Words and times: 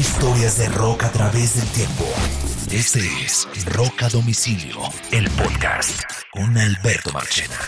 Historias 0.00 0.56
de 0.56 0.66
rock 0.70 1.04
a 1.04 1.12
través 1.12 1.56
del 1.56 1.68
tiempo. 1.72 2.06
Este 2.72 3.00
es 3.22 3.46
Rock 3.66 4.04
a 4.04 4.08
Domicilio, 4.08 4.78
el 5.12 5.28
podcast 5.28 6.00
con 6.32 6.56
Alberto 6.56 7.12
Marchena. 7.12 7.58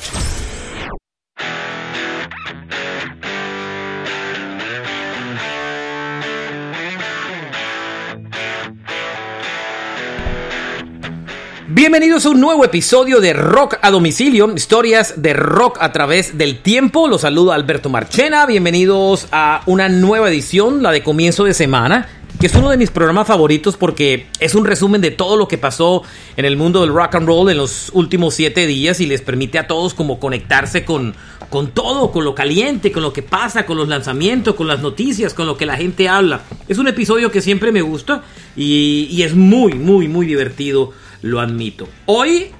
Bienvenidos 11.69 12.26
a 12.26 12.30
un 12.30 12.40
nuevo 12.40 12.64
episodio 12.64 13.21
de 13.21 13.33
Rock 13.35 13.76
a 13.83 13.90
Domicilio, 13.90 14.53
historias 14.54 15.21
de 15.21 15.33
rock 15.35 15.78
a 15.80 15.92
través 15.92 16.37
del 16.37 16.60
tiempo. 16.62 17.09
Los 17.09 17.23
saludo 17.23 17.52
Alberto 17.52 17.88
Marchena, 17.88 18.46
bienvenidos 18.46 19.28
a 19.33 19.62
una 19.66 19.88
nueva 19.88 20.30
edición, 20.30 20.83
la 20.83 20.92
de 20.92 21.02
comienzo 21.02 21.45
de 21.45 21.55
semana, 21.55 22.21
que 22.43 22.47
es 22.47 22.56
uno 22.56 22.70
de 22.70 22.77
mis 22.77 22.91
programas 22.91 23.29
favoritos 23.29 23.77
porque 23.77 24.27
es 24.41 24.56
un 24.56 24.64
resumen 24.64 25.00
de 25.00 25.12
todo 25.12 25.37
lo 25.37 25.46
que 25.46 25.59
pasó 25.59 26.02
en 26.37 26.45
el 26.45 26.56
mundo 26.56 26.80
del 26.80 26.92
rock 26.92 27.14
and 27.14 27.28
roll 27.28 27.48
en 27.48 27.56
los 27.56 27.91
últimos 27.92 28.34
siete 28.34 28.66
días 28.66 29.00
y 29.00 29.06
les 29.06 29.23
permite 29.23 29.60
a 29.60 29.69
todos 29.69 29.95
como 29.95 30.19
conectarse 30.19 30.84
con, 30.84 31.14
con 31.50 31.70
todo, 31.70 32.10
con 32.10 32.24
lo 32.24 32.34
caliente, 32.34 32.91
con 32.91 33.05
lo 33.05 33.12
que 33.12 33.23
pasa, 33.23 33.64
con 33.64 33.77
los 33.77 33.86
lanzamientos, 33.86 34.56
con 34.56 34.66
las 34.66 34.80
noticias, 34.80 35.34
con 35.34 35.47
lo 35.47 35.56
que 35.56 35.66
la 35.66 35.77
gente 35.77 36.09
habla. 36.09 36.41
Es 36.66 36.78
un 36.78 36.88
episodio 36.88 37.30
que 37.30 37.41
siempre 37.41 37.70
me 37.70 37.80
gusta 37.80 38.24
y, 38.56 39.22
es 39.22 39.36
muy, 39.36 39.74
muy, 39.74 40.09
muy 40.09 40.27
divertido 40.27 40.91
lo 41.22 41.38
admito. 41.38 41.88
Hoy 42.06 42.50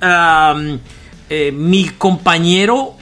eh, 1.29 1.51
mi 1.51 1.89
compañero 1.89 2.95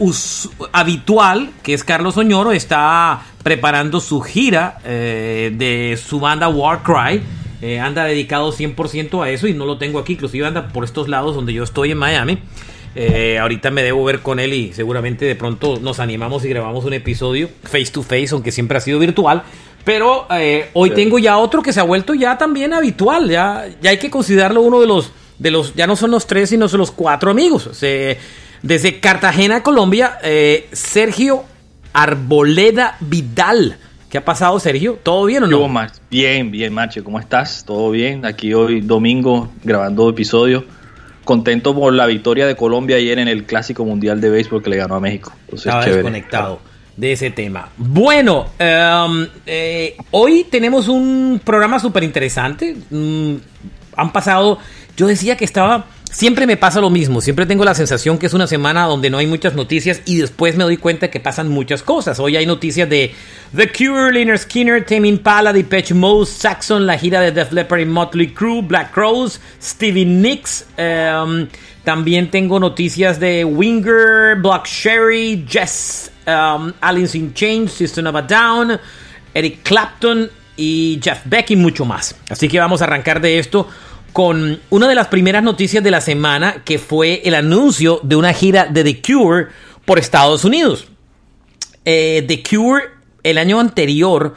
habitual, 0.73 1.51
que 1.63 1.75
es 1.75 1.85
Carlos 1.85 2.17
Oñoro, 2.17 2.53
está 2.53 3.21
preparando 3.43 4.01
su 4.01 4.21
gira 4.21 4.79
eh, 4.85 5.53
de 5.55 5.97
su 5.97 6.21
banda 6.21 6.49
Warcry. 6.49 7.23
Eh, 7.63 7.79
anda 7.79 8.05
dedicado 8.05 8.53
100% 8.53 9.23
a 9.23 9.31
eso 9.31 9.47
y 9.47 9.53
no 9.53 9.67
lo 9.67 9.77
tengo 9.77 9.99
aquí, 9.99 10.15
inclusive 10.15 10.47
anda 10.47 10.69
por 10.69 10.85
estos 10.85 11.09
lados 11.09 11.35
donde 11.35 11.53
yo 11.53 11.63
estoy 11.63 11.91
en 11.91 11.99
Miami. 11.99 12.39
ahorita 13.39 13.71
me 13.71 13.83
debo 13.83 14.03
ver 14.05 14.21
con 14.21 14.41
él 14.41 14.53
y 14.55 14.73
seguramente 14.73 15.27
de 15.27 15.37
pronto 15.37 15.79
nos 15.81 16.01
animamos 16.01 16.45
y 16.45 16.49
grabamos 16.49 16.85
un 16.85 16.95
episodio 16.95 17.49
face 17.63 17.93
to 17.93 18.03
face, 18.03 18.29
aunque 18.33 18.51
siempre 18.51 18.79
ha 18.79 18.81
sido 18.81 18.99
virtual. 18.99 19.43
Pero 19.85 20.27
hoy 20.75 20.91
tengo 20.91 21.19
ya 21.19 21.39
otro 21.39 21.63
que 21.63 21.73
se 21.73 21.81
ha 21.81 21.85
vuelto 21.85 22.15
ya 22.15 22.37
también 22.39 22.73
habitual, 22.73 23.31
ya, 23.31 23.67
ya 23.81 23.91
hay 23.91 23.99
que 23.99 24.11
considerarlo 24.11 24.63
uno 24.63 24.81
de 24.81 24.87
los 24.87 25.13
de 25.41 25.51
los, 25.51 25.75
ya 25.75 25.87
no 25.87 25.97
son 25.97 26.13
los 26.13 26.27
tres, 26.27 26.51
sino 26.51 26.69
son 26.69 26.81
los 26.81 26.93
cuatro 26.93 27.31
amigos. 27.31 27.69
desde 28.63 29.01
Cartagena, 29.01 29.63
Colombia, 29.63 30.19
eh, 30.23 30.69
Sergio 30.71 31.45
Arboleda 31.93 32.97
Vidal. 33.01 33.77
¿Qué 34.09 34.19
ha 34.19 34.25
pasado, 34.25 34.59
Sergio? 34.59 34.99
¿Todo 35.03 35.25
bien 35.27 35.45
o 35.45 35.47
no? 35.47 35.91
Bien, 36.11 36.51
bien, 36.51 36.73
Macho. 36.73 37.05
¿Cómo 37.05 37.21
estás? 37.21 37.65
¿Todo 37.65 37.91
bien? 37.91 38.27
Aquí 38.27 38.53
hoy 38.55 38.81
domingo 38.81 39.51
grabando 39.63 40.09
episodios. 40.09 40.65
Contento 41.25 41.75
por 41.75 41.93
la 41.93 42.07
victoria 42.07 42.47
de 42.47 42.57
Colombia 42.57 42.97
ayer 42.97 43.19
en 43.21 43.29
el 43.29 43.45
Clásico 43.45 43.85
Mundial 43.85 44.21
de 44.21 44.31
Béisbol 44.31 44.63
que 44.63 44.71
le 44.71 44.79
ganó 44.79 44.97
a 44.97 45.01
México. 45.01 45.33
Entonces, 45.43 45.67
Estaba 45.67 45.85
desconectado 45.85 46.61
de 46.97 47.13
ese 47.13 47.31
tema. 47.31 47.69
Bueno, 47.77 48.47
em, 48.59 49.29
eh, 49.47 49.97
hoy 50.11 50.45
tenemos 50.51 50.89
un 50.89 51.41
programa 51.45 51.79
súper 51.79 52.03
interesante. 52.03 52.77
Mm, 52.91 53.37
han 53.97 54.13
pasado 54.13 54.59
yo 55.01 55.07
decía 55.07 55.35
que 55.37 55.47
estaba... 55.47 55.87
Siempre 56.13 56.49
me 56.49 56.57
pasa 56.57 56.81
lo 56.81 56.91
mismo, 56.91 57.21
siempre 57.21 57.47
tengo 57.47 57.65
la 57.65 57.75
sensación 57.75 58.19
que 58.19 58.27
es 58.27 58.35
una 58.35 58.49
semana 58.49 58.85
donde 58.87 59.11
no 59.11 59.19
hay 59.19 59.29
muchas 59.29 59.55
noticias 59.55 60.03
y 60.07 60.17
después 60.17 60.57
me 60.57 60.65
doy 60.65 60.77
cuenta 60.77 61.09
que 61.09 61.21
pasan 61.21 61.49
muchas 61.49 61.85
cosas. 61.85 62.19
Hoy 62.19 62.37
hay 62.37 62.47
noticias 62.47 62.91
de 62.91 63.15
The 63.55 63.71
Cure, 63.71 64.13
Liner 64.13 64.37
Skinner, 64.37 64.85
Tame 64.85 65.07
Impala, 65.07 65.53
Depeche 65.53 65.95
Mode, 65.95 66.27
Saxon, 66.27 66.85
la 66.85 66.99
gira 66.99 67.21
de 67.21 67.31
Def 67.31 67.53
Leppard 67.53 67.83
y 67.83 67.85
Motley 67.85 68.35
Crue, 68.35 68.61
Black 68.61 68.93
Crows, 68.93 69.41
Stevie 69.63 70.05
Nicks. 70.05 70.67
Em, 70.77 71.47
también 71.85 72.29
tengo 72.29 72.59
noticias 72.59 73.21
de 73.21 73.45
Winger, 73.45 74.35
Black 74.43 74.67
Sherry, 74.67 75.47
Jess, 75.49 76.11
um, 76.27 76.73
Alice 76.81 77.17
in 77.17 77.33
Chains, 77.35 77.71
System 77.71 78.09
of 78.09 78.17
a 78.17 78.23
Down, 78.23 78.81
Eric 79.33 79.63
Clapton 79.63 80.29
y 80.57 80.99
Jeff 81.01 81.21
Beck 81.25 81.53
y 81.53 81.57
mucho 81.57 81.85
más. 81.85 82.17
Así 82.29 82.49
que 82.49 82.59
vamos 82.59 82.83
a 82.83 82.87
arrancar 82.87 83.21
de 83.21 83.39
esto 83.39 83.69
con 84.13 84.61
una 84.71 84.89
de 84.89 84.95
las 84.95 85.09
primeras 85.09 85.43
noticias 85.43 85.83
de 85.83 85.91
la 85.91 86.01
semana 86.01 86.63
que 86.65 86.79
fue 86.79 87.23
el 87.25 87.35
anuncio 87.35 88.01
de 88.03 88.17
una 88.17 88.33
gira 88.33 88.67
de 88.67 88.85
The 88.85 89.03
Cure 89.03 89.47
por 89.85 89.99
Estados 89.99 90.45
Unidos. 90.45 90.89
Eh, 91.85 92.25
The 92.27 92.43
Cure 92.43 92.85
el 93.23 93.39
año 93.39 93.61
anterior 93.61 94.35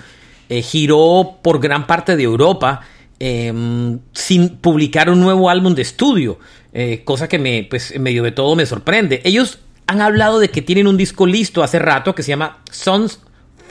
eh, 0.50 0.62
giró 0.62 1.39
por 1.41 1.59
gran 1.59 1.88
parte 1.88 2.16
de 2.16 2.23
Europa 2.23 2.81
em, 3.19 4.00
sin 4.13 4.57
publicar 4.57 5.09
un 5.09 5.19
nuevo 5.19 5.50
álbum 5.50 5.73
de 5.73 5.81
estudio, 5.81 6.39
eh, 6.73 7.01
cosa 7.06 7.28
que 7.28 7.39
me, 7.39 7.66
pues, 7.69 7.91
en 7.91 8.03
medio 8.03 8.23
de 8.23 8.31
todo 8.31 8.56
me 8.56 8.66
sorprende. 8.66 9.22
Ellos 9.23 9.59
han 9.88 10.01
hablado 10.01 10.39
de 10.39 10.50
que 10.50 10.62
tienen 10.62 10.88
un 10.88 10.97
disco 10.97 11.25
listo 11.25 11.63
hace 11.63 11.79
rato 11.79 12.16
que 12.16 12.23
se 12.23 12.29
llama 12.29 12.59
Sons, 12.72 13.19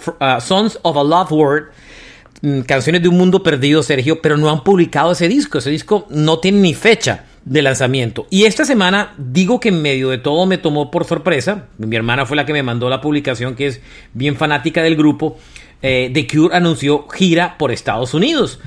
uh, 0.07 0.41
Sons 0.41 0.79
of 0.83 0.97
a 0.97 1.05
Love 1.05 1.33
Word 1.33 1.65
canciones 2.67 3.03
de 3.03 3.09
un 3.09 3.19
mundo 3.19 3.43
perdido, 3.43 3.83
Sergio, 3.83 4.21
pero 4.21 4.37
no 4.37 4.51
han 4.51 4.65
publicado 4.65 5.13
ese 5.13 5.29
disco. 5.29 5.59
Ese 5.59 5.71
disco 5.71 6.07
no 6.11 6.39
tiene 6.39 6.59
ni 6.59 6.75
fecha 6.75 7.25
de 7.45 7.63
lanzamiento. 7.63 8.27
Y 8.31 8.45
esta 8.45 8.65
semana, 8.65 9.15
digo 9.17 9.61
que 9.61 9.69
en 9.69 9.83
medio 9.83 10.11
de 10.11 10.19
todo 10.19 10.47
me 10.47 10.59
tomó 10.59 10.91
por 10.91 11.05
sorpresa. 11.05 11.69
Mi 11.79 11.97
hermana 11.97 12.27
fue 12.27 12.37
la 12.37 12.47
que 12.47 12.53
me 12.53 12.63
mandó 12.63 12.89
la 12.89 13.01
publicación, 13.01 13.55
que 13.55 13.69
es 13.69 13.81
bien 14.13 14.37
fanática 14.37 14.83
del 14.83 14.97
grupo. 14.97 15.39
Eh, 15.83 16.11
The 16.13 16.27
Cure 16.27 16.57
anunció 16.57 17.09
gira 17.09 17.57
por 17.59 17.73
Estados 17.73 18.15
Unidos. 18.15 18.59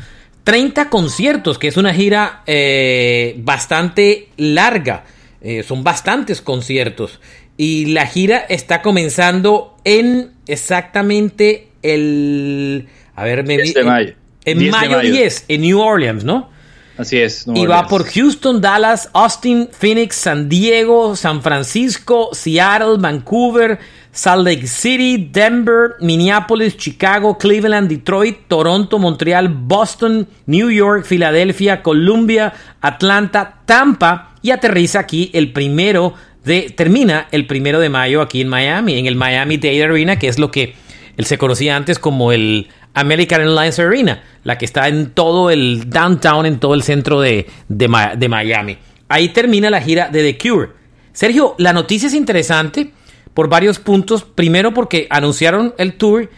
30 0.45 0.89
conciertos, 0.89 1.57
que 1.57 1.67
es 1.67 1.77
una 1.77 1.93
gira 1.93 2.43
eh, 2.45 3.35
bastante 3.39 4.29
larga. 4.37 5.05
Eh, 5.41 5.63
son 5.63 5.83
bastantes 5.83 6.41
conciertos. 6.41 7.19
Y 7.57 7.87
la 7.87 8.05
gira 8.05 8.39
está 8.49 8.81
comenzando 8.81 9.75
en 9.83 10.31
exactamente 10.47 11.69
el 11.81 12.87
a 13.15 13.23
ver, 13.23 13.45
me 13.45 13.57
de 13.57 13.83
mayo. 13.83 14.13
En 14.43 14.69
mayo, 14.69 14.99
10, 14.99 15.45
en 15.47 15.61
New 15.61 15.79
Orleans, 15.79 16.23
¿no? 16.23 16.49
Así 16.97 17.17
es. 17.17 17.45
y 17.53 17.65
va 17.65 17.87
por 17.87 18.05
Houston, 18.05 18.61
Dallas, 18.61 19.09
Austin, 19.13 19.67
Phoenix, 19.71 20.15
San 20.15 20.47
Diego, 20.47 21.15
San 21.15 21.41
Francisco, 21.41 22.29
Seattle, 22.31 22.97
Vancouver, 22.99 23.79
Salt 24.11 24.45
Lake 24.45 24.65
City, 24.67 25.29
Denver, 25.29 25.95
Minneapolis, 25.99 26.77
Chicago, 26.77 27.37
Cleveland, 27.37 27.89
Detroit, 27.89 28.47
Toronto, 28.47 28.97
Montreal, 28.97 29.49
Boston, 29.49 30.25
New 30.45 30.71
York, 30.71 31.03
Filadelfia, 31.05 31.83
Columbia, 31.83 32.53
Atlanta, 32.79 33.61
Tampa 33.65 34.35
y 34.41 34.51
aterriza 34.51 34.99
aquí 34.99 35.31
el 35.33 35.51
primero 35.51 36.13
de, 36.45 36.69
termina 36.69 37.27
el 37.31 37.45
primero 37.45 37.79
de 37.79 37.89
mayo 37.89 38.21
aquí 38.21 38.39
en 38.39 38.47
Miami, 38.47 38.97
en 38.97 39.07
el 39.07 39.15
Miami 39.15 39.57
Dade 39.57 39.83
Arena, 39.83 40.17
que 40.17 40.29
es 40.29 40.39
lo 40.39 40.49
que 40.49 40.75
él 41.17 41.25
se 41.25 41.37
conocía 41.37 41.75
antes 41.75 41.99
como 41.99 42.31
el 42.31 42.67
American 42.93 43.41
Airlines 43.41 43.79
Arena, 43.79 44.23
la 44.43 44.57
que 44.57 44.65
está 44.65 44.87
en 44.87 45.11
todo 45.11 45.49
el 45.49 45.89
downtown, 45.89 46.45
en 46.45 46.59
todo 46.59 46.73
el 46.73 46.83
centro 46.83 47.21
de, 47.21 47.47
de, 47.67 48.27
Miami. 48.29 48.77
Ahí 49.07 49.29
termina 49.29 49.69
la 49.69 49.81
gira 49.81 50.09
de 50.09 50.23
The 50.23 50.37
Cure. 50.37 50.69
Sergio, 51.13 51.55
la 51.57 51.73
noticia 51.73 52.07
es 52.07 52.13
interesante 52.13 52.91
por 53.33 53.49
varios 53.49 53.79
puntos. 53.79 54.23
Primero 54.23 54.73
porque 54.73 55.07
anunciaron 55.09 55.73
el 55.77 55.93
tour 55.93 56.29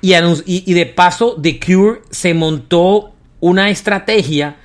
y, 0.00 0.74
de 0.74 0.86
paso 0.86 1.36
The 1.40 1.60
Cure 1.60 2.00
se 2.10 2.34
montó 2.34 3.12
una 3.40 3.70
estrategia 3.70 4.56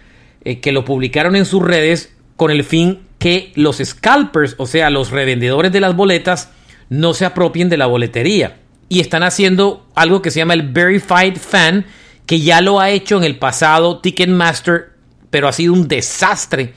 eh, 0.44 0.60
que 0.60 0.72
lo 0.72 0.86
publicaron 0.86 1.36
en 1.36 1.46
sus 1.46 1.64
redes 1.64 2.14
con 2.36 2.52
el 2.52 2.64
fin 2.64 3.02
que 3.20 3.52
los 3.56 3.78
scalpers, 3.84 4.56
o 4.60 4.68
sea, 4.68 4.90
los 4.90 5.12
revendedores 5.12 5.72
de 5.72 5.80
las 5.80 5.96
boletas, 5.96 6.52
no 6.90 7.14
se 7.14 7.26
apropien 7.26 7.68
de 7.68 7.78
la 7.78 7.88
boletería 7.88 8.58
y 8.90 9.00
están 9.00 9.24
haciendo 9.24 9.86
algo 9.96 10.22
que 10.22 10.32
se 10.32 10.40
llama 10.40 10.54
el 10.54 10.70
Verified 10.70 11.38
Fan, 11.38 11.86
que 12.26 12.40
ya 12.42 12.62
lo 12.62 12.80
ha 12.80 12.90
hecho 12.90 13.18
en 13.18 13.24
el 13.24 13.38
pasado 13.38 14.00
Ticketmaster, 14.00 14.92
pero 15.30 15.48
ha 15.48 15.54
sido 15.54 15.74
un 15.74 15.88
desastre 15.88 16.74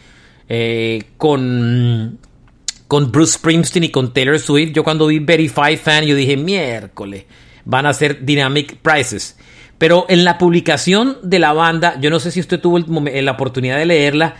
eh, 0.48 1.04
con, 1.16 2.18
con 2.88 3.12
Bruce 3.12 3.34
Springsteen 3.34 3.84
y 3.84 3.90
con 3.90 4.12
Taylor 4.12 4.38
Swift. 4.38 4.72
Yo 4.72 4.82
cuando 4.82 5.06
vi 5.06 5.18
Verified 5.18 5.78
Fan, 5.78 6.04
yo 6.04 6.16
dije, 6.16 6.36
miércoles, 6.36 7.24
van 7.64 7.86
a 7.86 7.94
ser 7.94 8.24
Dynamic 8.24 8.76
Prices. 8.78 9.36
Pero 9.78 10.06
en 10.08 10.24
la 10.24 10.36
publicación 10.38 11.18
de 11.22 11.38
la 11.38 11.52
banda, 11.52 11.98
yo 12.00 12.10
no 12.10 12.20
sé 12.20 12.30
si 12.30 12.40
usted 12.40 12.60
tuvo 12.60 12.78
la 12.78 13.32
oportunidad 13.32 13.78
de 13.78 13.86
leerla, 13.86 14.34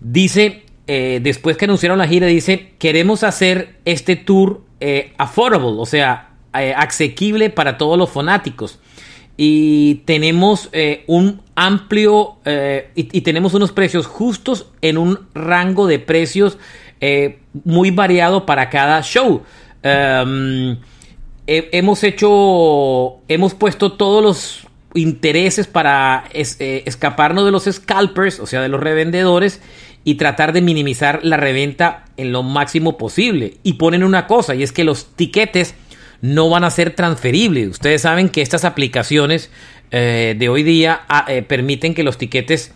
dice, 0.00 0.62
eh, 0.86 1.18
después 1.22 1.56
que 1.56 1.64
anunciaron 1.64 1.98
la 1.98 2.06
gira, 2.06 2.26
dice, 2.26 2.74
queremos 2.78 3.24
hacer 3.24 3.76
este 3.84 4.16
tour 4.16 4.62
eh, 4.80 5.12
affordable, 5.18 5.72
o 5.78 5.86
sea, 5.86 6.33
eh, 6.54 7.50
para 7.54 7.78
todos 7.78 7.98
los 7.98 8.10
fanáticos. 8.10 8.78
Y 9.36 9.96
tenemos 10.04 10.68
eh, 10.72 11.02
un 11.08 11.42
amplio 11.56 12.36
eh, 12.44 12.90
y, 12.94 13.20
tenemos 13.22 13.54
unos 13.54 13.72
precios 13.72 14.06
justos 14.06 14.66
en 14.80 14.96
un 14.96 15.26
rango 15.34 15.86
de 15.86 15.98
precios 15.98 16.58
muy 17.64 17.90
variado 17.90 18.46
para 18.46 18.70
cada 18.70 19.02
show. 19.02 19.42
Em, 19.82 20.78
hemos 21.46 22.02
hecho, 22.02 23.16
hemos 23.28 23.52
puesto 23.52 23.92
todos 23.92 24.22
los 24.22 24.66
intereses 24.94 25.66
para 25.66 26.24
eh, 26.32 26.82
escaparnos 26.86 27.44
de 27.44 27.50
los 27.50 27.64
scalpers, 27.64 28.40
o 28.40 28.46
sea, 28.46 28.62
de 28.62 28.68
los 28.68 28.80
revendedores, 28.80 29.60
y 30.04 30.14
tratar 30.14 30.52
de 30.52 30.60
minimizar 30.60 31.20
la 31.22 31.36
reventa 31.36 32.04
en 32.16 32.32
lo 32.32 32.42
máximo 32.42 32.96
posible. 32.96 33.54
Y 33.62 33.74
ponen 33.74 34.04
una 34.04 34.26
cosa, 34.26 34.54
y 34.54 34.62
es 34.62 34.72
que 34.72 34.84
los 34.84 35.06
tiquetes 35.16 35.74
no 36.24 36.48
van 36.48 36.64
a 36.64 36.70
ser 36.70 36.94
transferibles. 36.94 37.68
Ustedes 37.68 38.02
saben 38.02 38.30
que 38.30 38.40
estas 38.40 38.64
aplicaciones 38.64 39.50
eh, 39.90 40.34
de 40.38 40.48
hoy 40.48 40.62
día 40.62 41.02
ah, 41.08 41.26
eh, 41.28 41.42
permiten 41.42 41.94
que 41.94 42.02
los 42.02 42.18
tiquetes 42.18 42.72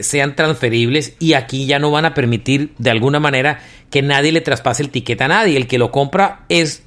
sean 0.00 0.34
transferibles 0.34 1.14
y 1.18 1.34
aquí 1.34 1.66
ya 1.66 1.78
no 1.78 1.90
van 1.90 2.06
a 2.06 2.14
permitir 2.14 2.70
de 2.78 2.88
alguna 2.88 3.20
manera 3.20 3.60
que 3.90 4.00
nadie 4.00 4.32
le 4.32 4.40
traspase 4.40 4.82
el 4.82 4.88
tiquete 4.88 5.24
a 5.24 5.28
nadie. 5.28 5.58
El 5.58 5.66
que 5.66 5.76
lo 5.76 5.90
compra 5.90 6.46
es 6.48 6.84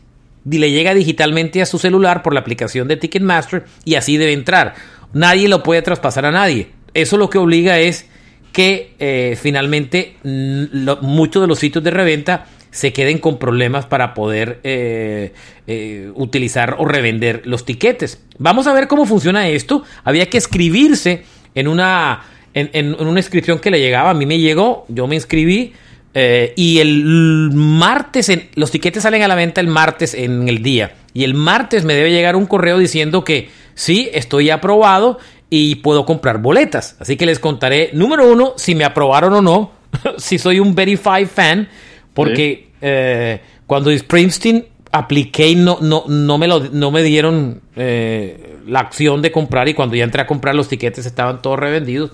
le 0.49 0.71
llega 0.71 0.95
digitalmente 0.95 1.61
a 1.61 1.65
su 1.65 1.77
celular 1.77 2.23
por 2.23 2.33
la 2.33 2.39
aplicación 2.39 2.87
de 2.87 2.97
Ticketmaster 2.97 3.65
y 3.85 3.95
así 3.95 4.17
debe 4.17 4.33
entrar. 4.33 4.73
Nadie 5.13 5.47
lo 5.47 5.61
puede 5.61 5.83
traspasar 5.83 6.25
a 6.25 6.31
nadie. 6.31 6.69
Eso 6.93 7.17
lo 7.17 7.29
que 7.29 7.37
obliga 7.37 7.79
es 7.79 8.07
que 8.51 8.95
eh, 8.99 9.37
finalmente 9.39 10.17
muchos 10.23 11.41
de 11.41 11.47
los 11.47 11.59
sitios 11.59 11.83
de 11.83 11.91
reventa 11.91 12.47
se 12.71 12.93
queden 12.93 13.19
con 13.19 13.37
problemas 13.37 13.85
para 13.85 14.13
poder 14.13 14.59
eh, 14.63 15.33
eh, 15.67 16.11
utilizar 16.15 16.75
o 16.79 16.85
revender 16.85 17.43
los 17.45 17.65
tiquetes. 17.65 18.23
Vamos 18.39 18.67
a 18.67 18.73
ver 18.73 18.87
cómo 18.87 19.05
funciona 19.05 19.47
esto. 19.49 19.83
Había 20.03 20.29
que 20.29 20.37
escribirse 20.37 21.23
en 21.53 21.67
una, 21.67 22.23
en 22.53 22.95
una 22.95 23.19
inscripción 23.19 23.59
que 23.59 23.71
le 23.71 23.79
llegaba. 23.79 24.11
A 24.11 24.13
mí 24.13 24.25
me 24.25 24.39
llegó, 24.39 24.85
yo 24.87 25.07
me 25.07 25.15
inscribí 25.15 25.73
eh, 26.13 26.53
y 26.57 26.79
el 26.79 27.51
martes, 27.53 28.31
los 28.55 28.71
tiquetes 28.71 29.03
salen 29.03 29.23
a 29.23 29.27
la 29.27 29.35
venta 29.35 29.61
el 29.61 29.67
martes 29.67 30.13
en 30.13 30.49
el 30.49 30.61
día. 30.61 30.95
Y 31.13 31.23
el 31.23 31.33
martes 31.33 31.85
me 31.85 31.93
debe 31.93 32.11
llegar 32.11 32.35
un 32.35 32.45
correo 32.45 32.77
diciendo 32.77 33.23
que 33.23 33.49
sí, 33.75 34.09
estoy 34.13 34.49
aprobado 34.49 35.19
y 35.49 35.75
puedo 35.75 36.05
comprar 36.05 36.39
boletas. 36.39 36.97
Así 36.99 37.15
que 37.15 37.25
les 37.25 37.39
contaré, 37.39 37.91
número 37.93 38.29
uno, 38.29 38.53
si 38.57 38.75
me 38.75 38.83
aprobaron 38.83 39.33
o 39.33 39.41
no, 39.41 39.71
si 40.17 40.37
soy 40.37 40.59
un 40.59 40.75
Verify 40.75 41.25
fan, 41.25 41.69
porque 42.13 42.69
eh, 42.81 43.39
cuando 43.67 43.95
Springsteen 43.95 44.65
apliqué 44.91 45.49
y 45.49 45.55
no, 45.55 45.77
no, 45.81 46.03
no, 46.07 46.37
me, 46.37 46.47
lo, 46.47 46.59
no 46.59 46.91
me 46.91 47.03
dieron 47.03 47.61
eh, 47.75 48.57
la 48.67 48.79
acción 48.79 49.21
de 49.21 49.31
comprar 49.31 49.69
y 49.69 49.73
cuando 49.73 49.95
ya 49.95 50.03
entré 50.03 50.21
a 50.21 50.27
comprar 50.27 50.55
los 50.55 50.67
tiquetes 50.67 51.05
estaban 51.05 51.41
todos 51.41 51.59
revendidos. 51.59 52.11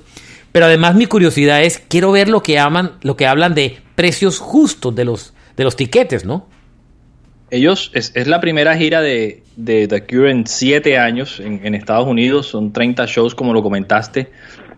Pero 0.52 0.66
además 0.66 0.96
mi 0.96 1.06
curiosidad 1.06 1.64
es, 1.64 1.80
quiero 1.88 2.12
ver 2.12 2.30
lo 2.30 2.42
que, 2.42 2.60
aman, 2.60 2.94
lo 3.02 3.18
que 3.18 3.28
hablan 3.28 3.54
de 3.54 3.78
precios 3.96 4.40
justos 4.40 4.96
de 4.96 5.06
los, 5.06 5.34
de 5.56 5.64
los 5.64 5.76
tiquetes, 5.76 6.26
¿no? 6.26 6.48
Ellos, 7.50 7.92
es, 7.94 8.28
la 8.28 8.42
primera 8.42 8.76
gira 8.76 9.02
de, 9.02 9.44
de 9.56 9.88
The 9.88 10.04
Cure 10.06 10.32
en 10.32 10.46
siete 10.48 10.98
años 10.98 11.40
en, 11.40 11.76
Estados 11.76 12.06
Unidos, 12.06 12.48
son 12.48 12.74
30 12.74 13.06
shows 13.06 13.36
como 13.36 13.54
lo 13.54 13.64
comentaste. 13.64 14.30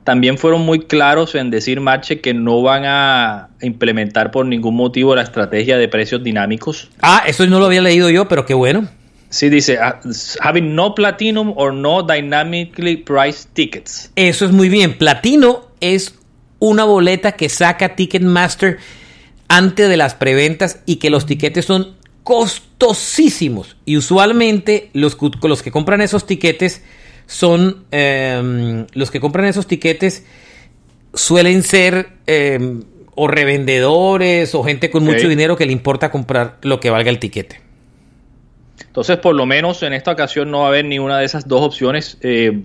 También 0.10 0.40
fueron 0.40 0.62
muy 0.62 0.80
claros 0.88 1.36
en 1.36 1.52
decir, 1.52 1.82
Marche, 1.82 2.20
que 2.20 2.34
no 2.34 2.64
van 2.64 2.82
a 2.84 3.50
implementar 3.62 4.32
por 4.32 4.44
ningún 4.44 4.76
motivo 4.76 5.14
la 5.14 5.22
estrategia 5.22 5.78
de 5.78 5.88
precios 5.88 6.24
dinámicos. 6.24 6.90
Ah, 7.00 7.22
eso 7.28 7.46
no 7.46 7.60
lo 7.60 7.68
había 7.68 7.84
leído 7.84 8.10
yo, 8.10 8.28
pero 8.28 8.44
qué 8.44 8.56
bueno. 8.56 8.90
Sí, 9.30 9.50
dice, 9.50 9.78
ah, 9.78 10.00
having 10.42 10.74
no 10.74 10.96
platinum 10.96 11.54
or 11.56 11.72
no 11.76 12.02
dynamically 12.02 12.98
priced 12.98 13.52
tickets. 13.54 14.12
Eso 14.16 14.46
es 14.46 14.52
muy 14.52 14.68
bien. 14.68 14.98
Platino 14.98 15.68
es 15.80 16.16
una 16.58 16.86
boleta 16.86 17.34
que 17.34 17.48
saca 17.48 17.96
Ticketmaster 17.96 18.80
antes 19.48 19.90
de 19.90 19.98
las 19.98 20.16
preventas 20.16 20.80
y 20.88 20.96
que 20.96 21.12
los 21.12 21.28
tiquetes 21.28 21.66
son 21.66 21.98
costosísimos. 22.24 23.78
Y 23.86 23.96
usualmente 23.98 24.90
los, 24.94 25.16
los 25.44 25.62
que 25.62 25.70
compran 25.70 26.02
esos 26.02 26.26
tiquetes 26.26 26.82
son 27.30 27.86
em, 27.92 28.88
los 28.94 29.12
que 29.12 29.20
compran 29.20 29.46
esos 29.46 29.68
tiquetes 29.68 30.26
suelen 31.14 31.62
ser 31.62 32.10
em, 32.26 32.82
o 33.14 33.28
revendedores 33.28 34.56
o 34.56 34.64
gente 34.64 34.90
con 34.90 35.04
mucho 35.04 35.28
dinero 35.28 35.56
que 35.56 35.68
le 35.68 35.72
importa 35.72 36.10
comprar 36.10 36.58
lo 36.64 36.80
que 36.80 36.90
valga 36.90 37.12
el 37.12 37.20
tiquete. 37.20 37.62
Entonces, 38.84 39.18
por 39.18 39.36
lo 39.36 39.46
menos 39.46 39.84
en 39.84 39.94
esta 39.94 40.12
ocasión 40.12 40.50
no 40.50 40.62
va 40.62 40.66
a 40.66 40.68
haber 40.70 40.86
ni 40.86 40.98
una 40.98 41.20
de 41.20 41.26
esas 41.26 41.48
dos 41.48 41.62
opciones. 41.62 42.18
Eh, 42.22 42.64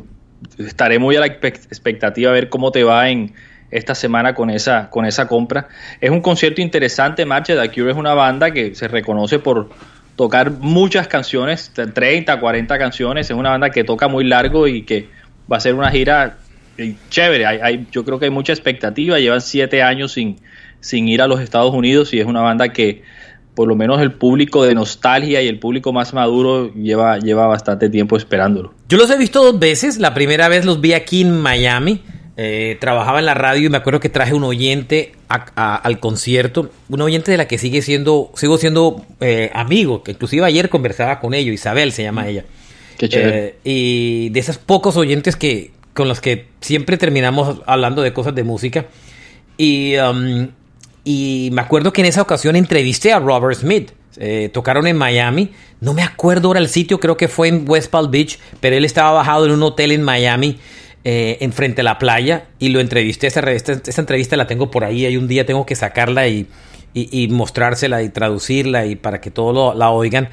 estaré 0.57 0.99
muy 0.99 1.17
a 1.17 1.21
la 1.21 1.27
expectativa 1.27 2.31
a 2.31 2.33
ver 2.33 2.49
cómo 2.49 2.73
te 2.73 2.85
va 2.85 3.11
en 3.11 3.35
esta 3.71 3.95
semana 3.95 4.35
con 4.35 4.49
esa, 4.49 4.89
con 4.89 5.05
esa 5.05 5.29
compra. 5.29 5.69
Es 6.01 6.09
un 6.09 6.23
concierto 6.23 6.63
interesante, 6.63 7.27
Marcha. 7.27 7.61
The 7.61 7.69
Cure 7.69 7.91
es 7.91 7.99
una 7.99 8.15
banda 8.15 8.51
que 8.51 8.75
se 8.75 8.89
reconoce 8.89 9.41
por 9.41 9.69
tocar 10.17 10.51
muchas 10.51 11.09
canciones, 11.09 11.73
30, 11.75 12.39
40 12.39 12.79
canciones. 12.79 13.31
Es 13.31 13.37
una 13.37 13.51
banda 13.51 13.71
que 13.71 13.85
toca 13.85 14.09
muy 14.09 14.25
largo 14.25 14.69
y 14.69 14.83
que 14.83 15.09
va 15.51 15.57
a 15.57 15.61
ser 15.61 15.75
una 15.75 15.91
gira 15.91 16.39
eh, 16.79 16.95
chévere. 17.11 17.47
Hay, 17.47 17.87
yo 17.91 18.05
creo 18.05 18.19
que 18.19 18.27
hay 18.27 18.31
mucha 18.31 18.53
expectativa. 18.53 19.19
Llevan 19.19 19.41
siete 19.41 19.83
años 19.83 20.13
sin, 20.13 20.37
sin 20.81 21.09
ir 21.09 21.23
a 21.23 21.27
los 21.27 21.41
Estados 21.41 21.75
Unidos 21.75 22.13
y 22.15 22.21
es 22.21 22.27
una 22.27 22.41
banda 22.41 22.73
que 22.73 23.03
por 23.55 23.69
lo 23.69 23.77
menos 23.77 24.01
el 24.01 24.13
público 24.13 24.65
de 24.65 24.75
nostalgia 24.75 25.41
y 25.41 25.47
el 25.47 25.61
público 25.61 25.93
más 25.93 26.13
maduro 26.13 26.73
lleva, 26.75 27.19
lleva 27.19 27.47
bastante 27.47 27.89
tiempo 27.89 28.17
esperándolo. 28.17 28.75
Yo 28.89 28.99
los 28.99 29.09
he 29.11 29.17
visto 29.17 29.45
dos 29.45 29.59
veces. 29.59 29.99
La 29.99 30.13
primera 30.13 30.49
vez 30.49 30.65
los 30.65 30.81
vi 30.81 30.93
aquí 30.93 31.23
en 31.23 31.39
Miami. 31.41 32.03
Eh, 32.37 32.77
trabajaba 32.81 33.21
en 33.21 33.27
la 33.27 33.35
radio 33.35 33.67
y 33.67 33.71
me 33.71 33.77
acuerdo 33.77 34.01
que 34.01 34.09
traje 34.09 34.35
un 34.35 34.43
oyente 34.43 35.13
al 35.29 36.01
concierto, 36.01 36.71
un 36.89 37.01
oyente 37.01 37.31
de 37.31 37.37
la 37.37 37.47
que 37.47 37.59
sigue 37.59 37.81
siendo, 37.81 38.33
sigo 38.35 38.59
siendo 38.59 39.05
eh, 39.21 39.51
amigo, 39.55 40.03
que 40.03 40.13
inclusive 40.13 40.45
ayer 40.45 40.69
conversaba 40.69 41.21
con 41.21 41.33
ellos, 41.35 41.55
Isabel 41.55 41.93
se 41.93 42.03
llama 42.03 42.29
ella. 42.29 42.45
Qué 42.99 43.09
chévere. 43.09 43.47
Eh, 43.47 43.55
y 43.65 44.29
de 44.31 44.41
esos 44.41 44.59
pocos 44.59 44.97
oyentes 44.97 45.37
que 45.37 45.71
con 45.93 46.09
los 46.09 46.21
que 46.21 46.49
siempre 46.61 46.97
terminamos 46.97 47.63
hablando 47.67 48.03
de 48.03 48.13
cosas 48.13 48.35
de 48.35 48.43
música. 48.43 48.87
Y 49.57 49.97
um, 49.97 50.49
y 51.05 51.51
me 51.53 51.61
acuerdo 51.61 51.93
que 51.93 52.01
en 52.01 52.07
esa 52.07 52.23
ocasión 52.23 52.57
entrevisté 52.57 53.13
a 53.13 53.19
Robert 53.21 53.59
Smith. 53.59 53.93
Eh, 54.17 54.49
tocaron 54.53 54.87
en 54.87 54.97
Miami. 54.97 55.51
No 55.81 55.93
me 55.93 56.03
acuerdo 56.03 56.49
ahora 56.49 56.61
el 56.61 56.69
sitio, 56.69 56.99
creo 56.99 57.17
que 57.17 57.29
fue 57.29 57.49
en 57.49 57.69
West 57.69 57.91
Palm 57.91 58.11
Beach, 58.11 58.39
pero 58.61 58.75
él 58.75 58.85
estaba 58.85 59.13
bajado 59.13 59.45
en 59.45 59.53
un 59.53 59.63
hotel 59.63 59.93
en 59.93 60.03
Miami, 60.03 60.57
eh, 61.05 61.39
enfrente 61.41 61.83
a 61.83 61.85
la 61.85 61.99
playa, 61.99 62.47
y 62.59 62.71
lo 62.71 62.81
entrevisté. 62.81 63.27
Esa, 63.27 63.41
esa, 63.51 64.01
entrevista 64.01 64.37
la 64.37 64.47
tengo 64.47 64.71
por 64.71 64.85
ahí. 64.85 65.07
Hay 65.07 65.17
un 65.17 65.29
día 65.29 65.45
tengo 65.45 65.67
que 65.67 65.77
sacarla 65.77 66.27
y, 66.29 66.47
y, 66.95 67.29
mostrársela 67.29 68.03
y 68.03 68.09
traducirla 68.09 68.87
y 68.87 68.97
para 68.97 69.21
que 69.21 69.31
todos 69.31 69.77
la 69.77 69.91
oigan. 69.91 70.31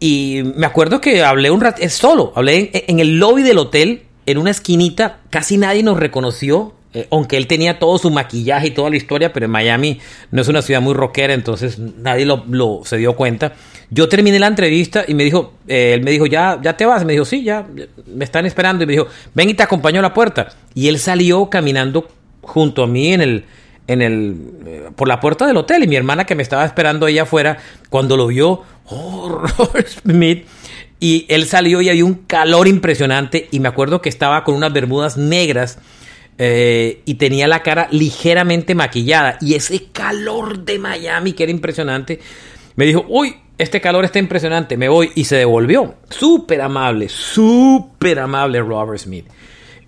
Y 0.00 0.42
me 0.56 0.66
acuerdo 0.66 1.00
que 1.00 1.22
hablé 1.22 1.50
un 1.50 1.60
rato, 1.60 1.86
solo, 1.88 2.32
hablé 2.36 2.70
en 2.72 3.00
el 3.00 3.18
lobby 3.18 3.42
del 3.42 3.58
hotel, 3.58 4.02
en 4.26 4.38
una 4.38 4.50
esquinita, 4.50 5.20
casi 5.30 5.56
nadie 5.56 5.82
nos 5.82 5.98
reconoció 5.98 6.74
eh, 6.94 7.06
aunque 7.10 7.36
él 7.36 7.46
tenía 7.46 7.78
todo 7.78 7.98
su 7.98 8.10
maquillaje 8.10 8.68
y 8.68 8.70
toda 8.70 8.88
la 8.88 8.96
historia, 8.96 9.32
pero 9.32 9.44
en 9.44 9.52
Miami 9.52 10.00
no 10.30 10.40
es 10.40 10.48
una 10.48 10.62
ciudad 10.62 10.80
muy 10.80 10.94
rockera, 10.94 11.34
entonces 11.34 11.78
nadie 11.78 12.24
lo, 12.24 12.80
se 12.84 12.96
dio 12.96 13.14
cuenta. 13.14 13.52
Yo 13.90 14.08
terminé 14.08 14.38
la 14.38 14.46
entrevista 14.46 15.04
y 15.06 15.14
me 15.14 15.24
dijo, 15.24 15.54
eh, 15.66 15.92
él 15.94 16.02
me 16.02 16.10
dijo, 16.10 16.26
ya, 16.26 16.58
ya 16.62 16.76
te 16.76 16.86
vas. 16.86 17.04
Me 17.04 17.12
dijo, 17.12 17.24
sí, 17.24 17.42
ya, 17.42 17.66
me 18.06 18.24
están 18.24 18.46
esperando. 18.46 18.84
Y 18.84 18.86
me 18.86 18.92
dijo, 18.92 19.06
ven 19.34 19.50
y 19.50 19.54
te 19.54 19.62
acompaño 19.62 20.00
a 20.00 20.02
la 20.02 20.14
puerta. 20.14 20.48
Y 20.74 20.88
él 20.88 20.98
salió 20.98 21.48
caminando 21.48 22.08
junto 22.42 22.82
a 22.82 22.86
mí 22.86 23.12
en 23.12 23.20
el, 23.20 23.44
en 23.86 24.02
el, 24.02 24.36
eh, 24.66 24.90
por 24.94 25.08
la 25.08 25.20
puerta 25.20 25.46
del 25.46 25.56
hotel. 25.56 25.84
Y 25.84 25.88
mi 25.88 25.96
hermana 25.96 26.24
que 26.24 26.34
me 26.34 26.42
estaba 26.42 26.66
esperando 26.66 27.06
allá 27.06 27.22
afuera, 27.22 27.58
cuando 27.88 28.16
lo 28.16 28.26
vio, 28.26 28.62
oh, 28.86 29.42
Smith. 30.02 30.46
Y 31.00 31.24
él 31.28 31.46
salió 31.46 31.80
y 31.80 31.88
había 31.88 32.04
un 32.04 32.14
calor 32.14 32.68
impresionante. 32.68 33.48
Y 33.50 33.60
me 33.60 33.68
acuerdo 33.68 34.02
que 34.02 34.10
estaba 34.10 34.44
con 34.44 34.54
unas 34.54 34.72
bermudas 34.72 35.16
negras 35.16 35.78
eh, 36.38 37.02
y 37.04 37.14
tenía 37.14 37.48
la 37.48 37.62
cara 37.62 37.88
ligeramente 37.90 38.74
maquillada. 38.74 39.38
Y 39.40 39.54
ese 39.54 39.86
calor 39.92 40.64
de 40.64 40.78
Miami, 40.78 41.32
que 41.32 41.42
era 41.42 41.52
impresionante, 41.52 42.20
me 42.76 42.86
dijo, 42.86 43.04
uy, 43.08 43.36
este 43.58 43.80
calor 43.80 44.04
está 44.04 44.20
impresionante, 44.20 44.76
me 44.76 44.88
voy. 44.88 45.10
Y 45.16 45.24
se 45.24 45.36
devolvió. 45.36 45.96
Súper 46.08 46.60
amable, 46.60 47.08
súper 47.08 48.20
amable 48.20 48.60
Robert 48.60 49.00
Smith. 49.00 49.26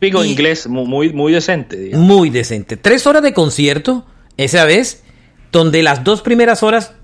Digo 0.00 0.24
inglés 0.24 0.66
muy, 0.66 1.12
muy 1.12 1.32
decente. 1.32 1.90
Muy 1.94 2.30
decente. 2.30 2.76
Tres 2.76 3.06
horas 3.06 3.22
de 3.22 3.32
concierto, 3.32 4.06
esa 4.36 4.64
vez, 4.64 5.04
donde 5.52 5.82
las 5.82 6.04
dos 6.04 6.22
primeras 6.22 6.62
horas, 6.62 6.94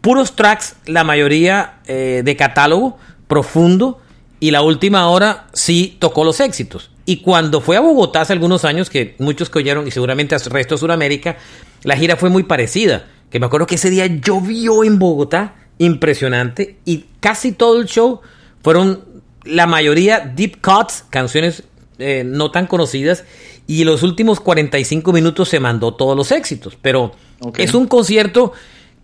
puros 0.00 0.36
tracks, 0.36 0.76
la 0.86 1.04
mayoría 1.04 1.80
eh, 1.86 2.22
de 2.24 2.36
catálogo 2.36 2.98
profundo, 3.26 4.00
y 4.38 4.52
la 4.52 4.62
última 4.62 5.08
hora 5.08 5.48
sí 5.52 5.96
tocó 5.98 6.24
los 6.24 6.40
éxitos. 6.40 6.90
Y 7.06 7.18
cuando 7.18 7.60
fue 7.60 7.76
a 7.76 7.80
Bogotá 7.80 8.22
hace 8.22 8.32
algunos 8.32 8.64
años, 8.64 8.90
que 8.90 9.14
muchos 9.18 9.48
que 9.48 9.60
oyeron, 9.60 9.86
y 9.86 9.92
seguramente 9.92 10.34
al 10.34 10.40
resto 10.42 10.74
de 10.74 10.78
Sudamérica, 10.80 11.36
la 11.84 11.96
gira 11.96 12.16
fue 12.16 12.30
muy 12.30 12.42
parecida. 12.42 13.06
Que 13.30 13.38
me 13.38 13.46
acuerdo 13.46 13.66
que 13.66 13.76
ese 13.76 13.90
día 13.90 14.06
llovió 14.06 14.82
en 14.82 14.98
Bogotá, 14.98 15.54
impresionante, 15.78 16.78
y 16.84 17.04
casi 17.20 17.52
todo 17.52 17.80
el 17.80 17.86
show 17.86 18.20
fueron 18.60 19.04
la 19.44 19.66
mayoría 19.66 20.20
deep 20.20 20.60
cuts, 20.60 21.04
canciones 21.08 21.62
eh, 21.98 22.24
no 22.26 22.50
tan 22.50 22.66
conocidas, 22.66 23.24
y 23.68 23.84
los 23.84 24.02
últimos 24.02 24.40
45 24.40 25.12
minutos 25.12 25.48
se 25.48 25.60
mandó 25.60 25.94
todos 25.94 26.16
los 26.16 26.32
éxitos. 26.32 26.76
Pero 26.82 27.12
es 27.56 27.72
un 27.74 27.86
concierto 27.86 28.52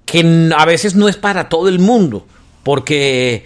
que 0.05 0.51
a 0.57 0.65
veces 0.67 0.97
no 0.97 1.09
es 1.09 1.17
para 1.17 1.49
todo 1.49 1.69
el 1.69 1.79
mundo, 1.79 2.27
porque 2.65 3.45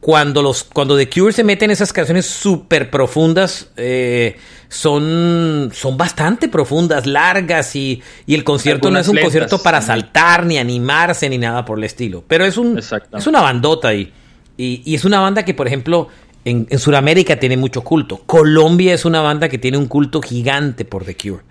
cuando, 0.00 0.42
los, 0.42 0.64
cuando 0.64 0.96
The 0.96 1.08
Cure 1.08 1.32
se 1.32 1.42
mete 1.42 1.64
en 1.64 1.72
esas 1.72 1.92
canciones 1.92 2.26
súper 2.26 2.90
profundas, 2.90 3.70
eh, 3.76 4.36
son, 4.68 5.70
son 5.72 5.96
bastante 5.96 6.48
profundas, 6.48 7.06
largas 7.06 7.74
y, 7.74 8.00
y 8.26 8.34
el 8.34 8.44
concierto 8.44 8.90
no 8.90 8.98
es 9.00 9.08
un 9.08 9.16
concierto 9.16 9.60
para 9.60 9.80
saltar, 9.80 10.46
ni 10.46 10.58
animarse, 10.58 11.28
ni 11.28 11.38
nada 11.38 11.64
por 11.64 11.78
el 11.78 11.84
estilo. 11.84 12.22
Pero 12.28 12.44
es, 12.44 12.56
un, 12.56 12.78
es 12.78 13.26
una 13.26 13.40
bandota 13.40 13.88
ahí. 13.88 14.12
Y, 14.56 14.82
y, 14.84 14.94
es 14.94 15.04
una 15.04 15.20
banda 15.20 15.44
que, 15.44 15.54
por 15.54 15.66
ejemplo, 15.66 16.08
en, 16.44 16.66
en 16.70 16.78
Sudamérica 16.78 17.38
tiene 17.38 17.56
mucho 17.56 17.82
culto. 17.82 18.22
Colombia 18.26 18.94
es 18.94 19.04
una 19.04 19.20
banda 19.20 19.48
que 19.48 19.58
tiene 19.58 19.78
un 19.78 19.86
culto 19.86 20.20
gigante 20.22 20.84
por 20.84 21.04
The 21.04 21.16
Cure, 21.16 21.42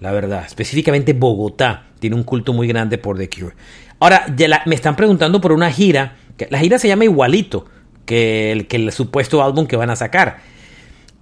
la 0.00 0.12
verdad. 0.12 0.44
Específicamente 0.46 1.12
Bogotá 1.12 1.86
tiene 1.98 2.14
un 2.14 2.22
culto 2.22 2.52
muy 2.52 2.68
grande 2.68 2.98
por 2.98 3.18
The 3.18 3.28
Cure. 3.28 3.54
Ahora, 3.98 4.26
me 4.66 4.74
están 4.74 4.94
preguntando 4.94 5.40
por 5.40 5.52
una 5.52 5.70
gira, 5.70 6.16
que 6.36 6.48
la 6.50 6.58
gira 6.58 6.78
se 6.78 6.86
llama 6.86 7.04
igualito 7.04 7.66
que 8.06 8.66
el, 8.70 8.92
supuesto 8.92 9.42
álbum 9.42 9.66
que 9.66 9.76
van 9.76 9.90
a 9.90 9.96
sacar. 9.96 10.38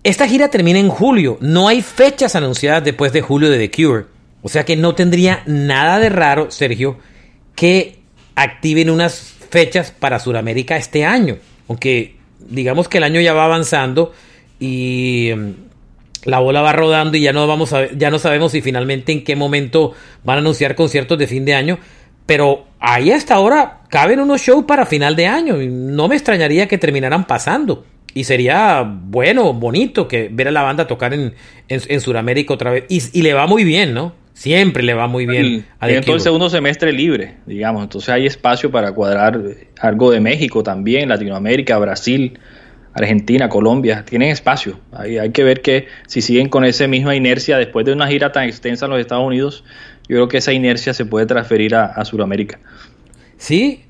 Esta 0.04 0.28
gira 0.28 0.50
termina 0.50 0.78
en 0.78 0.90
julio, 0.90 1.38
no 1.40 1.66
hay 1.66 1.82
fechas 1.82 2.36
anunciadas 2.36 2.84
después 2.84 3.12
de 3.12 3.22
julio 3.22 3.50
de 3.50 3.58
The 3.58 3.70
Cure, 3.70 4.04
o 4.42 4.48
sea 4.48 4.64
que 4.64 4.76
no 4.76 4.94
tendría 4.94 5.42
nada 5.46 5.98
de 5.98 6.10
raro, 6.10 6.50
Sergio, 6.50 6.98
que 7.56 7.98
activen 8.36 8.90
unas 8.90 9.34
fechas 9.50 9.90
para 9.90 10.18
Sudamérica 10.18 10.76
este 10.76 11.04
año, 11.04 11.38
aunque 11.68 12.16
digamos 12.38 12.88
que 12.88 12.98
el 12.98 13.04
año 13.04 13.20
ya 13.20 13.32
va 13.32 13.46
avanzando 13.46 14.12
y 14.60 15.30
mm, 15.34 15.50
la 16.24 16.38
bola 16.38 16.60
va 16.60 16.72
rodando 16.72 17.16
y 17.16 17.22
ya 17.22 17.32
no 17.32 17.46
vamos 17.46 17.72
a, 17.72 17.90
ya 17.92 18.10
no 18.10 18.18
sabemos 18.18 18.52
si 18.52 18.60
finalmente 18.60 19.12
en 19.12 19.24
qué 19.24 19.36
momento 19.36 19.92
van 20.24 20.36
a 20.36 20.40
anunciar 20.40 20.74
conciertos 20.74 21.18
de 21.18 21.26
fin 21.26 21.44
de 21.44 21.54
año, 21.54 21.78
pero 22.26 22.66
ahí 22.80 23.10
hasta 23.10 23.34
ahora 23.34 23.80
caben 23.88 24.20
unos 24.20 24.40
shows 24.40 24.64
para 24.64 24.86
final 24.86 25.16
de 25.16 25.26
año. 25.26 25.60
Y 25.60 25.68
no 25.68 26.08
me 26.08 26.16
extrañaría 26.16 26.66
que 26.66 26.78
terminaran 26.78 27.26
pasando. 27.26 27.84
Y 28.14 28.24
sería 28.24 28.82
bueno, 28.82 29.52
bonito 29.52 30.06
que 30.06 30.28
ver 30.30 30.48
a 30.48 30.50
la 30.52 30.62
banda 30.62 30.86
tocar 30.86 31.12
en, 31.12 31.34
en, 31.68 32.00
Sudamérica 32.00 32.54
otra 32.54 32.70
vez. 32.70 32.84
Y, 32.88 33.22
le 33.22 33.34
va 33.34 33.46
muy 33.46 33.64
bien, 33.64 33.92
¿no? 33.92 34.14
Siempre 34.34 34.82
le 34.82 34.94
va 34.94 35.08
muy 35.08 35.26
bien. 35.26 35.64
Y, 35.82 35.92
en 35.92 36.00
todo 36.02 36.14
el 36.14 36.20
segundo 36.20 36.48
semestre 36.48 36.92
libre, 36.92 37.36
digamos. 37.46 37.82
Entonces 37.82 38.08
hay 38.10 38.26
espacio 38.26 38.70
para 38.70 38.92
cuadrar 38.92 39.40
algo 39.80 40.12
de 40.12 40.20
México 40.20 40.62
también, 40.62 41.08
Latinoamérica, 41.08 41.76
Brasil, 41.78 42.38
Argentina, 42.92 43.48
Colombia. 43.48 44.04
Tienen 44.04 44.30
espacio. 44.30 44.78
Hay, 44.92 45.18
hay 45.18 45.30
que 45.30 45.42
ver 45.42 45.60
que 45.60 45.88
si 46.06 46.20
siguen 46.20 46.48
con 46.48 46.64
esa 46.64 46.86
misma 46.86 47.16
inercia 47.16 47.58
después 47.58 47.84
de 47.84 47.92
una 47.92 48.06
gira 48.06 48.30
tan 48.30 48.44
extensa 48.44 48.86
en 48.86 48.92
los 48.92 49.00
Estados 49.00 49.26
Unidos, 49.26 49.64
yo 50.08 50.16
creo 50.16 50.28
que 50.28 50.38
esa 50.38 50.52
inercia 50.52 50.94
se 50.94 51.04
puede 51.04 51.26
transferir 51.26 51.74
a, 51.74 51.86
a 51.86 52.04
Sudamérica. 52.04 52.58
Sí, 53.36 53.84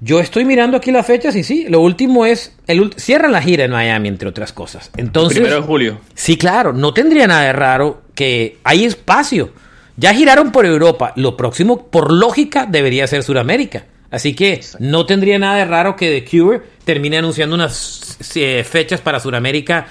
yo 0.00 0.20
estoy 0.20 0.44
mirando 0.44 0.76
aquí 0.76 0.92
las 0.92 1.06
fechas 1.06 1.34
y 1.34 1.42
sí, 1.42 1.66
lo 1.68 1.80
último 1.80 2.24
es, 2.24 2.56
el, 2.68 2.92
cierran 2.96 3.32
la 3.32 3.42
gira 3.42 3.64
en 3.64 3.72
Miami, 3.72 4.08
entre 4.08 4.28
otras 4.28 4.52
cosas. 4.52 4.90
Entonces, 4.96 5.38
Primero 5.38 5.60
de 5.60 5.66
julio. 5.66 6.00
Sí, 6.14 6.36
claro, 6.36 6.72
no 6.72 6.94
tendría 6.94 7.26
nada 7.26 7.42
de 7.42 7.52
raro 7.52 8.02
que 8.14 8.58
hay 8.62 8.84
espacio. 8.84 9.52
Ya 9.96 10.14
giraron 10.14 10.52
por 10.52 10.64
Europa, 10.66 11.12
lo 11.16 11.36
próximo, 11.36 11.88
por 11.88 12.12
lógica, 12.12 12.66
debería 12.66 13.08
ser 13.08 13.24
Sudamérica. 13.24 13.86
Así 14.10 14.34
que 14.34 14.60
no 14.78 15.04
tendría 15.04 15.38
nada 15.38 15.56
de 15.56 15.64
raro 15.64 15.96
que 15.96 16.20
The 16.20 16.24
Cure 16.24 16.62
termine 16.84 17.18
anunciando 17.18 17.56
unas 17.56 18.16
eh, 18.36 18.64
fechas 18.64 19.00
para 19.00 19.18
Sudamérica 19.18 19.86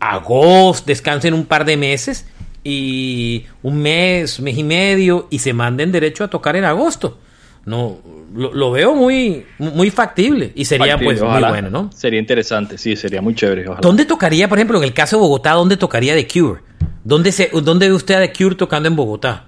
agosto, 0.00 0.86
descansen 0.86 1.34
un 1.34 1.44
par 1.44 1.66
de 1.66 1.76
meses 1.76 2.26
y 2.62 3.46
un 3.62 3.80
mes, 3.80 4.40
mes 4.40 4.58
y 4.58 4.64
medio 4.64 5.26
y 5.30 5.38
se 5.38 5.52
manden 5.52 5.92
derecho 5.92 6.24
a 6.24 6.28
tocar 6.28 6.56
en 6.56 6.64
agosto. 6.64 7.18
No, 7.66 7.98
lo, 8.34 8.70
veo 8.70 8.94
muy, 8.94 9.44
muy 9.58 9.90
factible 9.90 10.52
y 10.54 10.64
sería 10.64 10.96
pues 10.98 11.20
muy 11.22 11.42
bueno, 11.42 11.70
¿no? 11.70 11.90
Sería 11.92 12.18
interesante, 12.18 12.78
sí, 12.78 12.96
sería 12.96 13.20
muy 13.20 13.34
chévere. 13.34 13.66
¿Dónde 13.80 14.06
tocaría, 14.06 14.48
por 14.48 14.58
ejemplo, 14.58 14.78
en 14.78 14.84
el 14.84 14.94
caso 14.94 15.16
de 15.16 15.20
Bogotá, 15.20 15.52
dónde 15.52 15.76
tocaría 15.76 16.14
The 16.14 16.26
Cure? 16.26 16.60
¿Dónde, 17.04 17.32
se, 17.32 17.50
dónde 17.62 17.88
ve 17.88 17.94
usted 17.94 18.14
a 18.14 18.20
The 18.20 18.32
Cure 18.32 18.54
tocando 18.54 18.88
en 18.88 18.96
Bogotá? 18.96 19.44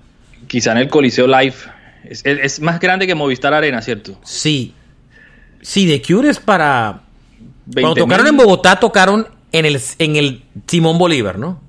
Quizá 0.47 0.73
en 0.73 0.79
el 0.79 0.89
Coliseo 0.89 1.27
Live. 1.27 1.55
Es, 2.05 2.61
más 2.61 2.81
grande 2.81 3.07
que 3.07 3.15
Movistar 3.15 3.55
Arena, 3.55 3.81
¿cierto? 3.81 4.19
Sí. 4.25 4.75
Sí, 5.63 5.87
The 5.87 6.03
Cure 6.03 6.29
es 6.29 6.39
para... 6.39 7.03
Cuando 7.73 7.95
tocaron 7.95 8.27
en 8.27 8.37
Bogotá, 8.37 8.79
tocaron 8.79 9.27
en 9.53 9.65
el, 9.65 9.81
en 9.99 10.17
el 10.17 10.43
Simón 10.67 10.99
Bolívar, 10.99 11.39
¿no? 11.39 11.61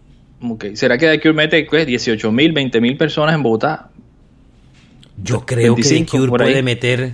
¿Será 0.73 0.97
que 0.97 1.07
The 1.07 1.19
Cure 1.19 1.33
mete 1.33 1.85
18 1.85 2.31
mil, 2.31 2.51
20 2.51 2.81
mil 2.81 2.97
personas 2.97 3.35
en 3.35 3.43
Bogotá? 3.43 3.89
Yo 5.21 5.45
creo 5.45 5.75
que 5.75 5.83
The 5.83 6.05
Cure 6.05 6.29
puede 6.29 6.63
meter 6.63 7.13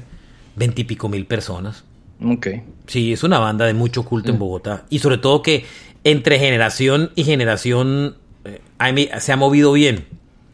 veintipico 0.55 1.09
mil 1.09 1.25
personas. 1.25 1.83
Ok. 2.24 2.48
Sí, 2.88 3.13
es 3.13 3.24
una 3.24 3.39
banda 3.39 3.65
de 3.65 3.74
mucho 3.74 4.03
culto 4.03 4.29
en 4.29 4.36
mm. 4.36 4.39
Bogotá. 4.39 4.86
Y 4.89 5.00
sobre 5.00 5.17
todo 5.17 5.41
que 5.41 5.65
entre 6.03 6.39
generación 6.39 7.12
y 7.15 7.24
generación 7.24 8.17
eh, 8.45 9.09
se 9.19 9.31
ha 9.31 9.38
movido 9.38 9.74
bien. 9.74 10.05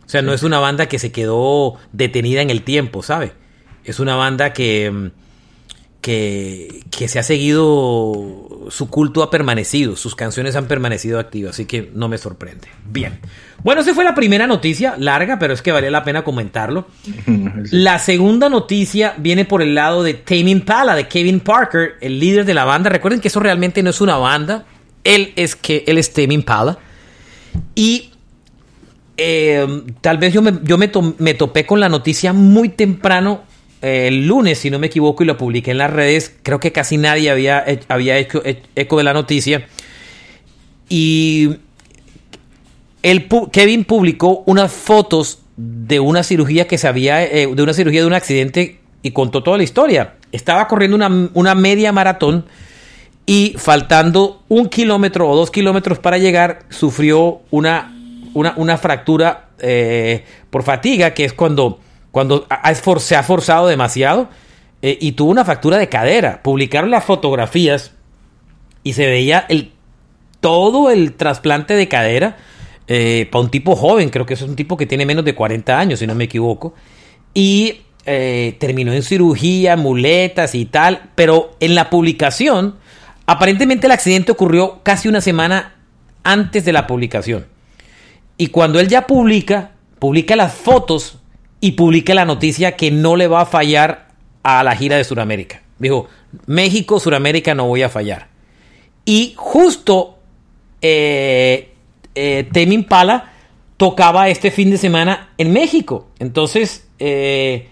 O 0.06 0.10
sea, 0.10 0.22
no 0.22 0.34
es 0.34 0.44
una 0.44 0.60
banda 0.60 0.88
que 0.88 1.00
se 1.00 1.12
quedó 1.12 1.76
detenida 1.92 2.42
en 2.42 2.50
el 2.50 2.62
tiempo, 2.62 3.02
¿sabe? 3.02 3.34
Es 3.84 4.00
una 4.00 4.16
banda 4.16 4.54
que, 4.54 4.92
mm, 4.92 5.08
que, 6.02 6.82
que 6.92 7.08
se 7.08 7.20
ha 7.20 7.24
seguido 7.24 8.55
su 8.70 8.90
culto 8.90 9.24
ha 9.24 9.30
permanecido, 9.30 9.96
sus 9.96 10.16
canciones 10.16 10.56
han 10.56 10.68
permanecido 10.68 11.20
activas, 11.20 11.52
así 11.52 11.66
que 11.66 11.92
no 11.94 12.08
me 12.08 12.18
sorprende. 12.18 12.68
Bien. 12.86 13.20
Bueno, 13.64 13.82
esa 13.82 13.94
fue 13.94 14.04
la 14.04 14.16
primera 14.16 14.48
noticia, 14.48 14.96
larga, 14.98 15.40
pero 15.40 15.54
es 15.54 15.62
que 15.62 15.72
valía 15.72 15.92
la 15.92 16.04
pena 16.04 16.24
comentarlo. 16.24 16.88
La 17.72 18.00
segunda 18.00 18.50
noticia 18.50 19.16
viene 19.18 19.46
por 19.46 19.62
el 19.62 19.74
lado 19.74 20.04
de 20.04 20.14
Tame 20.14 20.52
Impala, 20.52 20.96
de 20.96 21.08
Kevin 21.08 21.40
Parker, 21.40 21.96
el 22.02 22.20
líder 22.20 22.46
de 22.46 22.54
la 22.54 22.66
banda. 22.66 22.90
Recuerden 22.90 23.20
que 23.20 23.30
eso 23.30 23.40
realmente 23.40 23.82
no 23.82 23.90
es 23.90 24.02
una 24.02 24.18
banda, 24.18 24.66
él 25.04 25.34
es 25.36 25.56
que 25.56 25.84
él 25.88 25.98
es 25.98 26.14
Tame 26.14 26.34
Impala. 26.34 26.78
Y 27.74 28.12
eh, 29.18 29.84
tal 30.02 30.18
vez 30.18 30.34
yo, 30.34 30.42
me, 30.42 30.60
yo 30.64 30.78
me, 30.78 30.92
me 31.18 31.34
topé 31.34 31.66
con 31.66 31.80
la 31.80 31.90
noticia 31.90 32.34
muy 32.34 32.70
temprano 32.70 33.44
el 33.82 34.28
lunes, 34.28 34.60
si 34.60 34.70
no 34.70 34.80
me 34.80 34.88
equivoco, 34.88 35.24
y 35.24 35.28
lo 35.28 35.38
publiqué 35.38 35.72
en 35.72 35.78
las 35.78 35.92
redes. 35.92 36.36
Creo 36.44 36.60
que 36.60 36.72
casi 36.72 36.98
nadie 36.98 37.30
había, 37.30 37.66
había 37.88 38.18
hecho 38.18 38.42
eco 38.76 38.98
de 38.98 39.04
la 39.04 39.14
noticia. 39.14 39.68
Y 40.90 41.58
el, 43.04 43.28
Kevin 43.52 43.86
publicó 43.86 44.44
unas 44.46 44.72
fotos 44.72 45.40
de 45.58 46.00
una 46.00 46.24
cirugía 46.24 46.68
que 46.68 46.78
se 46.78 46.88
había, 46.88 47.24
eh, 47.24 47.48
de 47.54 47.64
una 47.64 47.74
cirugía 47.74 48.02
de 48.02 48.08
un 48.08 48.14
accidente 48.14 48.80
y 49.02 49.12
contó 49.12 49.44
toda 49.44 49.58
la 49.58 49.64
historia. 49.64 50.16
Estaba 50.32 50.68
corriendo 50.68 50.98
una, 51.34 51.56
media 51.56 51.92
maratón 51.92 52.46
y 53.26 53.56
faltando 53.58 54.44
un 54.48 54.68
kilómetro 54.68 55.30
o 55.30 55.36
dos 55.36 55.52
kilómetros 55.52 56.00
para 56.00 56.18
llegar, 56.18 56.64
sufrió 56.70 57.42
una, 57.52 57.96
una, 58.34 58.78
fractura 58.78 59.50
eh, 59.60 60.26
por 60.50 60.64
fatiga, 60.64 61.14
que 61.14 61.26
es 61.26 61.34
cuando 61.34 61.80
cuando 62.16 62.48
se 63.00 63.18
ha 63.18 63.24
forzado 63.24 63.68
demasiado 63.68 64.30
eh, 64.82 64.98
y 65.02 65.12
tuvo 65.12 65.32
una 65.32 65.44
fractura 65.44 65.78
de 65.78 65.90
cadera. 65.90 66.42
Publicaron 66.44 66.90
las 66.90 67.04
fotografías 67.04 67.92
y 68.84 68.94
se 68.94 69.06
veía 69.06 69.46
el, 69.50 69.74
todo 70.40 70.92
el 70.92 71.12
trasplante 71.12 71.74
de 71.74 71.90
cadera 71.90 72.38
eh, 72.88 73.28
para 73.30 73.44
un 73.44 73.52
tipo 73.52 73.76
joven, 73.76 74.12
creo 74.12 74.26
que 74.26 74.36
es 74.36 74.42
un 74.44 74.56
tipo 74.56 74.78
que 74.78 74.86
tiene 74.86 75.06
menos 75.06 75.26
de 75.26 75.36
40 75.36 75.78
años, 75.78 76.00
si 76.00 76.08
no 76.08 76.16
me 76.16 76.24
equivoco, 76.24 76.74
y 77.34 77.82
eh, 78.06 78.56
terminó 78.62 78.94
en 78.94 79.04
cirugía, 79.04 79.76
muletas 79.76 80.56
y 80.56 80.64
tal, 80.64 81.10
pero 81.16 81.58
en 81.60 81.76
la 81.76 81.90
publicación, 81.90 82.76
aparentemente 83.26 83.88
el 83.88 83.92
accidente 83.92 84.32
ocurrió 84.32 84.80
casi 84.84 85.10
una 85.10 85.20
semana 85.20 85.76
antes 86.24 86.64
de 86.64 86.72
la 86.72 86.88
publicación. 86.88 87.46
Y 88.38 88.48
cuando 88.48 88.80
él 88.80 88.88
ya 88.88 89.06
publica, 89.06 89.72
publica 90.00 90.38
las 90.38 90.54
fotos 90.54 91.20
y 91.60 91.72
publica 91.74 92.14
la 92.14 92.26
noticia 92.26 92.76
que 92.76 92.92
no 92.92 93.16
le 93.16 93.28
va 93.28 93.42
a 93.42 93.46
fallar 93.46 94.10
a 94.44 94.64
la 94.64 94.76
gira 94.76 94.98
de 94.98 95.04
Sudamérica. 95.04 95.62
Dijo, 95.80 96.08
México, 96.46 97.00
Sudamérica 97.00 97.56
no 97.56 97.68
voy 97.68 97.82
a 97.82 97.90
fallar. 97.90 98.28
Y 99.06 99.34
justo 99.36 100.18
eh, 100.82 101.72
eh 102.14 102.48
Temi 102.52 102.76
Impala 102.76 103.34
tocaba 103.78 104.30
este 104.30 104.52
fin 104.52 104.72
de 104.72 104.78
semana 104.78 105.30
en 105.38 105.52
México. 105.52 106.08
Entonces, 106.20 106.88
eh, 107.00 107.68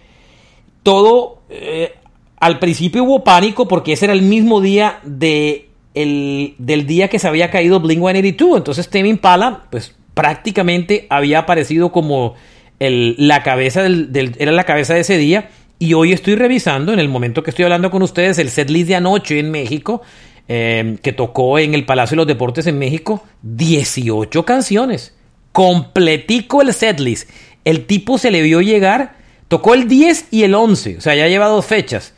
todo, 0.83 1.41
eh, 1.49 1.95
al 2.39 2.59
principio 2.59 3.03
hubo 3.03 3.23
pánico 3.23 3.67
porque 3.67 3.93
ese 3.93 4.05
era 4.05 4.13
el 4.13 4.21
mismo 4.21 4.61
día 4.61 4.99
de 5.03 5.69
del 5.93 6.87
día 6.87 7.07
que 7.07 7.19
se 7.19 7.27
había 7.27 7.51
caído 7.51 7.79
Blink 7.79 7.99
182. 7.99 8.57
Entonces, 8.57 8.89
Temi 8.89 9.09
Impala, 9.09 9.65
pues 9.69 9.95
prácticamente 10.15 11.05
había 11.09 11.39
aparecido 11.39 11.91
como 11.91 12.33
la 12.89 13.43
cabeza 13.43 13.83
del, 13.83 14.35
era 14.37 14.51
la 14.51 14.63
cabeza 14.63 14.93
de 14.93 15.01
ese 15.01 15.17
día. 15.17 15.49
Y 15.79 15.93
hoy 15.93 16.13
estoy 16.13 16.35
revisando, 16.35 16.93
en 16.93 16.99
el 16.99 17.09
momento 17.09 17.43
que 17.43 17.49
estoy 17.49 17.63
hablando 17.63 17.91
con 17.91 18.01
ustedes, 18.03 18.37
el 18.39 18.49
setlist 18.49 18.87
de 18.87 18.95
anoche 18.95 19.39
en 19.39 19.51
México, 19.51 20.01
em, 20.47 20.97
que 20.97 21.13
tocó 21.13 21.59
en 21.59 21.73
el 21.73 21.85
Palacio 21.85 22.15
de 22.15 22.17
los 22.17 22.27
Deportes 22.27 22.67
en 22.67 22.77
México, 22.77 23.23
18 23.41 24.45
canciones. 24.45 25.15
Completico 25.51 26.61
el 26.61 26.73
setlist. 26.73 27.29
El 27.65 27.85
tipo 27.85 28.17
se 28.17 28.31
le 28.31 28.41
vio 28.41 28.61
llegar, 28.61 29.15
tocó 29.47 29.73
el 29.73 29.87
10 29.87 30.27
y 30.31 30.43
el 30.43 30.53
11, 30.53 30.97
o 30.97 31.01
sea, 31.01 31.15
ya 31.15 31.27
lleva 31.27 31.47
dos 31.47 31.65
fechas. 31.65 32.13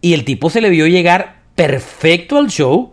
Y 0.00 0.14
el 0.14 0.24
tipo 0.24 0.50
se 0.50 0.60
le 0.60 0.70
vio 0.70 0.86
llegar 0.86 1.38
perfecto 1.54 2.38
al 2.38 2.48
show, 2.48 2.92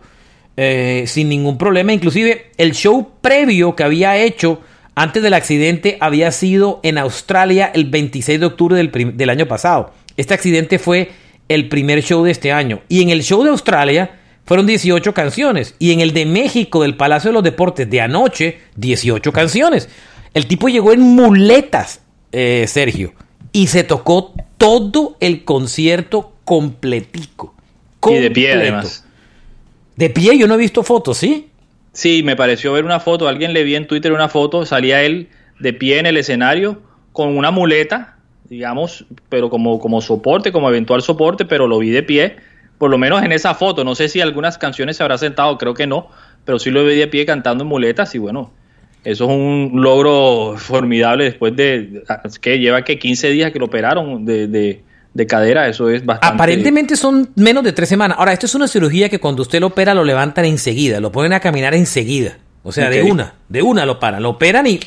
eh, 0.56 1.04
sin 1.06 1.28
ningún 1.28 1.58
problema. 1.58 1.92
Inclusive 1.92 2.50
el 2.56 2.72
show 2.72 3.12
previo 3.20 3.76
que 3.76 3.84
había 3.84 4.16
hecho 4.16 4.60
antes 4.96 5.22
del 5.22 5.34
accidente 5.34 5.98
había 6.00 6.32
sido 6.32 6.80
en 6.82 6.96
Australia 6.96 7.70
el 7.72 7.84
26 7.84 8.40
de 8.40 8.46
octubre 8.46 8.76
del, 8.76 9.16
del 9.16 9.30
año 9.30 9.46
pasado. 9.46 9.92
Este 10.16 10.32
accidente 10.32 10.78
fue 10.78 11.10
el 11.48 11.68
primer 11.68 12.02
show 12.02 12.24
de 12.24 12.30
este 12.30 12.50
año. 12.50 12.80
Y 12.88 13.02
en 13.02 13.10
el 13.10 13.22
show 13.22 13.44
de 13.44 13.50
Australia 13.50 14.18
fueron 14.46 14.66
18 14.66 15.12
canciones. 15.12 15.74
Y 15.78 15.92
en 15.92 16.00
el 16.00 16.14
de 16.14 16.24
México 16.24 16.80
del 16.80 16.96
Palacio 16.96 17.28
de 17.28 17.34
los 17.34 17.44
Deportes 17.44 17.90
de 17.90 18.00
anoche, 18.00 18.58
18 18.76 19.32
canciones. 19.32 19.90
El 20.32 20.46
tipo 20.46 20.68
llegó 20.68 20.92
en 20.92 21.02
muletas, 21.02 22.00
eh, 22.32 22.64
Sergio. 22.66 23.12
Y 23.52 23.66
se 23.66 23.84
tocó 23.84 24.32
todo 24.56 25.18
el 25.20 25.44
concierto 25.44 26.32
completico. 26.44 27.54
Y 28.08 28.14
de 28.14 28.30
pie 28.30 28.52
además. 28.54 29.04
De 29.94 30.08
pie, 30.08 30.38
yo 30.38 30.46
no 30.46 30.54
he 30.54 30.58
visto 30.58 30.82
fotos, 30.82 31.18
¿sí? 31.18 31.50
Sí, 31.96 32.22
me 32.22 32.36
pareció 32.36 32.72
ver 32.72 32.84
una 32.84 33.00
foto. 33.00 33.26
Alguien 33.26 33.52
le 33.52 33.64
vi 33.64 33.74
en 33.74 33.86
Twitter 33.86 34.12
una 34.12 34.28
foto. 34.28 34.66
Salía 34.66 35.02
él 35.02 35.28
de 35.58 35.72
pie 35.72 35.98
en 35.98 36.06
el 36.06 36.16
escenario 36.16 36.82
con 37.12 37.36
una 37.36 37.50
muleta, 37.50 38.18
digamos, 38.44 39.06
pero 39.30 39.48
como, 39.48 39.78
como 39.78 40.02
soporte, 40.02 40.52
como 40.52 40.68
eventual 40.68 41.00
soporte, 41.00 41.46
pero 41.46 41.66
lo 41.66 41.78
vi 41.78 41.90
de 41.90 42.02
pie 42.02 42.36
por 42.78 42.90
lo 42.90 42.98
menos 42.98 43.22
en 43.22 43.32
esa 43.32 43.54
foto, 43.54 43.84
no 43.84 43.94
sé 43.94 44.08
si 44.08 44.20
algunas 44.20 44.58
canciones 44.58 44.96
se 44.96 45.02
habrá 45.02 45.18
sentado, 45.18 45.56
creo 45.58 45.74
que 45.74 45.86
no, 45.86 46.08
pero 46.44 46.58
sí 46.58 46.70
lo 46.70 46.84
vi 46.84 46.96
de 46.96 47.06
pie 47.06 47.24
cantando 47.24 47.64
en 47.64 47.68
muletas 47.68 48.14
y 48.14 48.18
bueno, 48.18 48.52
eso 49.04 49.24
es 49.24 49.30
un 49.30 49.72
logro 49.74 50.54
formidable 50.56 51.24
después 51.24 51.56
de 51.56 52.02
que 52.40 52.58
lleva 52.58 52.82
que 52.82 52.98
15 52.98 53.30
días 53.30 53.52
que 53.52 53.58
lo 53.58 53.66
operaron 53.66 54.24
de, 54.24 54.46
de, 54.46 54.82
cadera, 55.24 55.68
eso 55.68 55.88
es 55.88 56.04
bastante. 56.04 56.34
Aparentemente 56.34 56.96
son 56.96 57.30
menos 57.36 57.62
de 57.62 57.72
tres 57.72 57.88
semanas. 57.88 58.18
Ahora, 58.18 58.32
esto 58.32 58.46
es 58.46 58.54
una 58.56 58.66
cirugía 58.66 59.08
que 59.08 59.20
cuando 59.20 59.42
usted 59.42 59.60
lo 59.60 59.68
opera 59.68 59.94
lo 59.94 60.02
levantan 60.02 60.46
enseguida, 60.46 60.98
lo 60.98 61.12
ponen 61.12 61.32
a 61.32 61.38
caminar 61.38 61.74
enseguida. 61.74 62.38
O 62.64 62.72
sea, 62.72 62.90
de 62.90 63.04
una, 63.04 63.34
de 63.48 63.62
una 63.62 63.86
lo 63.86 64.00
paran, 64.00 64.24
lo 64.24 64.30
operan 64.30 64.66
y 64.66 64.80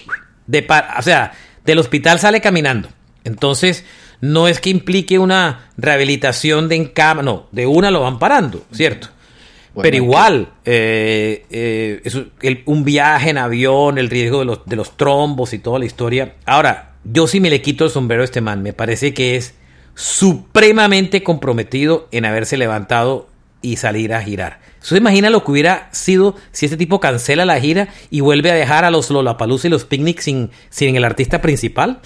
de 0.47 0.67
o 0.97 1.01
sea, 1.01 1.31
del 1.63 1.79
hospital 1.79 2.19
sale 2.19 2.41
caminando. 2.41 2.89
Entonces, 3.23 3.85
no 4.19 4.49
es 4.49 4.59
que 4.59 4.69
implique 4.69 5.17
una 5.17 5.69
rehabilitación 5.77 6.67
de 6.67 6.75
en 6.75 6.85
cama, 6.87 7.21
no, 7.21 7.47
de 7.53 7.65
una 7.67 7.89
lo 7.89 8.01
van 8.01 8.19
parando, 8.19 8.65
¿cierto? 8.71 9.07
Pero 9.81 9.95
igual, 9.95 10.49
eh, 10.65 11.45
eh, 11.49 12.63
un 12.65 12.83
viaje 12.83 13.29
en 13.29 13.37
avión, 13.37 13.97
el 13.97 14.09
riesgo 14.09 14.39
de 14.39 14.45
los, 14.45 14.65
de 14.65 14.75
los 14.75 14.97
trombos 14.97 15.53
y 15.53 15.59
toda 15.59 15.79
la 15.79 15.85
historia. 15.85 16.35
Ahora, 16.45 16.95
yo 17.05 17.27
sí 17.27 17.39
me 17.39 17.49
le 17.49 17.61
quito 17.61 17.85
el 17.85 17.91
sombrero 17.91 18.23
a 18.23 18.25
este 18.25 18.41
man, 18.41 18.61
me 18.61 18.73
parece 18.73 19.13
que 19.13 19.37
es 19.37 19.53
supremamente 19.99 21.23
comprometido 21.23 22.07
en 22.13 22.23
haberse 22.23 22.55
levantado 22.55 23.27
y 23.61 23.75
salir 23.75 24.13
a 24.13 24.21
girar. 24.21 24.61
¿Se 24.79 24.95
imagina 24.95 25.29
lo 25.29 25.43
que 25.43 25.51
hubiera 25.51 25.89
sido 25.91 26.37
si 26.53 26.67
este 26.67 26.77
tipo 26.77 27.01
cancela 27.01 27.43
la 27.43 27.59
gira 27.59 27.89
y 28.09 28.21
vuelve 28.21 28.49
a 28.49 28.53
dejar 28.53 28.85
a 28.85 28.91
los 28.91 29.09
Lollapalooza 29.09 29.67
y 29.67 29.71
los 29.71 29.83
picnics 29.83 30.23
sin, 30.23 30.51
sin 30.69 30.95
el 30.95 31.03
artista 31.03 31.41
principal? 31.41 31.99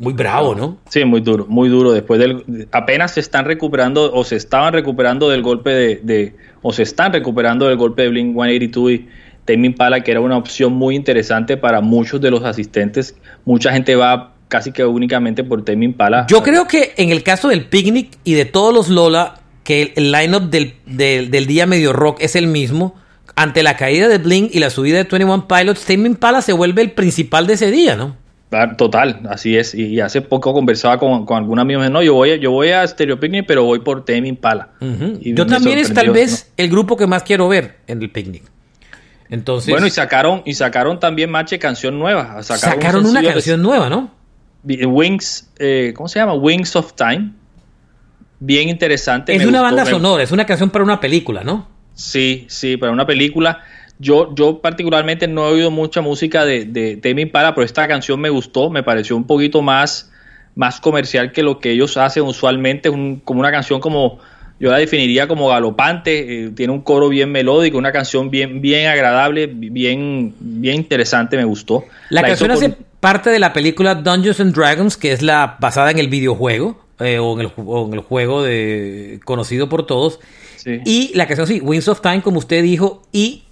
Muy 0.00 0.12
bravo, 0.12 0.56
¿no? 0.56 0.78
Sí, 0.88 1.04
muy 1.04 1.20
duro, 1.20 1.46
muy 1.48 1.68
duro. 1.68 1.92
Después 1.92 2.18
del. 2.18 2.66
Apenas 2.72 3.12
se 3.12 3.20
están 3.20 3.44
recuperando 3.44 4.12
o 4.12 4.24
se 4.24 4.34
estaban 4.34 4.72
recuperando 4.72 5.28
del 5.28 5.42
golpe 5.42 5.70
de. 5.70 6.34
o 6.62 6.72
se 6.72 6.82
están 6.82 7.12
recuperando 7.12 7.68
del 7.68 7.76
golpe 7.76 8.02
de 8.02 8.08
Blink 8.08 8.34
182 8.34 8.90
y 8.90 9.08
Tame 9.44 9.68
Impala, 9.68 10.00
que 10.00 10.10
era 10.10 10.20
una 10.20 10.36
opción 10.36 10.72
muy 10.72 10.96
interesante 10.96 11.56
para 11.56 11.80
muchos 11.80 12.20
de 12.20 12.32
los 12.32 12.42
asistentes. 12.42 13.14
Mucha 13.44 13.72
gente 13.72 13.94
va 13.94 14.34
casi 14.50 14.72
que 14.72 14.84
únicamente 14.84 15.42
por 15.44 15.64
Tame 15.64 15.86
Impala. 15.86 16.26
Yo 16.28 16.42
creo 16.42 16.66
que 16.66 16.92
en 16.98 17.10
el 17.10 17.22
caso 17.22 17.48
del 17.48 17.64
Picnic 17.64 18.18
y 18.24 18.34
de 18.34 18.44
todos 18.44 18.74
los 18.74 18.90
Lola, 18.90 19.40
que 19.64 19.94
el, 19.96 20.12
line-up 20.12 20.50
del, 20.50 20.74
del, 20.84 21.46
día 21.46 21.66
medio 21.66 21.94
rock 21.94 22.18
es 22.20 22.36
el 22.36 22.46
mismo. 22.46 22.96
Ante 23.36 23.62
la 23.62 23.76
caída 23.76 24.08
de 24.08 24.18
Blink 24.18 24.54
y 24.54 24.58
la 24.58 24.68
subida 24.68 24.98
de 24.98 25.04
21 25.04 25.48
Pilots, 25.48 25.86
Tame 25.86 26.08
Impala 26.08 26.42
se 26.42 26.52
vuelve 26.52 26.82
el 26.82 26.90
principal 26.90 27.46
de 27.46 27.54
ese 27.54 27.70
día, 27.70 27.96
¿no? 27.96 28.16
Ah, 28.52 28.76
total, 28.76 29.20
así 29.30 29.56
es. 29.56 29.74
Y, 29.74 30.00
hace 30.00 30.20
poco 30.20 30.52
conversaba 30.52 30.98
con, 30.98 31.24
con 31.24 31.38
algún 31.38 31.60
amigo, 31.60 31.88
no, 31.88 32.02
yo 32.02 32.14
voy, 32.14 32.38
yo 32.40 32.50
voy 32.50 32.70
a 32.70 32.84
Stereo 32.86 33.20
Picnic, 33.20 33.44
pero 33.46 33.62
voy 33.62 33.78
por 33.78 34.04
Tame 34.04 34.26
Impala. 34.28 34.70
yo 35.20 35.46
también 35.46 35.78
es 35.78 35.94
tal 35.94 36.10
vez 36.10 36.52
el 36.56 36.68
grupo 36.68 36.96
que 36.96 37.06
más 37.06 37.22
quiero 37.22 37.48
ver 37.48 37.78
en 37.86 38.02
el 38.02 38.10
picnic. 38.10 38.42
Entonces, 39.30 39.70
bueno, 39.70 39.86
y 39.86 39.90
sacaron, 39.90 40.42
y 40.44 40.54
sacaron 40.54 40.98
también 40.98 41.30
Mache 41.30 41.60
canción 41.60 41.96
nueva. 41.96 42.42
Sacaron, 42.42 43.06
una 43.06 43.22
canción 43.22 43.62
nueva, 43.62 43.88
¿no? 43.88 44.19
Wings, 44.64 45.50
eh, 45.58 45.92
¿cómo 45.96 46.08
se 46.08 46.18
llama? 46.18 46.34
Wings 46.34 46.76
of 46.76 46.92
Time. 46.94 47.32
Bien 48.38 48.68
interesante. 48.68 49.34
Es 49.34 49.44
una 49.44 49.60
banda 49.60 49.84
sonora, 49.84 50.22
es 50.22 50.32
una 50.32 50.46
canción 50.46 50.70
para 50.70 50.84
una 50.84 51.00
película, 51.00 51.44
¿no? 51.44 51.68
Sí, 51.94 52.46
sí, 52.48 52.76
para 52.76 52.92
una 52.92 53.06
película. 53.06 53.62
Yo, 53.98 54.34
yo 54.34 54.60
particularmente 54.62 55.28
no 55.28 55.46
he 55.46 55.52
oído 55.52 55.70
mucha 55.70 56.00
música 56.00 56.46
de, 56.46 56.64
de 56.64 56.96
Tame 56.96 57.22
Impala, 57.22 57.54
pero 57.54 57.66
esta 57.66 57.86
canción 57.86 58.18
me 58.18 58.30
gustó, 58.30 58.70
me 58.70 58.82
pareció 58.82 59.14
un 59.14 59.24
poquito 59.24 59.60
más, 59.60 60.10
más 60.54 60.80
comercial 60.80 61.32
que 61.32 61.42
lo 61.42 61.58
que 61.58 61.72
ellos 61.72 61.98
hacen 61.98 62.22
usualmente, 62.22 62.88
un, 62.88 63.20
como 63.20 63.40
una 63.40 63.50
canción 63.50 63.80
como, 63.80 64.18
yo 64.60 64.70
la 64.70 64.76
definiría 64.76 65.26
como 65.26 65.48
galopante, 65.48 66.44
eh, 66.44 66.50
tiene 66.50 66.72
un 66.72 66.82
coro 66.82 67.08
bien 67.08 67.32
melódico, 67.32 67.78
una 67.78 67.92
canción 67.92 68.30
bien, 68.30 68.60
bien 68.60 68.88
agradable, 68.88 69.46
bien, 69.46 70.34
bien 70.38 70.76
interesante, 70.76 71.38
me 71.38 71.44
gustó. 71.44 71.84
La, 72.10 72.20
canción 72.22 72.50
hace 72.50 72.76
parte 73.00 73.30
de 73.30 73.38
la 73.38 73.54
película 73.54 73.94
Dungeons 73.94 74.38
and 74.38 74.54
Dragons, 74.54 74.98
que 74.98 75.12
es 75.12 75.22
la 75.22 75.56
basada 75.58 75.90
en 75.90 75.98
el 75.98 76.08
videojuego, 76.08 76.78
eh, 77.00 77.18
o, 77.18 77.40
en 77.40 77.46
el, 77.46 77.52
o, 77.56 77.86
en 77.86 77.94
el, 77.94 78.00
juego 78.00 78.42
de, 78.42 79.18
conocido 79.24 79.70
por 79.70 79.86
todos. 79.86 80.20
Y 80.84 81.10
la 81.14 81.26
canción 81.26 81.46
sí, 81.46 81.60
Winds 81.62 81.88
of 81.88 82.02
Time, 82.02 82.20
como 82.20 82.38
usted 82.38 82.62
dijo, 82.62 83.02
y 83.12 83.44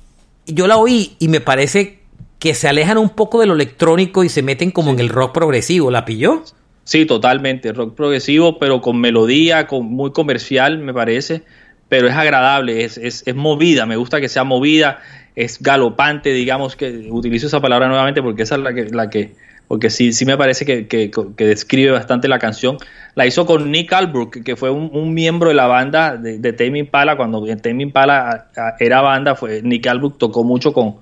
yo 0.46 0.66
la 0.66 0.76
oí 0.76 1.16
y 1.18 1.28
me 1.28 1.40
parece 1.40 2.00
que 2.38 2.52
se 2.52 2.68
alejan 2.68 2.98
un 2.98 3.08
poco 3.08 3.40
de 3.40 3.46
lo 3.46 3.54
electrónico 3.54 4.24
y 4.24 4.28
se 4.28 4.42
meten 4.42 4.70
como 4.70 4.90
en 4.90 4.98
el 5.00 5.08
rock 5.08 5.32
progresivo. 5.32 5.90
¿La 5.90 6.04
pilló? 6.04 6.44
Sí, 6.88 7.04
totalmente. 7.04 7.70
Rock 7.74 7.94
progresivo, 7.94 8.58
pero 8.58 8.80
con 8.80 8.98
melodía, 8.98 9.66
con, 9.66 9.84
muy 9.84 10.10
comercial, 10.10 10.78
me 10.78 10.94
parece. 10.94 11.42
Pero 11.90 12.08
es 12.08 12.14
agradable, 12.14 12.82
es, 12.82 12.96
es, 12.96 13.24
es 13.26 13.34
movida. 13.34 13.84
Me 13.84 13.96
gusta 13.96 14.22
que 14.22 14.30
sea 14.30 14.42
movida, 14.44 15.00
es 15.36 15.60
galopante, 15.60 16.32
digamos 16.32 16.76
que 16.76 17.08
utilizo 17.10 17.46
esa 17.46 17.60
palabra 17.60 17.88
nuevamente 17.88 18.22
porque 18.22 18.44
esa 18.44 18.54
es 18.54 18.62
la 18.62 18.72
que, 18.72 18.84
la 18.86 19.10
que 19.10 19.34
porque 19.68 19.90
sí, 19.90 20.14
sí 20.14 20.24
me 20.24 20.38
parece 20.38 20.64
que, 20.64 21.10
describe 21.36 21.90
bastante 21.90 22.26
la 22.26 22.38
canción. 22.38 22.78
La 23.14 23.26
hizo 23.26 23.44
con 23.44 23.70
Nick 23.70 23.92
Albrook, 23.92 24.42
que 24.42 24.56
fue 24.56 24.70
un, 24.70 25.12
miembro 25.12 25.50
de 25.50 25.56
la 25.56 25.66
banda 25.66 26.16
de, 26.16 26.38
de 26.38 26.54
Tame 26.54 26.78
Impala. 26.78 27.18
Cuando 27.18 27.44
Tame 27.58 27.82
Impala 27.82 28.48
era 28.80 29.02
banda, 29.02 29.34
fue, 29.34 29.60
Nick 29.60 29.86
Albrook 29.86 30.16
tocó 30.16 30.42
mucho 30.42 30.72
con, 30.72 30.94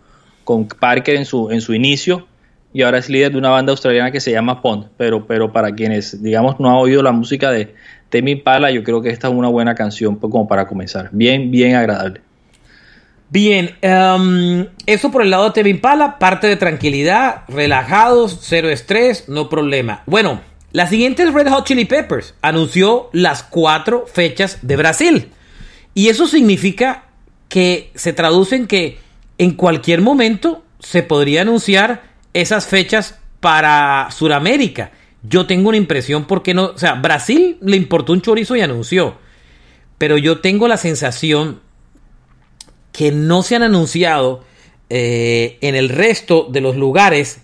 con 0.42 0.66
Parker 0.66 1.14
en 1.14 1.27
su, 1.27 1.49
en 1.53 1.61
su 1.61 1.75
inicio 1.75 2.27
y 2.77 2.83
ahora 2.83 2.99
es 2.99 3.09
líder 3.09 3.33
de 3.33 3.39
una 3.39 3.49
banda 3.49 3.71
australiana 3.71 4.11
que 4.11 4.21
se 4.21 4.33
llama 4.33 4.61
Pond. 4.61 4.89
Pero, 4.99 5.27
pero 5.27 5.51
para 5.51 5.75
quienes, 5.75 6.23
digamos, 6.23 6.61
no 6.61 6.69
han 6.69 6.77
oído 6.77 7.03
la 7.03 7.11
música 7.11 7.51
de 7.51 7.75
Tame 8.11 8.33
Impala, 8.33 8.71
yo 8.71 8.85
creo 8.85 9.01
que 9.01 9.09
esta 9.09 9.29
es 9.29 9.35
una 9.35 9.49
buena 9.49 9.75
canción 9.75 10.17
pues, 10.17 10.31
como 10.31 10.47
para 10.47 10.67
comenzar. 10.67 11.09
Bien, 11.11 11.51
bien 11.51 11.75
agradable. 11.75 12.21
Bien, 13.31 13.71
em, 13.81 14.67
eso 14.85 15.11
por 15.11 15.23
el 15.23 15.31
lado 15.31 15.45
de 15.45 15.53
Tevin 15.53 15.77
Impala, 15.77 16.19
parte 16.19 16.49
de 16.49 16.57
tranquilidad, 16.57 17.45
relajados, 17.49 18.41
cero 18.43 18.69
estrés, 18.69 19.27
no 19.27 19.49
problema. 19.49 20.03
Bueno, 20.05 20.43
la 20.73 20.87
siguiente 20.87 21.23
es 21.23 21.33
Red 21.33 21.49
Hot 21.49 21.65
Chili 21.65 21.87
Peppers. 21.87 22.35
Anunció 22.43 23.09
las 23.15 23.43
cuatro 23.43 24.05
fechas 24.07 24.59
de 24.61 24.77
Brasil. 24.77 25.31
Y 25.95 26.09
eso 26.09 26.27
significa 26.27 27.05
que 27.49 27.91
se 27.95 28.12
traduce 28.12 28.55
en 28.55 28.67
que 28.67 28.99
en 29.39 29.53
cualquier 29.53 30.03
momento 30.03 30.62
se 30.79 31.03
podría 31.03 31.41
anunciar 31.41 32.06
esas 32.40 32.66
fechas 32.66 33.18
para 33.40 34.09
Sudamérica. 34.11 34.90
Yo 35.22 35.46
tengo 35.46 35.70
una 35.70 35.79
impresión 35.79 36.27
porque 36.27 36.53
no, 36.53 36.66
o 36.66 36.79
sea, 36.79 36.94
Brasil 36.94 37.57
le 37.62 37.77
importó 37.77 38.12
un 38.12 38.20
chorizo 38.20 38.55
y 38.57 38.61
anunció. 38.61 39.16
Pero 39.96 40.18
yo 40.18 40.40
tengo 40.40 40.68
la 40.68 40.77
sensación 40.77 41.61
que 42.92 43.11
no 43.11 43.42
se 43.42 43.57
han 43.57 43.62
anunciado 43.62 44.44
eh, 44.90 45.57
en 45.62 45.75
el 45.75 45.88
resto 45.88 46.46
de 46.51 46.61
los 46.61 46.77
lugares 46.77 47.40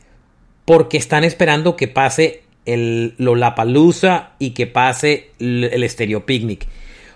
porque 0.66 0.98
están 0.98 1.24
esperando 1.24 1.74
que 1.74 1.88
pase 1.88 2.42
el 2.66 3.14
Lollapalooza 3.16 4.32
y 4.38 4.50
que 4.50 4.66
pase 4.66 5.30
el, 5.38 5.64
el 5.64 5.88
Stereo 5.88 6.26
Picnic. 6.26 6.66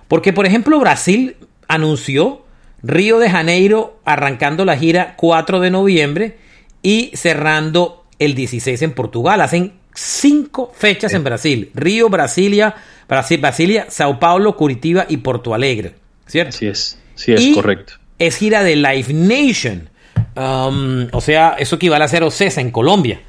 Porque, 0.08 0.32
por 0.32 0.46
ejemplo, 0.46 0.80
Brasil 0.80 1.36
anunció 1.68 2.44
Río 2.82 3.18
de 3.18 3.28
Janeiro 3.28 4.00
arrancando 4.06 4.64
la 4.64 4.78
gira 4.78 5.14
4 5.16 5.60
de 5.60 5.70
noviembre 5.70 6.45
y 6.86 7.10
cerrando 7.14 8.04
el 8.18 8.34
16 8.34 8.82
en 8.82 8.92
Portugal. 8.92 9.40
Hacen 9.40 9.72
cinco 9.94 10.72
fechas 10.76 11.14
en 11.14 11.24
Brasil. 11.24 11.70
Río, 11.74 12.08
Brasilia, 12.08 12.74
Brasil, 13.08 13.40
Brasilia, 13.40 13.86
Sao 13.88 14.20
Paulo, 14.20 14.56
Curitiba 14.56 15.06
y 15.08 15.16
Porto 15.16 15.54
Alegre. 15.54 15.94
¿Cierto? 16.26 16.56
Sí 16.56 16.66
es, 16.66 16.98
sí 17.14 17.32
es 17.32 17.54
correcto 17.54 17.94
es 18.18 18.36
gira 18.36 18.62
de 18.62 18.76
Live 18.76 19.12
Nation. 19.12 19.90
Um, 20.36 21.08
o 21.12 21.20
sea, 21.20 21.56
eso 21.58 21.76
equivale 21.76 22.04
a 22.04 22.08
ser 22.08 22.22
Ocesa 22.22 22.60
en 22.60 22.70
Colombia. 22.70 23.20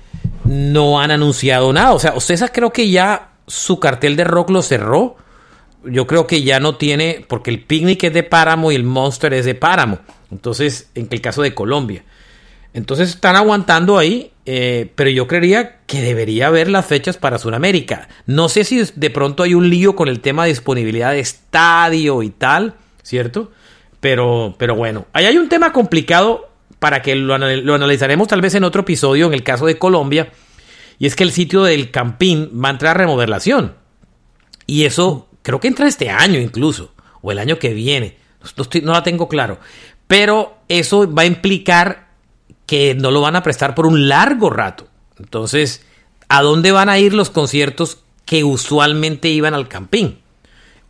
No 0.46 1.00
han 1.00 1.12
anunciado 1.12 1.72
nada. 1.74 1.94
O 1.94 2.00
sea, 2.00 2.14
Ocesa 2.14 2.50
creo 2.50 2.72
que 2.72 2.90
ya 2.90 3.32
su 3.48 3.80
cartel 3.80 4.16
de 4.16 4.24
rock 4.24 4.50
lo 4.50 4.62
cerró. 4.62 5.18
yo 5.86 6.08
creo 6.08 6.28
que 6.28 6.44
ya 6.44 6.60
no 6.60 6.76
tiene, 6.76 7.26
porque 7.28 7.50
el 7.50 7.64
Picnic 7.64 8.04
es 8.06 8.14
de 8.14 8.24
Páramo 8.24 8.72
y 8.72 8.76
el 8.76 8.84
Monster 8.84 9.34
es 9.34 9.46
de 9.46 9.56
Páramo. 9.56 10.00
Entonces, 10.32 10.90
en 10.96 11.08
el 11.10 11.22
caso 11.22 11.42
de 11.42 11.54
Colombia. 11.54 12.04
Entonces 12.74 13.10
están 13.10 13.36
aguantando 13.36 13.98
ahí, 13.98 14.32
eh, 14.46 14.92
pero 14.96 15.10
yo 15.10 15.28
creería 15.28 15.80
que 15.88 16.02
debería 16.02 16.48
haber 16.48 16.70
las 16.70 16.86
fechas 16.86 17.18
para 17.18 17.40
Sudamérica. 17.40 18.08
No 18.26 18.50
sé 18.50 18.64
si 18.64 18.84
de 18.96 19.10
pronto 19.10 19.44
hay 19.44 19.54
un 19.54 19.70
lío 19.70 19.96
con 19.96 20.08
el 20.10 20.20
tema 20.20 20.44
de 20.44 20.50
disponibilidad 20.50 21.12
de 21.12 21.20
estadio 21.20 22.22
y 22.24 22.30
tal, 22.30 22.76
¿cierto? 23.02 23.52
Pero, 24.00 24.56
pero 24.58 24.76
bueno, 24.76 25.08
ahí 25.14 25.26
hay 25.26 25.38
un 25.38 25.50
tema 25.50 25.74
complicado 25.74 26.50
para 26.80 27.02
que 27.02 27.16
lo, 27.16 27.38
lo 27.38 27.76
analizaremos 27.76 28.28
tal 28.28 28.42
vez 28.42 28.54
en 28.56 28.64
otro 28.64 28.82
episodio 28.82 29.28
en 29.28 29.34
el 29.34 29.44
caso 29.44 29.66
de 29.66 29.78
Colombia. 29.78 30.30
Y 31.00 31.08
es 31.08 31.16
que 31.16 31.24
el 31.24 31.32
sitio 31.32 31.64
del 31.64 31.92
Campín 31.92 32.52
va 32.64 32.70
a 32.70 32.72
entrar 32.72 32.96
a 32.96 33.00
remodelación. 33.00 33.76
Y 34.66 34.84
eso 34.86 35.30
creo 35.42 35.60
que 35.60 35.68
entra 35.68 35.88
este 35.88 36.10
año 36.10 36.40
incluso, 36.40 36.94
o 37.22 37.32
el 37.32 37.40
año 37.40 37.58
que 37.60 37.74
viene. 37.74 38.18
No, 38.58 38.66
no 38.84 38.94
la 38.94 39.04
tengo 39.04 39.28
claro. 39.28 39.60
Pero 40.08 40.58
eso 40.68 41.12
va 41.12 41.24
a 41.24 41.26
implicar 41.26 42.07
que 42.68 42.94
no 42.94 43.10
lo 43.10 43.22
van 43.22 43.36
a 43.36 43.42
prestar 43.42 43.74
por 43.74 43.88
un 43.88 44.08
largo 44.08 44.52
rato. 44.52 44.88
Entonces, 45.18 45.84
¿a 46.30 46.44
dónde 46.44 46.72
van 46.72 46.90
a 46.90 47.00
ir 47.00 47.14
los 47.14 47.32
conciertos 47.32 48.04
que 48.26 48.44
usualmente 48.44 49.30
iban 49.30 49.56
al 49.56 49.68
campín? 49.68 50.20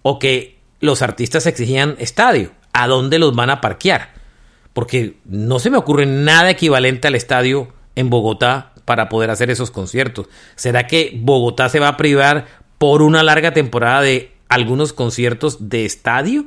O 0.01 0.19
que 0.19 0.57
los 0.81 1.01
artistas 1.01 1.45
exigían 1.45 1.95
estadio. 1.99 2.51
¿A 2.73 2.87
dónde 2.87 3.19
los 3.19 3.33
van 3.35 3.51
a 3.51 3.61
parquear? 3.61 4.13
Porque 4.73 5.17
no 5.25 5.59
se 5.59 5.69
me 5.69 5.77
ocurre 5.77 6.05
nada 6.05 6.49
equivalente 6.49 7.07
al 7.07 7.15
estadio 7.15 7.71
en 7.95 8.09
Bogotá 8.09 8.73
para 8.83 9.07
poder 9.07 9.29
hacer 9.29 9.49
esos 9.49 9.71
conciertos. 9.71 10.27
¿Será 10.55 10.87
que 10.87 11.13
Bogotá 11.15 11.69
se 11.69 11.79
va 11.79 11.89
a 11.89 11.97
privar 11.97 12.47
por 12.77 13.01
una 13.01 13.23
larga 13.23 13.53
temporada 13.53 14.01
de 14.01 14.33
algunos 14.49 14.93
conciertos 14.93 15.69
de 15.69 15.85
estadio? 15.85 16.45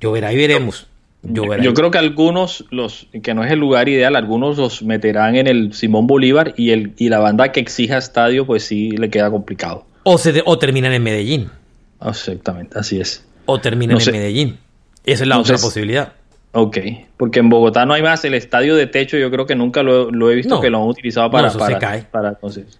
Yo 0.00 0.12
verá 0.12 0.32
y 0.32 0.36
veremos. 0.36 0.87
Yo, 1.22 1.74
creo 1.74 1.90
que 1.90 1.98
algunos, 1.98 2.64
los 2.70 3.08
que 3.22 3.34
no 3.34 3.42
es 3.42 3.50
el 3.50 3.58
lugar 3.58 3.88
ideal, 3.88 4.14
algunos 4.14 4.56
los 4.56 4.82
meterán 4.82 5.34
en 5.34 5.48
el 5.48 5.72
Simón 5.72 6.06
Bolívar 6.06 6.54
y, 6.56 6.70
el, 6.70 6.94
y 6.96 7.08
la 7.08 7.18
banda 7.18 7.50
que 7.50 7.58
exija 7.58 7.98
estadio, 7.98 8.46
pues 8.46 8.64
sí 8.64 8.92
le 8.92 9.10
queda 9.10 9.30
complicado. 9.30 9.84
O, 10.04 10.16
se 10.16 10.42
o 10.44 10.58
terminan 10.58 10.92
en 10.92 11.02
Medellín. 11.02 11.50
Exactamente, 12.06 12.78
así 12.78 13.00
es. 13.00 13.26
O 13.46 13.60
terminan 13.60 13.98
en 14.00 14.12
Medellín. 14.12 14.58
Esa 15.04 15.24
es 15.24 15.28
la 15.28 15.38
otra 15.38 15.58
posibilidad. 15.58 16.12
Ok, 16.52 16.78
porque 17.16 17.40
en 17.40 17.48
Bogotá 17.48 17.84
no 17.84 17.94
hay 17.94 18.02
más. 18.02 18.24
El 18.24 18.34
estadio 18.34 18.76
de 18.76 18.86
techo 18.86 19.18
yo 19.18 19.30
creo 19.30 19.44
que 19.44 19.56
nunca 19.56 19.82
lo, 19.82 20.30
he 20.30 20.34
visto 20.34 20.60
que 20.60 20.70
lo 20.70 20.78
han 20.78 20.88
utilizado 20.88 21.30
para... 21.30 21.50
No, 21.50 21.58
para, 21.58 21.78
cae. 21.78 22.02
para 22.02 22.30
entonces. 22.30 22.78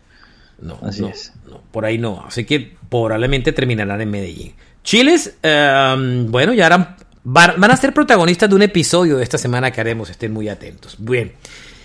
No, 0.61 0.79
así 0.83 1.05
es. 1.05 1.33
por 1.71 1.85
ahí 1.85 1.99
no. 1.99 2.25
Así 2.27 2.45
que 2.45 2.77
probablemente 2.89 3.53
terminarán 3.53 4.01
en 4.01 4.11
Medellín. 4.11 4.55
Chiles, 4.83 5.37
em, 5.43 6.31
bueno, 6.31 6.55
ya 6.55 6.67
harán 6.67 6.97
van, 7.31 7.71
a 7.71 7.77
ser 7.77 7.93
protagonistas 7.93 8.49
de 8.49 8.55
un 8.55 8.63
episodio 8.63 9.19
de 9.19 9.23
esta 9.23 9.39
semana 9.39 9.71
que 9.71 9.81
haremos, 9.81 10.09
estén 10.09 10.33
muy 10.33 10.49
atentos. 10.49 10.97
Bien, 10.99 11.33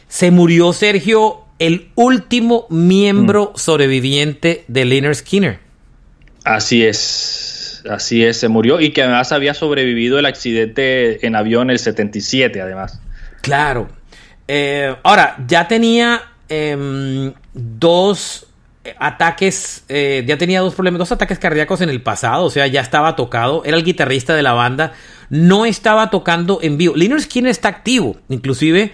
se 0.07 0.31
murió 0.31 0.71
Sergio, 0.71 1.41
el 1.59 1.89
último 1.95 2.65
miembro 2.69 3.51
mm. 3.53 3.57
sobreviviente 3.57 4.63
de 4.67 4.85
Leonard 4.85 5.15
Skinner. 5.15 5.59
Así 6.45 6.85
es, 6.85 7.83
así 7.89 8.23
es, 8.23 8.37
se 8.37 8.47
murió 8.47 8.79
y 8.79 8.91
que 8.91 9.03
además 9.03 9.31
había 9.31 9.53
sobrevivido 9.53 10.17
el 10.17 10.25
accidente 10.25 11.25
en 11.25 11.35
avión 11.35 11.69
el 11.69 11.79
77 11.79 12.61
además. 12.61 12.99
Claro. 13.41 13.89
Eh, 14.47 14.95
ahora, 15.03 15.37
ya 15.47 15.67
tenía 15.67 16.21
em, 16.47 17.33
dos 17.53 18.47
ataques, 18.99 19.83
eh, 19.89 20.23
ya 20.25 20.37
tenía 20.37 20.61
dos 20.61 20.73
problemas, 20.75 20.99
dos 20.99 21.11
ataques 21.11 21.39
cardíacos 21.39 21.81
en 21.81 21.89
el 21.89 22.01
pasado, 22.01 22.45
o 22.45 22.49
sea, 22.49 22.67
ya 22.67 22.81
estaba 22.81 23.15
tocado, 23.15 23.63
era 23.65 23.77
el 23.77 23.83
guitarrista 23.83 24.35
de 24.35 24.43
la 24.43 24.53
banda, 24.53 24.93
no 25.29 25.65
estaba 25.65 26.09
tocando 26.09 26.59
en 26.61 26.77
vivo. 26.77 26.95
Liner 26.95 27.21
Skinner 27.21 27.51
está 27.51 27.69
activo, 27.69 28.17
inclusive 28.29 28.91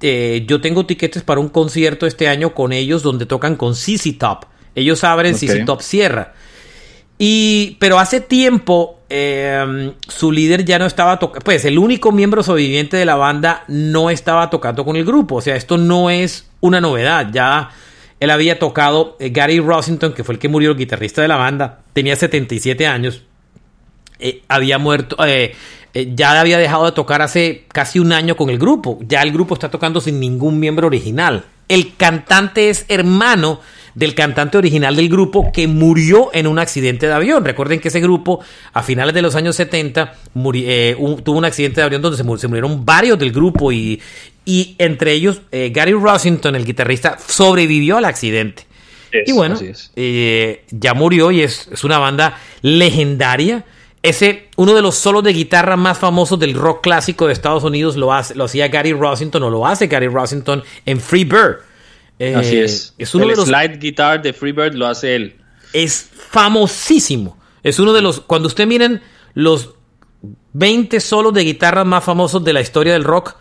eh, 0.00 0.44
yo 0.46 0.60
tengo 0.60 0.86
tiquetes 0.86 1.22
para 1.22 1.40
un 1.40 1.48
concierto 1.48 2.06
este 2.06 2.28
año 2.28 2.54
con 2.54 2.72
ellos 2.72 3.02
donde 3.02 3.26
tocan 3.26 3.56
con 3.56 3.74
CC 3.74 4.12
Top. 4.12 4.44
Ellos 4.74 5.04
abren, 5.04 5.34
CC 5.34 5.64
Top 5.64 5.80
cierra. 5.80 6.34
Y, 7.16 7.76
pero 7.78 7.98
hace 7.98 8.20
tiempo 8.20 8.98
em, 9.08 9.92
su 10.08 10.32
líder 10.32 10.64
ya 10.64 10.78
no 10.78 10.86
estaba 10.86 11.18
tocando, 11.18 11.44
pues 11.44 11.64
el 11.64 11.78
único 11.78 12.10
miembro 12.10 12.42
sobreviviente 12.42 12.96
de 12.96 13.04
la 13.04 13.14
banda 13.14 13.64
no 13.68 14.10
estaba 14.10 14.50
tocando 14.50 14.84
con 14.84 14.96
el 14.96 15.04
grupo, 15.04 15.36
o 15.36 15.40
sea, 15.40 15.54
esto 15.54 15.78
no 15.78 16.10
es 16.10 16.50
una 16.60 16.80
novedad, 16.80 17.30
ya 17.32 17.70
él 18.18 18.30
había 18.30 18.58
tocado, 18.58 19.16
eh, 19.20 19.30
Gary 19.30 19.60
Rossington, 19.60 20.12
que 20.12 20.24
fue 20.24 20.34
el 20.34 20.38
que 20.40 20.48
murió, 20.48 20.72
el 20.72 20.76
guitarrista 20.76 21.22
de 21.22 21.28
la 21.28 21.36
banda, 21.36 21.82
tenía 21.92 22.16
77 22.16 22.84
años, 22.86 23.22
eh, 24.24 24.42
había 24.48 24.78
muerto, 24.78 25.16
eh, 25.26 25.54
ya 26.14 26.40
había 26.40 26.58
dejado 26.58 26.86
de 26.86 26.92
tocar 26.92 27.22
hace 27.22 27.64
casi 27.72 27.98
un 27.98 28.12
año 28.12 28.36
con 28.36 28.50
el 28.50 28.58
grupo, 28.58 28.98
ya 29.02 29.22
el 29.22 29.32
grupo 29.32 29.54
está 29.54 29.70
tocando 29.70 30.00
sin 30.00 30.18
ningún 30.18 30.58
miembro 30.58 30.86
original. 30.88 31.44
El 31.68 31.94
cantante 31.96 32.70
es 32.70 32.84
hermano 32.88 33.60
del 33.94 34.14
cantante 34.14 34.58
original 34.58 34.96
del 34.96 35.08
grupo 35.08 35.52
que 35.52 35.68
murió 35.68 36.30
en 36.32 36.46
un 36.46 36.58
accidente 36.58 37.06
de 37.06 37.12
avión. 37.12 37.44
Recuerden 37.44 37.80
que 37.80 37.88
ese 37.88 38.00
grupo 38.00 38.40
a 38.72 38.82
finales 38.82 39.14
de 39.14 39.22
los 39.22 39.34
años 39.36 39.56
70 39.56 40.14
tuvo 40.32 41.38
un 41.38 41.44
accidente 41.44 41.80
de 41.80 41.86
avión 41.86 42.02
donde 42.02 42.18
se, 42.18 42.24
murieron 42.48 42.84
varios 42.84 43.18
del 43.18 43.32
grupo 43.32 43.72
y, 43.72 44.00
y 44.44 44.74
entre 44.78 45.12
ellos, 45.12 45.42
eh, 45.52 45.70
Gary 45.72 45.92
Rossington, 45.92 46.54
el 46.54 46.64
guitarrista, 46.64 47.18
sobrevivió 47.18 47.96
al 47.96 48.04
accidente. 48.04 48.66
y 49.26 49.32
bueno, 49.32 49.58
eh, 49.96 50.64
ya 50.70 50.94
murió 50.94 51.30
y 51.30 51.42
es, 51.42 51.68
una 51.84 51.98
banda 51.98 52.38
legendaria. 52.62 53.64
Ese, 54.04 54.50
uno 54.56 54.74
de 54.74 54.82
los 54.82 54.96
solos 54.96 55.24
de 55.24 55.32
guitarra 55.32 55.78
más 55.78 55.98
famosos 55.98 56.38
del 56.38 56.52
rock 56.52 56.82
clásico 56.82 57.26
de 57.26 57.32
Estados 57.32 57.64
Unidos 57.64 57.96
lo, 57.96 58.12
hace, 58.12 58.34
lo 58.34 58.44
hacía 58.44 58.68
Gary 58.68 58.92
Rossington 58.92 59.42
o 59.44 59.48
lo 59.48 59.66
hace 59.66 59.86
Gary 59.86 60.08
Rossington 60.08 60.62
en 60.84 61.00
Free 61.00 61.24
Bird. 61.24 61.60
Eh, 62.18 62.34
Así 62.34 62.58
es. 62.58 62.94
es 62.98 63.14
uno 63.14 63.24
el 63.24 63.30
de 63.30 63.36
los, 63.36 63.46
slide 63.46 63.78
guitar 63.78 64.20
de 64.20 64.34
Free 64.34 64.52
Bird 64.52 64.74
lo 64.74 64.86
hace 64.86 65.16
él. 65.16 65.36
Es 65.72 66.06
famosísimo. 66.12 67.38
Es 67.62 67.78
uno 67.78 67.94
de 67.94 68.02
los. 68.02 68.20
Cuando 68.20 68.46
usted 68.48 68.66
miren 68.66 69.00
los 69.32 69.70
20 70.52 71.00
solos 71.00 71.32
de 71.32 71.42
guitarra 71.42 71.84
más 71.84 72.04
famosos 72.04 72.44
de 72.44 72.52
la 72.52 72.60
historia 72.60 72.92
del 72.92 73.04
rock, 73.04 73.34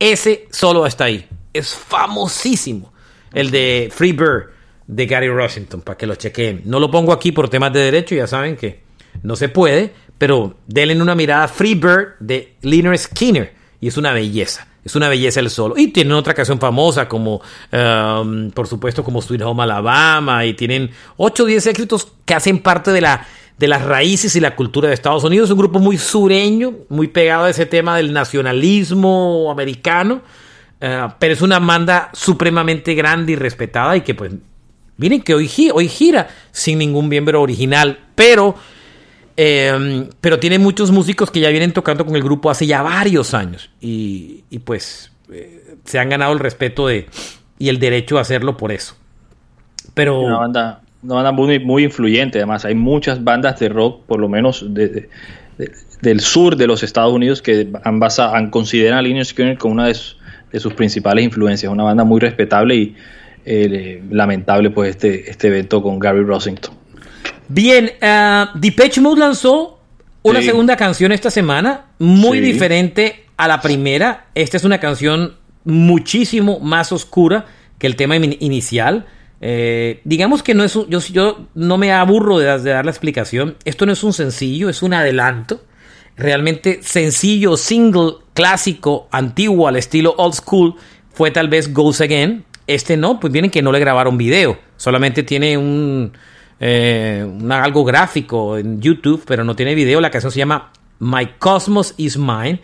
ese 0.00 0.48
solo 0.50 0.86
está 0.86 1.04
ahí. 1.04 1.24
Es 1.52 1.72
famosísimo. 1.72 2.92
El 3.32 3.52
de 3.52 3.92
Free 3.94 4.10
Bird 4.10 4.46
de 4.88 5.06
Gary 5.06 5.30
Washington, 5.30 5.82
para 5.82 5.96
que 5.96 6.08
lo 6.08 6.16
chequen. 6.16 6.62
No 6.64 6.80
lo 6.80 6.90
pongo 6.90 7.12
aquí 7.12 7.30
por 7.30 7.48
temas 7.48 7.72
de 7.72 7.78
derecho, 7.78 8.16
ya 8.16 8.26
saben 8.26 8.56
que 8.56 8.89
no 9.22 9.36
se 9.36 9.48
puede, 9.48 9.92
pero 10.18 10.56
denle 10.66 11.00
una 11.00 11.14
mirada 11.14 11.48
Free 11.48 11.74
Bird 11.74 12.18
de 12.20 12.56
Leonard 12.62 12.98
Skinner 12.98 13.54
y 13.80 13.88
es 13.88 13.96
una 13.96 14.12
belleza. 14.12 14.66
Es 14.82 14.96
una 14.96 15.08
belleza 15.10 15.40
el 15.40 15.50
solo. 15.50 15.76
Y 15.76 15.88
tienen 15.88 16.14
otra 16.14 16.32
canción 16.32 16.58
famosa 16.58 17.06
como, 17.06 17.42
um, 17.70 18.50
por 18.50 18.66
supuesto, 18.66 19.04
como 19.04 19.20
Sweet 19.20 19.42
Home 19.42 19.62
Alabama. 19.62 20.46
Y 20.46 20.54
tienen 20.54 20.90
8 21.18 21.42
o 21.42 21.46
10 21.46 21.66
éxitos 21.66 22.08
que 22.24 22.34
hacen 22.34 22.60
parte 22.60 22.90
de 22.90 23.02
la 23.02 23.26
de 23.60 23.68
las 23.68 23.84
raíces 23.84 24.34
y 24.36 24.40
la 24.40 24.56
cultura 24.56 24.88
de 24.88 24.94
Estados 24.94 25.22
Unidos. 25.22 25.48
Es 25.48 25.52
un 25.52 25.58
grupo 25.58 25.78
muy 25.80 25.98
sureño, 25.98 26.76
muy 26.88 27.08
pegado 27.08 27.44
a 27.44 27.50
ese 27.50 27.66
tema 27.66 27.98
del 27.98 28.10
nacionalismo 28.10 29.50
americano, 29.50 30.22
eh, 30.80 31.08
pero 31.18 31.34
es 31.34 31.42
una 31.42 31.58
banda 31.58 32.08
supremamente 32.14 32.94
grande 32.94 33.32
y 33.32 33.36
respetada 33.36 33.94
y 33.98 34.00
que 34.00 34.14
pues, 34.14 34.32
miren 34.96 35.20
que 35.20 35.34
hoy, 35.34 35.50
hoy 35.74 35.88
gira 35.88 36.28
sin 36.52 36.78
ningún 36.78 37.10
miembro 37.10 37.42
original, 37.42 37.98
pero, 38.14 38.54
em, 39.36 40.08
pero 40.20 40.38
tiene 40.38 40.58
muchos 40.58 40.90
músicos 40.90 41.30
que 41.30 41.40
ya 41.40 41.50
vienen 41.50 41.72
tocando 41.72 42.04
con 42.04 42.16
el 42.16 42.22
grupo 42.22 42.50
hace 42.50 42.66
ya 42.66 42.82
varios 42.82 43.34
años 43.34 43.70
y, 43.80 44.42
pues 44.64 45.12
eh, 45.32 45.76
se 45.84 45.98
han 45.98 46.08
ganado 46.08 46.32
el 46.32 46.38
respeto 46.38 46.86
de, 46.86 47.06
y 47.58 47.68
el 47.68 47.78
derecho 47.78 48.18
a 48.18 48.22
hacerlo 48.22 48.56
por 48.56 48.72
eso. 48.72 48.96
Pero... 49.94 50.20
Una 50.20 50.38
banda 50.38 50.82
una 51.02 51.14
banda 51.14 51.32
muy, 51.32 51.84
influyente, 51.84 52.38
además. 52.38 52.64
Hay 52.64 52.74
muchas 52.74 53.24
bandas 53.24 53.58
de 53.58 53.68
rock, 53.68 54.04
por 54.06 54.20
lo 54.20 54.28
menos 54.28 54.66
del 54.72 56.20
sur 56.20 56.56
de 56.56 56.66
los 56.66 56.82
Estados 56.82 57.12
Unidos, 57.12 57.40
que 57.40 57.68
han, 57.84 58.50
consideran 58.50 58.98
a 58.98 59.02
Lynyrd 59.02 59.24
Skinner 59.24 59.58
como 59.58 59.74
una 59.74 59.86
de, 59.86 59.94
sus 59.94 60.74
principales 60.74 61.24
influencias. 61.24 61.72
Una 61.72 61.84
banda 61.84 62.04
muy 62.04 62.20
respetable 62.20 62.74
y 62.76 62.96
eh, 63.46 64.02
lamentable, 64.10 64.70
pues, 64.70 64.90
este, 64.90 65.30
este 65.30 65.48
evento 65.48 65.82
con 65.82 65.98
Gary 65.98 66.22
Rossington. 66.22 66.74
Bien, 67.48 67.92
uh, 68.00 68.58
Depeche 68.58 69.00
Mode 69.00 69.20
lanzó 69.20 69.80
una 70.22 70.42
segunda 70.42 70.76
canción 70.76 71.12
esta 71.12 71.30
semana, 71.30 71.86
muy 71.98 72.40
diferente 72.40 73.24
a 73.36 73.48
la 73.48 73.60
primera. 73.60 74.26
Esta 74.34 74.56
es 74.56 74.64
una 74.64 74.78
canción 74.78 75.36
muchísimo 75.64 76.60
más 76.60 76.92
oscura 76.92 77.46
que 77.78 77.86
el 77.86 77.96
tema 77.96 78.16
inicial. 78.16 79.06
Eh, 79.40 80.02
digamos 80.04 80.42
que 80.42 80.54
no 80.54 80.64
es 80.64 80.76
un, 80.76 80.88
yo, 80.88 81.00
yo 81.00 81.46
no 81.54 81.78
me 81.78 81.92
aburro 81.92 82.38
de, 82.38 82.46
dar 82.46 82.84
la 82.84 82.90
explicación. 82.90 83.56
Esto 83.64 83.86
no 83.86 83.92
es 83.92 84.04
un 84.04 84.12
sencillo, 84.12 84.68
es 84.68 84.82
un 84.82 84.92
adelanto. 84.92 85.64
Realmente 86.16 86.80
sencillo, 86.82 87.56
single, 87.56 88.16
clásico, 88.34 89.08
antiguo, 89.10 89.68
al 89.68 89.76
estilo 89.76 90.14
old 90.18 90.34
school, 90.34 90.74
fue 91.12 91.30
tal 91.30 91.48
vez 91.48 91.72
Goes 91.72 92.02
Again. 92.02 92.44
Este 92.66 92.96
no, 92.96 93.18
pues 93.18 93.32
vienen 93.32 93.50
que 93.50 93.62
no 93.62 93.72
le 93.72 93.80
grabaron 93.80 94.18
video. 94.18 94.58
Solamente 94.76 95.22
tiene 95.22 95.56
un, 95.56 96.12
eh, 96.60 97.26
algo 97.50 97.84
gráfico 97.84 98.58
en 98.58 98.80
YouTube, 98.80 99.24
pero 99.26 99.42
no 99.44 99.56
tiene 99.56 99.74
video. 99.74 100.00
La 100.00 100.10
canción 100.10 100.30
se 100.30 100.38
llama 100.38 100.70
My 100.98 101.26
Cosmos 101.38 101.94
is 101.96 102.16
Mine. 102.16 102.60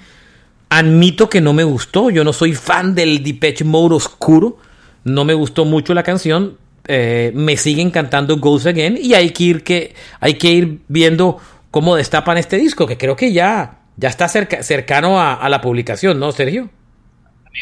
Admito 0.69 1.31
que 1.31 1.41
no 1.41 1.53
me 1.53 1.65
gustó. 1.65 2.11
Yo 2.11 2.23
no 2.23 2.33
soy 2.33 2.55
fan 2.55 2.95
del 2.95 3.23
Depeche 3.23 3.65
Mode 3.65 3.95
oscuro. 3.95 4.59
No 5.05 5.25
me 5.25 5.35
gustó 5.35 5.65
mucho 5.65 5.95
la 5.95 6.03
canción. 6.03 6.59
Eh, 6.87 7.33
me 7.35 7.57
siguen 7.57 7.91
cantando 7.91 8.37
Goes 8.37 8.67
Again. 8.67 8.99
Y 9.01 9.15
hay 9.15 9.31
que 9.31 9.45
ir, 9.45 9.65
que, 9.65 9.95
hay 10.21 10.35
que 10.35 10.51
ir 10.51 10.81
viendo 10.89 11.39
cómo 11.71 11.97
destapan 11.97 12.39
este 12.39 12.57
disco, 12.57 12.87
que 12.87 12.97
creo 12.97 13.17
que 13.17 13.33
ya, 13.33 13.81
ya 13.97 14.09
está 14.09 14.29
cercano 14.29 15.21
a, 15.21 15.47
la 15.49 15.61
publicación, 15.61 16.19
¿no, 16.19 16.33
Sergio? 16.33 16.71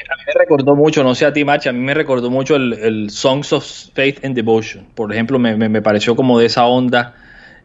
A 0.01 0.17
mí, 0.17 0.23
me 0.27 0.41
recordó 0.41 0.75
mucho, 0.75 1.03
no 1.03 1.15
sé 1.15 1.27
a 1.27 1.33
ti, 1.33 1.45
Macha, 1.45 1.71
a 1.71 1.73
mí 1.73 1.81
me 1.81 1.95
recordó 1.95 2.31
mucho 2.31 2.57
el, 2.57 3.11
Songs 3.11 3.53
of 3.53 3.65
Faith 3.95 4.25
and 4.25 4.35
Devotion. 4.35 4.87
Por 4.95 5.13
ejemplo, 5.13 5.39
me, 5.39 5.57
me, 5.57 5.83
pareció 5.83 6.17
como 6.17 6.39
de 6.39 6.47
esa 6.47 6.67
onda. 6.67 7.15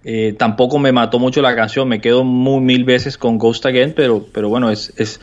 Eh, 0.03 0.33
tampoco 0.37 0.79
me 0.79 0.91
mató 0.91 1.19
mucho 1.19 1.41
la 1.41 1.55
canción, 1.55 1.87
me 1.87 1.99
quedo 1.99 2.23
muy 2.23 2.61
mil 2.61 2.85
veces 2.85 3.17
con 3.17 3.37
Ghost 3.37 3.65
Again, 3.65 3.93
pero, 3.95 4.25
pero 4.33 4.47
bueno, 4.47 4.69
es, 4.69 4.93
es 4.95 5.19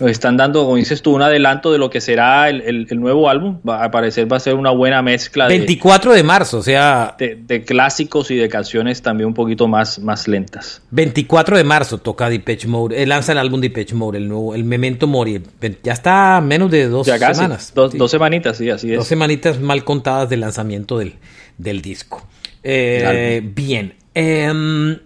nos 0.00 0.10
están 0.10 0.36
dando, 0.36 0.64
como 0.64 0.76
dices 0.76 1.02
tú, 1.02 1.14
un 1.14 1.22
adelanto 1.22 1.72
de 1.72 1.78
lo 1.78 1.90
que 1.90 2.00
será 2.00 2.48
el, 2.48 2.86
nuevo 2.98 3.28
álbum. 3.28 3.58
Va, 3.68 3.84
a 3.84 3.90
parecer 3.90 4.30
va 4.30 4.36
a 4.36 4.40
ser 4.40 4.54
una 4.54 4.70
buena 4.70 5.02
mezcla. 5.02 5.48
24 5.48 6.12
de, 6.12 6.22
marzo, 6.22 6.58
o 6.58 6.62
sea. 6.62 7.16
De, 7.18 7.64
clásicos 7.64 8.30
y 8.30 8.36
de 8.36 8.48
canciones 8.48 9.02
también 9.02 9.28
un 9.28 9.34
poquito 9.34 9.68
más, 9.68 9.98
más 9.98 10.28
lentas. 10.28 10.82
24 10.90 11.56
de 11.56 11.64
marzo 11.64 11.98
toca 11.98 12.30
Depeche 12.30 12.68
Mode. 12.68 13.02
Eh, 13.02 13.06
lanza 13.06 13.32
el 13.32 13.38
álbum 13.38 13.60
Depeche 13.60 13.94
Mode, 13.94 14.18
el 14.18 14.28
nuevo, 14.28 14.54
el 14.54 14.64
Memento 14.64 15.06
Mori. 15.06 15.42
Ya 15.82 15.92
está 15.92 16.40
menos 16.40 16.70
de 16.70 16.88
dos 16.88 17.06
semanas. 17.06 17.72
Dos, 17.74 18.10
semanitas, 18.10 18.56
sí, 18.56 18.70
así 18.70 18.92
es. 18.92 18.98
Dos 18.98 19.08
semanitas 19.08 19.60
mal 19.60 19.84
contadas 19.84 20.28
del 20.28 20.40
lanzamiento 20.40 20.98
del, 20.98 21.14
del 21.56 21.82
disco. 21.82 22.26
Eh, 22.62 23.42
bien. 23.44 23.94
Em, 24.14 24.98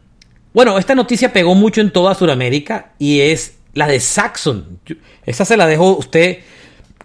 bueno, 0.54 0.78
esta 0.78 0.94
noticia 0.94 1.32
pegó 1.32 1.54
mucho 1.54 1.80
en 1.80 1.90
toda 1.90 2.14
Sudamérica 2.14 2.92
y 2.98 3.20
es 3.20 3.56
la 3.74 3.86
de 3.86 4.00
Saxon. 4.00 4.80
Esa 5.24 5.44
se 5.44 5.56
la 5.56 5.66
dejo 5.66 5.96
usted 5.96 6.38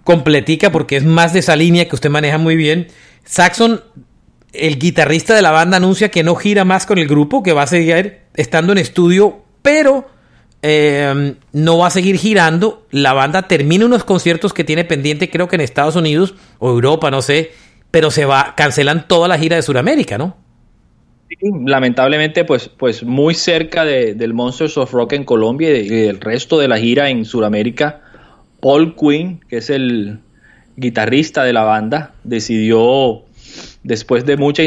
completica 0.03 0.71
porque 0.71 0.97
es 0.97 1.03
más 1.03 1.33
de 1.33 1.39
esa 1.39 1.55
línea 1.55 1.87
que 1.87 1.95
usted 1.95 2.09
maneja 2.09 2.37
muy 2.37 2.55
bien. 2.55 2.87
Saxon, 3.25 3.81
el 4.53 4.79
guitarrista 4.79 5.35
de 5.35 5.41
la 5.41 5.51
banda, 5.51 5.77
anuncia 5.77 6.09
que 6.09 6.23
no 6.23 6.35
gira 6.35 6.65
más 6.65 6.85
con 6.85 6.97
el 6.97 7.07
grupo, 7.07 7.43
que 7.43 7.53
va 7.53 7.63
a 7.63 7.67
seguir 7.67 8.19
estando 8.33 8.71
en 8.71 8.77
estudio, 8.77 9.43
pero 9.61 10.07
em, 10.61 11.35
no 11.51 11.77
va 11.77 11.87
a 11.87 11.91
seguir 11.91 12.17
girando. 12.17 12.87
La 12.91 13.13
banda 13.13 13.47
termina 13.47 13.85
unos 13.85 14.03
conciertos 14.03 14.53
que 14.53 14.63
tiene 14.63 14.85
pendiente, 14.85 15.29
creo 15.29 15.47
que 15.47 15.55
en 15.55 15.61
Estados 15.61 15.95
Unidos 15.95 16.35
o 16.59 16.69
Europa, 16.69 17.11
no 17.11 17.21
sé, 17.21 17.51
pero 17.91 18.11
se 18.11 18.25
va, 18.25 18.53
cancelan 18.55 19.07
toda 19.07 19.27
la 19.27 19.37
gira 19.37 19.55
de 19.55 19.61
Sudamérica, 19.61 20.17
¿no? 20.17 20.46
Lamentablemente, 21.41 22.45
pues, 22.45 22.69
pues 22.69 23.03
muy 23.03 23.33
cerca 23.33 23.85
del 23.85 24.33
Monsters 24.33 24.77
of 24.77 24.91
Rock 24.93 25.13
en 25.13 25.23
Colombia 25.23 25.75
y, 25.77 25.87
del 25.87 26.19
resto 26.19 26.57
de 26.57 26.67
la 26.67 26.77
gira 26.77 27.09
en 27.09 27.25
Sudamérica, 27.25 28.01
Paul 28.61 28.95
Quinn, 28.95 29.41
que 29.49 29.57
es 29.57 29.69
el 29.69 30.19
guitarrista 30.75 31.43
de 31.43 31.53
la 31.53 31.63
banda, 31.63 32.13
decidió, 32.23 33.23
después 33.83 34.25
de 34.25 34.37
mucha 34.37 34.63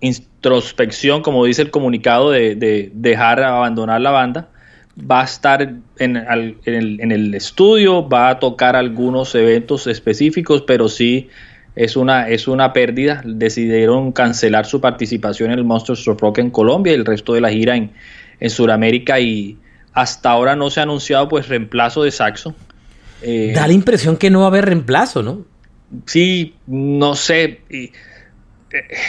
introspección, 0.00 1.22
como 1.22 1.44
dice 1.44 1.62
el 1.62 1.70
comunicado, 1.70 2.30
de, 2.30 2.90
dejar 2.92 3.42
abandonar 3.42 4.00
la 4.00 4.10
banda. 4.10 4.48
Va 4.98 5.22
a 5.22 5.24
estar 5.24 5.62
en, 5.98 6.16
en 6.16 7.12
el 7.12 7.34
estudio, 7.34 8.06
va 8.06 8.28
a 8.28 8.38
tocar 8.38 8.76
algunos 8.76 9.34
eventos 9.34 9.86
específicos, 9.86 10.64
pero 10.66 10.90
sí 10.90 11.30
es 11.74 11.96
una, 11.96 12.28
es 12.28 12.48
una 12.48 12.72
pérdida. 12.72 13.22
Decidieron 13.24 14.12
cancelar 14.12 14.66
su 14.66 14.80
participación 14.80 15.50
en 15.50 15.58
el 15.58 15.64
Monsters 15.64 16.06
of 16.08 16.20
Rock 16.20 16.38
en 16.38 16.50
Colombia 16.50 16.92
y 16.92 16.96
el 16.96 17.04
resto 17.04 17.34
de 17.34 17.40
la 17.40 17.50
gira 17.50 17.76
en, 17.76 17.92
en 18.40 18.50
Sudamérica 18.50 19.20
y 19.20 19.56
hasta 19.92 20.30
ahora 20.30 20.56
no 20.56 20.70
se 20.70 20.80
ha 20.80 20.82
anunciado 20.84 21.28
pues 21.28 21.48
reemplazo 21.48 22.02
de 22.02 22.10
Saxo. 22.10 22.54
Eh, 23.22 23.52
da 23.54 23.66
la 23.66 23.72
impresión 23.72 24.16
que 24.16 24.30
no 24.30 24.40
va 24.40 24.46
a 24.46 24.48
haber 24.48 24.64
reemplazo, 24.64 25.22
¿no? 25.22 25.44
Sí, 26.06 26.54
no 26.66 27.14
sé 27.14 27.60
eh, 27.70 27.92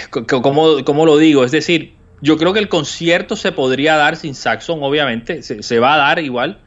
cómo, 0.10 1.06
lo 1.06 1.18
digo. 1.18 1.44
Es 1.44 1.52
decir, 1.52 1.94
yo 2.22 2.38
creo 2.38 2.54
que 2.54 2.60
el 2.60 2.70
concierto 2.70 3.36
se 3.36 3.52
podría 3.52 3.96
dar 3.96 4.16
sin 4.16 4.36
Saxon, 4.36 4.84
obviamente, 4.84 5.42
se, 5.42 5.80
va 5.80 5.96
a 5.96 5.98
dar 5.98 6.20
igual, 6.20 6.60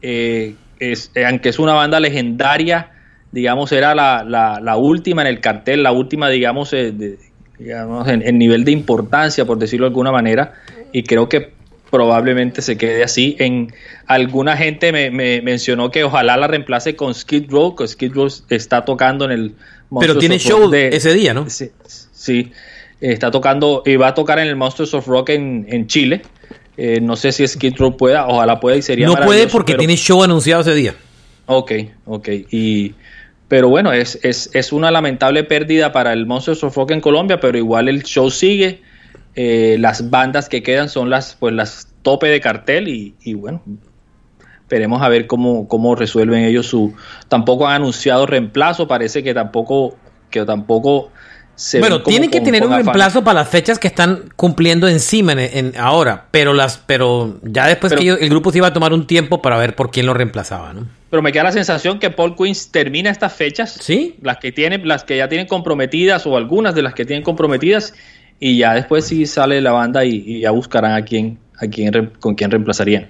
eh, 0.00 0.54
es, 0.78 1.10
aunque 1.28 1.48
es 1.48 1.58
una 1.58 1.74
banda 1.74 2.00
legendaria 2.00 2.93
digamos, 3.34 3.72
era 3.72 3.96
la, 3.96 4.22
la, 4.62 4.76
última 4.76 5.22
en 5.22 5.28
el 5.28 5.40
cartel, 5.40 5.82
la 5.82 5.90
última, 5.90 6.28
digamos, 6.28 6.72
eh, 6.72 7.18
digamos 7.58 8.06
en, 8.06 8.38
nivel 8.38 8.64
de 8.64 8.70
importancia, 8.70 9.44
por 9.44 9.58
decirlo 9.58 9.86
de 9.86 9.88
alguna 9.88 10.12
manera, 10.12 10.54
y 10.92 11.02
creo 11.02 11.28
que 11.28 11.50
probablemente 11.90 12.62
se 12.62 12.78
quede 12.78 13.02
así. 13.02 13.34
En 13.40 13.74
alguna 14.06 14.56
gente 14.56 14.92
me, 14.92 15.10
mencionó 15.42 15.90
que 15.90 16.04
ojalá 16.04 16.36
la 16.36 16.46
reemplace 16.46 16.94
con 16.94 17.12
Skid 17.12 17.50
Row, 17.50 17.74
que 17.74 17.88
Skid 17.88 18.12
Row 18.12 18.28
está 18.50 18.84
tocando 18.84 19.24
en 19.24 19.32
el 19.32 19.54
Pero 19.98 20.16
tiene 20.16 20.38
show 20.38 20.70
de, 20.70 20.90
ese 20.90 21.12
día, 21.12 21.34
¿no? 21.34 21.46
Sí, 21.50 22.52
está 23.00 23.32
tocando 23.32 23.82
y 23.84 23.96
va 23.96 24.08
a 24.08 24.14
tocar 24.14 24.38
en 24.38 24.46
el 24.46 24.54
Monsters 24.54 24.94
of 24.94 25.08
Rock 25.08 25.30
en, 25.30 25.66
en 25.68 25.88
Chile. 25.88 26.22
Eh, 26.76 27.00
no 27.00 27.16
sé 27.16 27.32
si 27.32 27.46
Skid 27.46 27.74
Row 27.78 27.96
pueda, 27.96 28.28
ojalá 28.28 28.60
pueda 28.60 28.76
y 28.76 28.82
sería 28.82 29.06
No 29.06 29.16
puede 29.16 29.48
porque 29.48 29.74
tiene 29.74 29.96
show 29.96 30.22
anunciado 30.22 30.62
ese 30.62 30.74
día. 30.74 30.94
Ok, 31.46 31.72
ok. 32.06 32.28
Y 32.50 32.94
pero 33.48 33.68
bueno, 33.68 33.92
es, 33.92 34.18
es, 34.22 34.50
es, 34.54 34.72
una 34.72 34.90
lamentable 34.90 35.44
pérdida 35.44 35.92
para 35.92 36.12
el 36.12 36.26
Monsters 36.26 36.64
of 36.64 36.76
Rock 36.76 36.92
en 36.92 37.00
Colombia, 37.00 37.40
pero 37.40 37.58
igual 37.58 37.88
el 37.88 38.02
show 38.02 38.30
sigue. 38.30 38.82
Eh, 39.36 39.76
las 39.80 40.10
bandas 40.10 40.48
que 40.48 40.62
quedan 40.62 40.88
son 40.88 41.10
las, 41.10 41.34
pues, 41.34 41.52
las 41.54 41.92
tope 42.02 42.28
de 42.28 42.40
cartel 42.40 42.88
y, 42.88 43.14
y 43.22 43.34
bueno, 43.34 43.62
esperemos 44.60 45.02
a 45.02 45.08
ver 45.08 45.26
cómo, 45.26 45.68
cómo 45.68 45.94
resuelven 45.94 46.44
ellos 46.44 46.66
su... 46.66 46.94
Tampoco 47.28 47.66
han 47.66 47.76
anunciado 47.76 48.26
reemplazo, 48.26 48.88
parece 48.88 49.22
que 49.22 49.34
tampoco, 49.34 49.96
que 50.30 50.44
tampoco 50.44 51.10
bueno, 51.78 52.02
tienen 52.02 52.30
que 52.30 52.40
tener 52.40 52.64
un 52.64 52.72
reemplazo 52.72 53.22
para 53.22 53.40
las 53.40 53.48
fechas 53.48 53.78
que 53.78 53.86
están 53.86 54.24
cumpliendo 54.36 54.88
encima 54.88 55.32
en, 55.32 55.72
ahora, 55.78 56.26
pero 56.30 56.52
las, 56.52 56.78
pero 56.78 57.38
ya 57.42 57.66
después 57.66 57.92
que 57.92 58.08
el 58.08 58.28
grupo 58.28 58.50
se 58.50 58.58
iba 58.58 58.68
a 58.68 58.72
tomar 58.72 58.92
un 58.92 59.06
tiempo 59.06 59.40
para 59.40 59.56
ver 59.56 59.74
por 59.76 59.90
quién 59.90 60.06
lo 60.06 60.14
reemplazaba, 60.14 60.72
¿no? 60.72 60.86
Pero 61.10 61.22
me 61.22 61.30
queda 61.30 61.44
la 61.44 61.52
sensación 61.52 62.00
que 62.00 62.10
Paul 62.10 62.34
Queens 62.36 62.70
termina 62.72 63.10
estas 63.10 63.32
fechas, 63.32 63.78
sí, 63.80 64.16
las 64.20 64.38
que 64.38 64.50
tiene, 64.50 64.78
las 64.78 65.04
que 65.04 65.16
ya 65.16 65.28
tienen 65.28 65.46
comprometidas 65.46 66.26
o 66.26 66.36
algunas 66.36 66.74
de 66.74 66.82
las 66.82 66.94
que 66.94 67.04
tienen 67.04 67.22
comprometidas 67.22 67.94
y 68.40 68.58
ya 68.58 68.74
después 68.74 69.06
sí 69.06 69.26
sale 69.26 69.60
la 69.60 69.72
banda 69.72 70.04
y, 70.04 70.40
ya 70.40 70.50
buscarán 70.50 70.92
a 70.92 71.04
quién, 71.04 71.38
a 71.56 71.68
quién 71.68 72.12
con 72.18 72.34
quién 72.34 72.50
reemplazarían. 72.50 73.08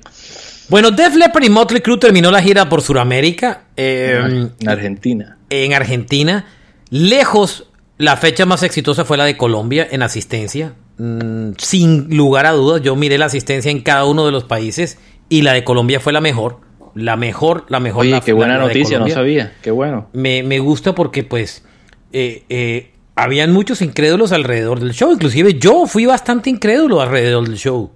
Bueno, 0.69 0.91
Def 0.91 1.15
Leppard 1.15 1.45
y 1.45 1.51
Motley 1.51 1.81
Crue 1.81 1.99
terminó 1.99 2.31
la 2.31 2.43
gira 2.43 2.69
por 2.69 2.83
Sudamérica. 2.83 3.65
en 3.77 4.53
Argentina. 4.67 5.37
En 5.51 5.75
Argentina. 5.75 6.47
Lejos 6.91 7.67
la 7.99 8.17
fecha 8.17 8.47
más 8.47 8.63
exitosa 8.63 9.05
fue 9.05 9.17
la 9.17 9.25
de 9.25 9.37
Colombia 9.37 9.87
en 9.91 10.03
asistencia. 10.03 10.75
Mm, 10.99 11.53
sin 11.59 12.17
lugar 12.17 12.47
a 12.47 12.53
dudas, 12.53 12.83
yo 12.83 12.97
miré 12.97 13.19
la 13.19 13.27
asistencia 13.27 13.71
en 13.71 13.83
cada 13.83 14.05
uno 14.05 14.27
de 14.27 14.33
los 14.33 14.45
países 14.45 14.99
y 15.29 15.43
la 15.43 15.53
de 15.53 15.65
Colombia 15.65 16.01
fue 16.01 16.13
la 16.13 16.21
mejor. 16.21 16.59
La 16.95 17.17
mejor, 17.17 17.65
la 17.69 17.81
mejor. 17.81 18.03
Oye, 18.03 18.21
qué 18.25 18.33
buena 18.33 18.57
noticia, 18.59 18.99
no 18.99 19.09
sabía. 19.09 19.53
Qué 19.63 19.73
bueno. 19.73 20.09
Me, 20.13 20.59
gusta 20.61 20.95
porque, 20.95 21.25
pues, 21.25 21.65
eh, 22.13 22.45
eh, 22.49 22.93
habían 23.17 23.53
muchos 23.53 23.83
incrédulos 23.83 24.31
alrededor 24.31 24.79
del 24.79 24.93
show. 24.93 25.13
Inclusive 25.13 25.55
yo 25.55 25.87
fui 25.87 26.07
bastante 26.07 26.51
incrédulo 26.51 27.01
alrededor 27.01 27.49
del 27.49 27.57
show. 27.57 27.91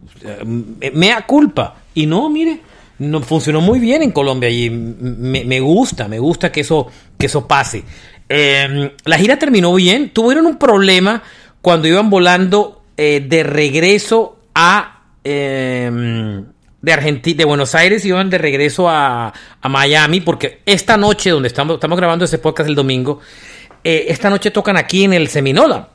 me, 0.93 1.09
da 1.09 1.27
culpa. 1.27 1.77
Y 1.95 2.07
no, 2.07 2.29
mire, 2.29 2.61
no 2.99 3.21
funcionó 3.23 3.61
muy 3.61 3.79
bien 3.79 4.03
en 4.03 4.11
Colombia 4.11 4.51
y 4.51 4.69
me, 4.71 5.45
me, 5.45 5.61
gusta, 5.61 6.09
me 6.09 6.19
gusta 6.19 6.51
que 6.51 6.61
eso, 6.61 6.89
que 7.17 7.27
eso 7.27 7.47
pase. 7.47 7.85
Em, 8.29 8.91
la 9.05 9.19
gira 9.19 9.39
terminó 9.39 9.75
bien. 9.75 10.11
Tuvieron 10.11 10.47
un 10.47 10.59
problema 10.59 11.23
cuando 11.63 11.89
iban 11.89 12.11
volando 12.11 12.83
eh, 12.97 13.25
de 13.27 13.43
regreso 13.43 14.39
a. 14.55 15.03
Em, 15.25 16.45
de 16.81 16.93
Argentina, 16.93 17.39
de 17.39 17.45
Buenos 17.45 17.75
Aires 17.75 18.05
iban 18.05 18.31
de 18.31 18.39
regreso 18.39 18.89
a, 18.89 19.33
Miami, 19.69 20.21
porque 20.21 20.61
esta 20.65 20.97
noche, 20.97 21.31
donde 21.31 21.49
estamos, 21.49 21.75
estamos 21.75 21.99
grabando 21.99 22.25
ese 22.25 22.39
podcast 22.39 22.69
el 22.69 22.77
domingo, 22.77 23.21
eh, 23.83 24.07
esta 24.09 24.31
noche 24.31 24.51
tocan 24.51 24.77
aquí 24.77 25.05
en 25.05 25.13
el 25.13 25.29
Seminola. 25.29 25.89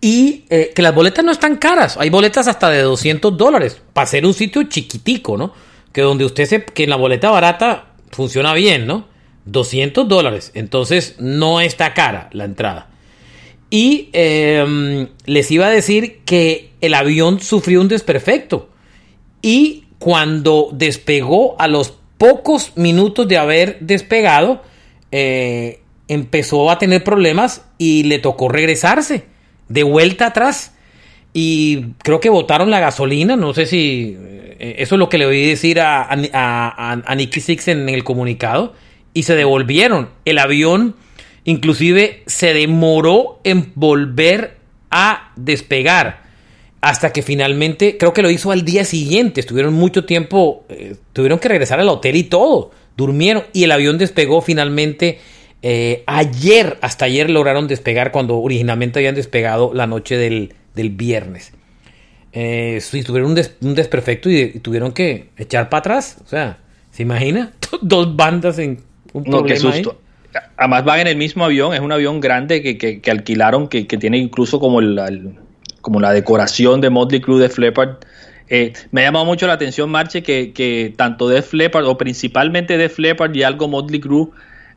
Y 0.00 0.44
eh, 0.50 0.72
que 0.74 0.82
las 0.82 0.94
boletas 0.94 1.24
no 1.24 1.30
están 1.30 1.56
caras, 1.56 1.96
hay 1.96 2.10
boletas 2.10 2.48
hasta 2.48 2.70
de 2.70 2.82
200 2.82 3.36
dólares, 3.36 3.80
para 3.92 4.06
ser 4.06 4.26
un 4.26 4.34
sitio 4.34 4.64
chiquitico, 4.64 5.36
¿no? 5.36 5.52
Que 5.92 6.02
donde 6.02 6.24
usted 6.24 6.46
se, 6.46 6.64
que 6.64 6.84
en 6.84 6.90
la 6.90 6.96
boleta 6.96 7.30
barata 7.30 7.86
funciona 8.10 8.52
bien, 8.54 8.86
¿no? 8.86 9.11
200 9.44 10.08
dólares. 10.08 10.50
Entonces 10.54 11.16
no 11.18 11.60
está 11.60 11.94
cara 11.94 12.28
la 12.32 12.44
entrada. 12.44 12.88
Y 13.70 14.10
em, 14.12 15.08
les 15.24 15.50
iba 15.50 15.66
a 15.66 15.70
decir 15.70 16.20
que 16.24 16.70
el 16.80 16.94
avión 16.94 17.40
sufrió 17.40 17.80
un 17.80 17.88
desperfecto. 17.88 18.68
Y 19.40 19.84
cuando 19.98 20.68
despegó 20.72 21.56
a 21.60 21.68
los 21.68 21.94
pocos 22.18 22.72
minutos 22.76 23.26
de 23.28 23.38
haber 23.38 23.78
despegado, 23.80 24.62
eh, 25.10 25.80
empezó 26.08 26.70
a 26.70 26.78
tener 26.78 27.02
problemas 27.02 27.64
y 27.78 28.04
le 28.04 28.18
tocó 28.18 28.48
regresarse 28.48 29.24
de 29.68 29.82
vuelta 29.82 30.26
atrás. 30.26 30.74
y 31.34 31.94
creo 32.02 32.20
que 32.20 32.28
botaron 32.28 32.70
la 32.70 32.78
gasolina, 32.78 33.36
no 33.36 33.54
sé 33.54 33.64
si 33.64 34.18
eh, 34.62 34.76
eso 34.78 34.94
es 34.94 34.98
lo 35.00 35.08
que 35.08 35.18
le 35.18 35.26
oí 35.26 35.44
decir 35.44 35.80
a, 35.80 36.08
a, 36.08 37.14
Nicky 37.16 37.40
Six 37.40 37.66
en 37.66 37.88
el 37.88 38.04
comunicado, 38.04 38.74
y 39.14 39.24
se 39.24 39.34
devolvieron. 39.34 40.10
El 40.24 40.38
avión 40.38 40.96
inclusive 41.44 42.22
se 42.26 42.54
demoró 42.54 43.40
en 43.44 43.72
volver 43.74 44.56
a 44.90 45.32
despegar 45.36 46.22
hasta 46.80 47.12
que 47.12 47.22
finalmente, 47.22 47.96
creo 47.96 48.12
que 48.12 48.22
lo 48.22 48.30
hizo 48.30 48.50
al 48.50 48.64
día 48.64 48.84
siguiente, 48.84 49.40
estuvieron 49.40 49.72
mucho 49.72 50.04
tiempo, 50.04 50.64
eh, 50.68 50.96
tuvieron 51.12 51.38
que 51.38 51.48
regresar 51.48 51.78
al 51.78 51.88
hotel 51.88 52.16
y 52.16 52.24
todo, 52.24 52.72
durmieron 52.96 53.44
y 53.52 53.64
el 53.64 53.70
avión 53.70 53.98
despegó 53.98 54.40
finalmente 54.42 55.20
eh, 55.62 56.02
ayer, 56.06 56.78
hasta 56.82 57.04
ayer 57.04 57.30
lograron 57.30 57.68
despegar 57.68 58.10
cuando 58.10 58.36
originalmente 58.38 58.98
habían 58.98 59.14
despegado 59.14 59.72
la 59.72 59.86
noche 59.86 60.16
del, 60.16 60.54
viernes. 60.74 61.52
Eh, 62.32 62.82
tuvieron 63.06 63.36
un, 63.60 63.74
desperfecto 63.74 64.28
y, 64.28 64.58
tuvieron 64.58 64.92
que 64.92 65.28
echar 65.36 65.68
para 65.68 65.78
atrás. 65.78 66.16
O 66.24 66.28
sea, 66.28 66.58
¿se 66.90 67.04
imagina? 67.04 67.52
Dos 67.80 68.16
bandas 68.16 68.58
en 68.58 68.82
un 69.12 69.24
no, 69.24 69.44
qué 69.44 69.56
susto. 69.56 69.98
Además 70.56 70.84
van 70.84 71.00
en 71.00 71.06
el 71.08 71.16
mismo 71.16 71.44
avión, 71.44 71.74
es 71.74 71.80
un 71.80 71.92
avión 71.92 72.20
grande 72.20 72.62
que, 72.62 73.10
alquilaron, 73.10 73.68
que, 73.68 73.84
tiene 73.84 74.18
incluso 74.18 74.60
como, 74.60 74.80
el, 74.80 75.34
como 75.80 76.00
la 76.00 76.12
decoración 76.12 76.80
de 76.80 76.88
Motley 76.88 77.20
Crue 77.20 77.40
de 77.40 77.48
Fleppard. 77.48 77.96
Eh, 78.48 78.72
me 78.90 79.02
ha 79.02 79.04
llamado 79.04 79.24
mucho 79.24 79.46
la 79.46 79.54
atención, 79.54 79.90
Marche, 79.90 80.22
que, 80.22 80.52
que 80.52 80.94
tanto 80.96 81.28
de 81.28 81.42
Fleppard, 81.42 81.84
o 81.86 81.98
principalmente 81.98 82.78
de 82.78 82.88
Fleppard 82.88 83.34
y 83.34 83.42
algo 83.42 83.68
Motley 83.68 84.00
Crue, 84.00 84.28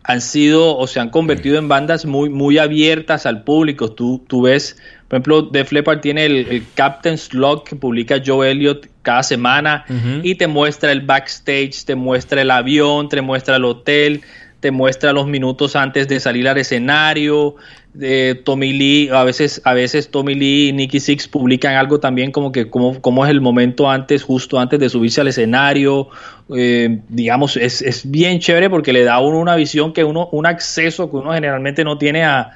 han 0.07 0.21
sido 0.21 0.77
o 0.77 0.87
se 0.87 0.99
han 0.99 1.09
convertido 1.09 1.57
en 1.57 1.67
bandas 1.67 2.05
muy, 2.05 2.29
muy 2.29 2.57
abiertas 2.57 3.25
al 3.25 3.43
público. 3.43 3.91
Tú, 3.91 4.23
tú 4.27 4.43
ves, 4.43 4.77
por 5.07 5.17
ejemplo, 5.17 5.41
Def 5.43 5.71
Leppard 5.71 6.01
tiene 6.01 6.25
el, 6.25 6.63
Captain's 6.75 7.33
Log 7.33 7.63
que 7.63 7.75
publica 7.75 8.21
Joe 8.23 8.51
Elliott 8.51 8.87
cada 9.05 9.23
semana 9.23 9.85
y 10.23 10.35
te 10.35 10.47
muestra 10.47 10.91
el 10.91 10.99
backstage, 10.99 11.85
te 11.85 11.95
muestra 11.95 12.41
el 12.41 12.51
avión, 12.51 13.07
te 13.07 13.21
muestra 13.21 13.55
el 13.55 13.63
hotel, 13.63 14.21
te 14.59 14.71
muestra 14.71 15.13
los 15.13 15.27
minutos 15.27 15.75
antes 15.77 16.07
de 16.09 16.19
salir 16.19 16.49
al 16.49 16.57
escenario, 16.57 17.55
de 17.95 18.35
Tommy 18.43 18.73
Lee, 18.73 19.09
a 19.09 19.23
veces, 19.23 19.61
a 19.63 19.73
veces 19.73 20.09
Tommy 20.09 20.35
Lee 20.35 20.69
y 20.69 20.73
Nicky 20.73 20.99
Six 20.99 21.27
publican 21.27 21.75
algo 21.75 21.99
también 21.99 22.31
como 22.31 22.51
que 22.51 22.69
cómo, 22.69 23.25
es 23.25 23.31
el 23.31 23.41
momento 23.41 23.89
antes, 23.89 24.23
justo 24.23 24.59
antes 24.59 24.79
de 24.79 24.89
subirse 24.89 25.21
al 25.21 25.29
escenario. 25.29 26.09
Eh, 26.53 26.99
digamos, 27.07 27.57
es, 27.57 28.09
bien 28.09 28.39
chévere 28.39 28.69
porque 28.69 28.91
le 28.91 29.03
da 29.03 29.15
a 29.15 29.19
uno 29.21 29.39
una 29.39 29.55
visión 29.55 29.93
que 29.93 30.03
uno, 30.03 30.27
un 30.31 30.45
acceso 30.45 31.09
que 31.09 31.15
uno 31.15 31.31
generalmente 31.33 31.83
no 31.83 31.97
tiene 31.97 32.25
a, 32.25 32.51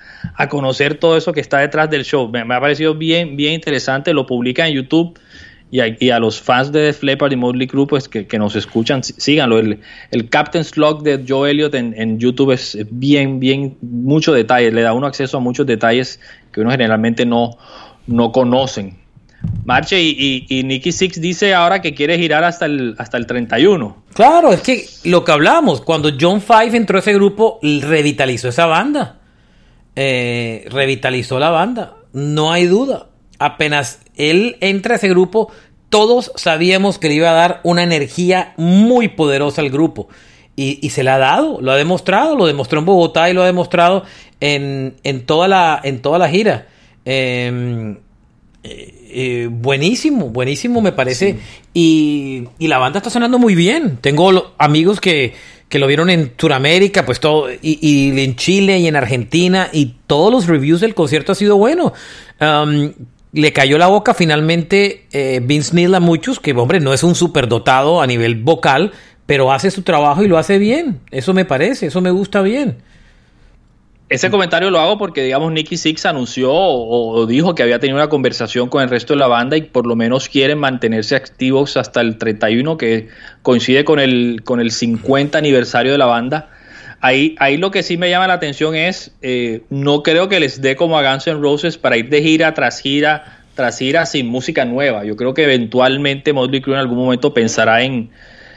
conocer 0.49 0.95
todo 0.95 1.15
eso 1.15 1.31
que 1.31 1.39
está 1.39 1.59
detrás 1.59 1.89
del 1.89 2.03
show. 2.03 2.27
Me, 2.27 2.43
me, 2.43 2.55
ha 2.55 2.59
parecido 2.59 2.95
bien, 2.95 3.37
bien 3.37 3.53
interesante, 3.53 4.13
lo 4.13 4.25
publica 4.25 4.67
en 4.67 4.73
YouTube 4.73 5.17
y 5.71 6.09
a, 6.09 6.19
los 6.19 6.41
fans 6.41 6.71
de 6.71 6.81
Def 6.81 7.03
y 7.03 7.35
Motley 7.35 7.67
Crue 7.67 7.85
pues 7.85 8.09
que, 8.09 8.39
nos 8.39 8.55
escuchan, 8.55 9.03
síganlo. 9.03 9.59
El, 9.59 9.79
el 10.09 10.29
Captain's 10.29 10.75
Log 10.77 11.03
de 11.03 11.23
Joe 11.27 11.51
Elliott 11.51 11.75
en, 11.75 12.19
YouTube 12.19 12.51
es 12.51 12.77
bien, 12.89 13.39
bien, 13.39 13.77
mucho 13.81 14.33
detalle, 14.33 14.71
le 14.71 14.81
da 14.81 14.93
uno 14.93 15.05
acceso 15.05 15.37
a 15.37 15.39
muchos 15.39 15.67
detalles 15.67 16.19
que 16.51 16.61
uno 16.61 16.71
generalmente 16.71 17.25
no, 17.25 17.57
no 18.07 18.31
conocen. 18.31 18.97
Marche 19.63 20.01
y, 20.01 20.45
y, 20.49 20.63
Nicky 20.63 20.91
Six 20.91 21.21
dice 21.21 21.53
ahora 21.53 21.81
que 21.81 21.93
quiere 21.93 22.17
girar 22.17 22.43
hasta 22.43 22.65
el, 22.65 22.95
hasta 22.97 23.17
el 23.17 23.27
31. 23.27 24.03
Claro, 24.13 24.51
es 24.51 24.61
que 24.61 24.85
lo 25.05 25.23
que 25.23 25.31
hablamos, 25.31 25.81
cuando 25.81 26.09
John 26.19 26.41
Five 26.41 26.75
entró 26.75 26.97
a 26.97 26.99
ese 26.99 27.13
grupo, 27.13 27.59
revitalizó 27.61 28.49
esa 28.49 28.65
banda. 28.65 29.19
Eh, 29.95 30.65
revitalizó 30.69 31.39
la 31.39 31.49
banda, 31.49 31.95
no 32.13 32.51
hay 32.51 32.65
duda 32.65 33.08
apenas 33.39 33.99
él 34.15 34.57
entra 34.59 34.93
a 34.93 34.97
ese 34.97 35.09
grupo, 35.09 35.51
todos 35.89 36.31
sabíamos 36.35 36.99
que 36.99 37.07
le 37.07 37.15
iba 37.15 37.31
a 37.31 37.33
dar 37.33 37.61
una 37.63 37.83
energía 37.83 38.53
muy 38.57 39.07
poderosa 39.07 39.61
al 39.61 39.69
grupo. 39.69 40.07
Y, 40.55 40.89
se 40.89 41.03
la 41.03 41.15
ha 41.15 41.19
dado, 41.19 41.61
lo 41.61 41.71
ha 41.71 41.77
demostrado, 41.77 42.35
lo 42.35 42.45
demostró 42.45 42.79
en 42.79 42.85
Bogotá 42.85 43.29
y 43.29 43.33
lo 43.33 43.43
ha 43.43 43.45
demostrado 43.45 44.03
en, 44.41 44.93
toda, 45.25 45.47
la, 45.47 45.79
en 45.81 46.01
toda 46.01 46.19
la 46.19 46.27
gira. 46.27 46.67
Em, 47.05 47.95
eh, 48.61 48.93
eh, 49.09 49.47
buenísimo, 49.49 50.27
buenísimo 50.27 50.81
me 50.81 50.91
parece. 50.91 51.37
Y, 51.73 52.43
la 52.59 52.77
banda 52.77 52.97
está 52.99 53.09
sonando 53.09 53.39
muy 53.39 53.55
bien. 53.55 53.99
Tengo 54.01 54.53
amigos 54.57 54.99
que, 54.99 55.33
lo 55.71 55.87
vieron 55.87 56.09
en 56.09 56.33
Sudamérica, 56.37 57.05
pues 57.05 57.21
todo, 57.21 57.47
y, 57.61 58.21
en 58.21 58.35
Chile 58.35 58.79
y 58.79 58.87
en 58.87 58.97
Argentina, 58.97 59.69
y 59.71 59.95
todos 60.07 60.29
los 60.29 60.47
reviews 60.47 60.81
del 60.81 60.93
concierto 60.93 61.31
ha 61.31 61.35
sido 61.35 61.55
bueno 61.55 61.93
le 63.31 63.53
cayó 63.53 63.77
la 63.77 63.87
boca 63.87 64.13
finalmente 64.13 65.05
eh, 65.11 65.39
Vince 65.43 65.75
Neil 65.75 65.93
a 65.95 65.99
muchos, 65.99 66.39
que 66.39 66.51
hombre, 66.53 66.79
no 66.79 66.93
es 66.93 67.03
un 67.03 67.15
superdotado 67.15 68.01
a 68.01 68.07
nivel 68.07 68.35
vocal, 68.35 68.91
pero 69.25 69.51
hace 69.51 69.69
su 69.69 69.83
trabajo 69.83 70.23
y 70.23 70.27
lo 70.27 70.37
hace 70.37 70.57
bien. 70.57 70.99
Eso 71.11 71.33
me 71.33 71.45
parece, 71.45 71.87
eso 71.87 72.01
me 72.01 72.11
gusta 72.11 72.41
bien. 72.41 72.77
Ese 74.09 74.31
comentario 74.31 74.71
lo 74.71 74.79
hago 74.79 74.97
porque, 74.97 75.21
digamos, 75.21 75.51
Nicky 75.51 75.77
Six 75.77 76.07
anunció 76.07 76.51
o, 76.51 77.27
dijo 77.27 77.53
que 77.53 77.61
había 77.61 77.79
tenido 77.79 77.97
una 77.97 78.09
conversación 78.09 78.67
con 78.67 78.81
el 78.81 78.89
resto 78.89 79.13
de 79.13 79.19
la 79.19 79.27
banda 79.27 79.55
y 79.55 79.61
por 79.61 79.85
lo 79.85 79.95
menos 79.95 80.27
quieren 80.27 80.57
mantenerse 80.57 81.15
activos 81.15 81.77
hasta 81.77 82.01
el 82.01 82.17
31, 82.17 82.75
que 82.77 83.09
coincide 83.43 83.85
con 83.85 83.99
el, 83.99 84.41
con 84.43 84.59
el 84.59 84.71
50 84.71 85.37
aniversario 85.37 85.91
de 85.91 85.99
la 85.99 86.07
banda. 86.07 86.49
Ahí, 87.01 87.35
ahí 87.39 87.57
lo 87.57 87.71
que 87.71 87.83
sí 87.83 87.97
me 87.97 88.09
llama 88.09 88.27
la 88.27 88.33
atención 88.33 88.75
es, 88.75 89.11
eh, 89.21 89.61
no 89.69 90.03
creo 90.03 90.27
que 90.27 90.39
les 90.39 90.61
dé 90.61 90.75
como 90.75 90.97
a 90.97 91.11
Guns 91.11 91.27
N' 91.27 91.39
Roses 91.39 91.77
para 91.77 91.97
ir 91.97 92.09
de 92.09 92.21
gira 92.21 92.53
tras 92.53 92.81
gira 92.81 93.39
tras 93.59 93.77
gira 93.77 94.05
sin 94.05 94.27
música 94.27 94.63
nueva. 94.63 95.03
Yo 95.03 95.17
creo 95.17 95.33
que 95.33 95.43
eventualmente 95.43 96.31
Motley 96.31 96.61
Crue 96.61 96.75
en 96.75 96.79
algún 96.79 96.97
momento 96.97 97.33
pensará 97.33 97.83
en, 97.83 98.09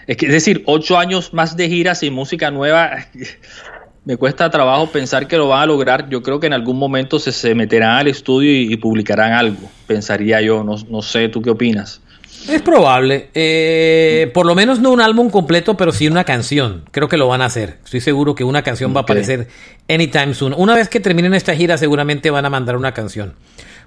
es, 0.06 0.16
que, 0.16 0.26
es 0.26 0.32
decir, 0.32 0.62
ocho 0.66 0.96
años 0.96 1.34
más 1.34 1.56
de 1.56 1.68
gira 1.68 1.96
sin 1.96 2.12
música 2.12 2.52
nueva. 2.52 2.98
me 4.04 4.16
cuesta 4.16 4.48
trabajo 4.48 4.86
pensar 4.86 5.26
que 5.26 5.36
lo 5.36 5.48
van 5.48 5.62
a 5.62 5.66
lograr. 5.66 6.08
Yo 6.08 6.22
creo 6.22 6.38
que 6.38 6.46
en 6.46 6.52
algún 6.52 6.78
momento 6.78 7.18
se, 7.18 7.32
se 7.32 7.54
meterán 7.56 7.98
al 7.98 8.06
estudio 8.06 8.52
y, 8.52 8.76
publicarán 8.76 9.32
algo, 9.32 9.68
pensaría 9.88 10.40
yo. 10.40 10.62
No, 10.62 10.76
no 10.88 11.02
sé, 11.02 11.28
¿tú 11.28 11.42
qué 11.42 11.50
opinas? 11.50 12.00
Es 12.48 12.62
probable. 12.62 13.30
Eh, 13.34 14.30
por 14.34 14.46
lo 14.46 14.54
menos 14.54 14.80
no 14.80 14.90
un 14.90 15.00
álbum 15.00 15.30
completo, 15.30 15.76
pero 15.76 15.92
sí 15.92 16.08
una 16.08 16.24
canción. 16.24 16.84
Creo 16.90 17.08
que 17.08 17.16
lo 17.16 17.28
van 17.28 17.42
a 17.42 17.46
hacer. 17.46 17.78
Estoy 17.84 18.00
seguro 18.00 18.34
que 18.34 18.44
una 18.44 18.62
canción 18.62 18.94
va 18.94 19.00
a 19.00 19.02
aparecer 19.02 19.48
anytime 19.88 20.34
soon. 20.34 20.54
Una 20.56 20.74
vez 20.74 20.88
que 20.88 21.00
terminen 21.00 21.34
esta 21.34 21.54
gira, 21.54 21.78
seguramente 21.78 22.30
van 22.30 22.44
a 22.44 22.50
mandar 22.50 22.76
una 22.76 22.92
canción. 22.92 23.34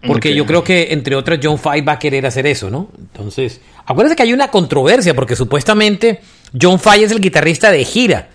Porque 0.06 0.36
yo 0.36 0.46
creo 0.46 0.64
que, 0.64 0.94
entre 0.94 1.16
otras, 1.16 1.40
John 1.42 1.58
Five 1.58 1.82
va 1.82 1.94
a 1.94 2.00
querer 2.00 2.26
hacer 2.26 2.46
eso, 2.46 2.70
¿no? 2.70 2.90
Entonces, 2.98 3.62
acuérdense 3.86 4.16
que 4.16 4.24
hay 4.24 4.34
una 4.34 4.50
controversia, 4.50 5.16
porque 5.16 5.36
supuestamente 5.36 6.22
John 6.60 6.80
Five 6.80 7.06
es 7.06 7.12
el 7.12 7.20
guitarrista 7.20 7.72
de 7.72 7.84
gira. 7.86 8.30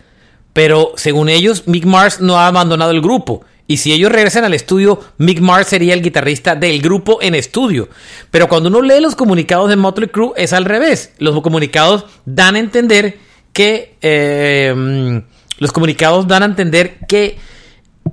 Pero 0.52 0.92
según 0.96 1.28
ellos, 1.28 1.68
Mick 1.68 1.84
Mars 1.84 2.20
no 2.20 2.38
ha 2.38 2.48
abandonado 2.48 2.90
el 2.90 3.00
grupo. 3.00 3.44
Y 3.70 3.76
si 3.76 3.92
ellos 3.92 4.10
regresan 4.10 4.42
al 4.42 4.52
estudio, 4.52 4.98
Mick 5.18 5.38
Mars 5.38 5.68
sería 5.68 5.94
el 5.94 6.02
guitarrista 6.02 6.56
del 6.56 6.82
grupo 6.82 7.20
en 7.22 7.36
estudio. 7.36 7.88
Pero 8.32 8.48
cuando 8.48 8.68
uno 8.68 8.82
lee 8.82 9.00
los 9.00 9.14
comunicados 9.14 9.70
de 9.70 9.76
Motley 9.76 10.08
Crue 10.08 10.32
es 10.34 10.52
al 10.52 10.64
revés. 10.64 11.12
Los 11.18 11.40
comunicados 11.40 12.04
dan 12.24 12.56
a 12.56 12.58
entender 12.58 13.18
que 13.52 13.94
eh, 14.02 15.22
los 15.58 15.70
comunicados 15.70 16.26
dan 16.26 16.42
a 16.42 16.46
entender 16.46 16.98
que, 17.06 17.38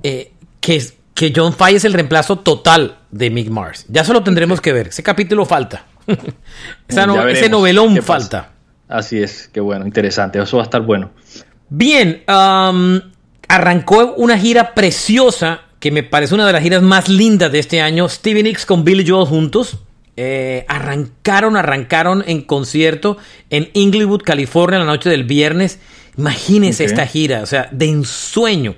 eh, 0.04 0.30
que, 0.60 0.80
que 1.12 1.32
John 1.34 1.52
Fay 1.52 1.74
es 1.74 1.84
el 1.84 1.92
reemplazo 1.92 2.38
total 2.38 2.98
de 3.10 3.28
Mick 3.28 3.48
Mars. 3.50 3.84
Ya 3.88 4.04
solo 4.04 4.22
tendremos 4.22 4.60
que 4.60 4.72
ver. 4.72 4.86
Ese 4.86 5.02
capítulo 5.02 5.44
falta. 5.44 5.86
ese 6.88 7.48
novelón 7.48 8.00
falta. 8.00 8.52
Así 8.86 9.20
es, 9.20 9.50
qué 9.52 9.58
bueno, 9.58 9.84
interesante. 9.84 10.40
Eso 10.40 10.58
va 10.58 10.62
a 10.62 10.66
estar 10.66 10.82
bueno. 10.82 11.10
Bien, 11.68 12.22
um, 12.28 13.00
arrancó 13.48 14.14
una 14.16 14.38
gira 14.38 14.74
preciosa 14.74 15.62
que 15.80 15.90
me 15.90 16.02
parece 16.02 16.34
una 16.34 16.46
de 16.46 16.52
las 16.52 16.62
giras 16.62 16.82
más 16.82 17.08
lindas 17.08 17.50
de 17.50 17.58
este 17.58 17.80
año. 17.80 18.08
Stevie 18.08 18.42
Nicks 18.42 18.66
con 18.66 18.84
Billy 18.84 19.06
Joel 19.06 19.26
juntos. 19.26 19.78
Eh, 20.16 20.64
arrancaron, 20.66 21.56
arrancaron 21.56 22.24
en 22.26 22.42
concierto 22.42 23.18
en 23.50 23.70
Inglewood, 23.72 24.22
California, 24.22 24.80
la 24.80 24.84
noche 24.84 25.08
del 25.08 25.24
viernes. 25.24 25.78
Imagínense 26.16 26.84
esta 26.84 27.06
gira, 27.06 27.42
o 27.42 27.46
sea, 27.46 27.68
de 27.70 27.86
ensueño. 27.86 28.74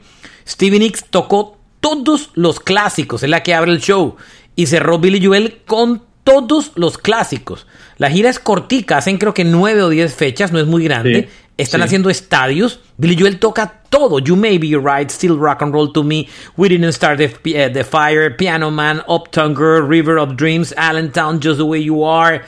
Stevie 0.46 0.78
Nicks 0.78 1.06
tocó 1.08 1.58
todos 1.80 2.30
los 2.34 2.60
clásicos, 2.60 3.22
es 3.22 3.30
la 3.30 3.42
que 3.42 3.54
abre 3.54 3.72
el 3.72 3.80
show. 3.80 4.16
Y 4.54 4.66
cerró 4.66 4.98
Billy 4.98 5.24
Joel 5.24 5.60
con 5.64 6.02
todos 6.24 6.72
los 6.74 6.98
clásicos. 6.98 7.66
La 7.96 8.10
gira 8.10 8.28
es 8.28 8.38
cortica, 8.38 8.98
hacen 8.98 9.16
creo 9.16 9.32
que 9.32 9.44
nueve 9.44 9.82
o 9.82 9.88
diez 9.88 10.14
fechas, 10.14 10.52
no 10.52 10.60
es 10.60 10.66
muy 10.66 10.84
grande. 10.84 11.30
Están 11.61 11.82
haciendo 11.82 12.11
estadios. 12.11 12.80
Billy 12.96 13.16
Joel 13.16 13.38
toca 13.38 13.82
todo. 13.90 14.18
You 14.18 14.36
may 14.36 14.58
be 14.58 14.76
right, 14.76 15.11
still 15.11 15.36
rock 15.36 15.62
and 15.62 15.72
roll 15.72 15.92
to 15.92 16.02
me. 16.02 16.28
We 16.56 16.68
didn't 16.68 16.92
start 16.92 17.18
the, 17.18 17.26
uh, 17.26 17.68
the 17.68 17.84
fire. 17.84 18.30
Piano 18.30 18.70
Man, 18.70 19.02
Uptown 19.08 19.54
Girl, 19.54 19.82
River 19.82 20.18
of 20.18 20.36
Dreams, 20.36 20.72
Allentown, 20.76 21.40
Just 21.40 21.58
the 21.58 21.66
Way 21.66 21.80
You 21.80 22.02
Are. 22.02 22.42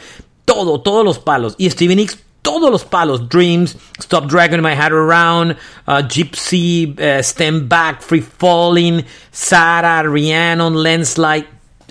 Todo, 0.46 0.80
todos 0.80 1.04
los 1.04 1.18
palos. 1.18 1.54
Y 1.58 1.68
Stevie 1.68 1.94
Nicks 1.94 2.16
todos 2.42 2.70
los 2.70 2.84
palos. 2.84 3.28
Dreams, 3.28 3.76
Stop 4.00 4.28
Dragging 4.28 4.62
My 4.62 4.74
Head 4.74 4.92
Around, 4.92 5.56
uh, 5.86 6.02
Gypsy, 6.02 6.98
uh, 6.98 7.22
Stand 7.22 7.68
Back, 7.68 8.02
Free 8.02 8.20
Falling, 8.20 9.04
Sarah, 9.30 10.08
Rhiannon, 10.08 10.74
Landslide. 10.74 11.46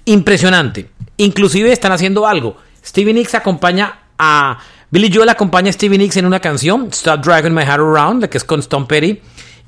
Impresionante 0.05 0.89
Inclusive 1.17 1.71
están 1.71 1.91
haciendo 1.91 2.25
algo. 2.25 2.57
Stevie 2.83 3.13
Nicks 3.13 3.35
acompaña 3.35 3.99
a... 4.17 4.59
Billy 4.91 5.09
Joel 5.09 5.29
acompaña 5.29 5.69
a 5.69 5.71
Stevie 5.73 5.97
Nicks 5.97 6.17
en 6.17 6.25
una 6.25 6.41
canción, 6.41 6.89
Stop 6.91 7.23
Driving 7.23 7.53
My 7.53 7.63
Heart 7.63 7.79
Around, 7.79 8.21
la 8.23 8.29
que 8.29 8.37
es 8.37 8.43
con 8.43 8.59
Stone 8.59 8.87
Petty. 8.87 9.21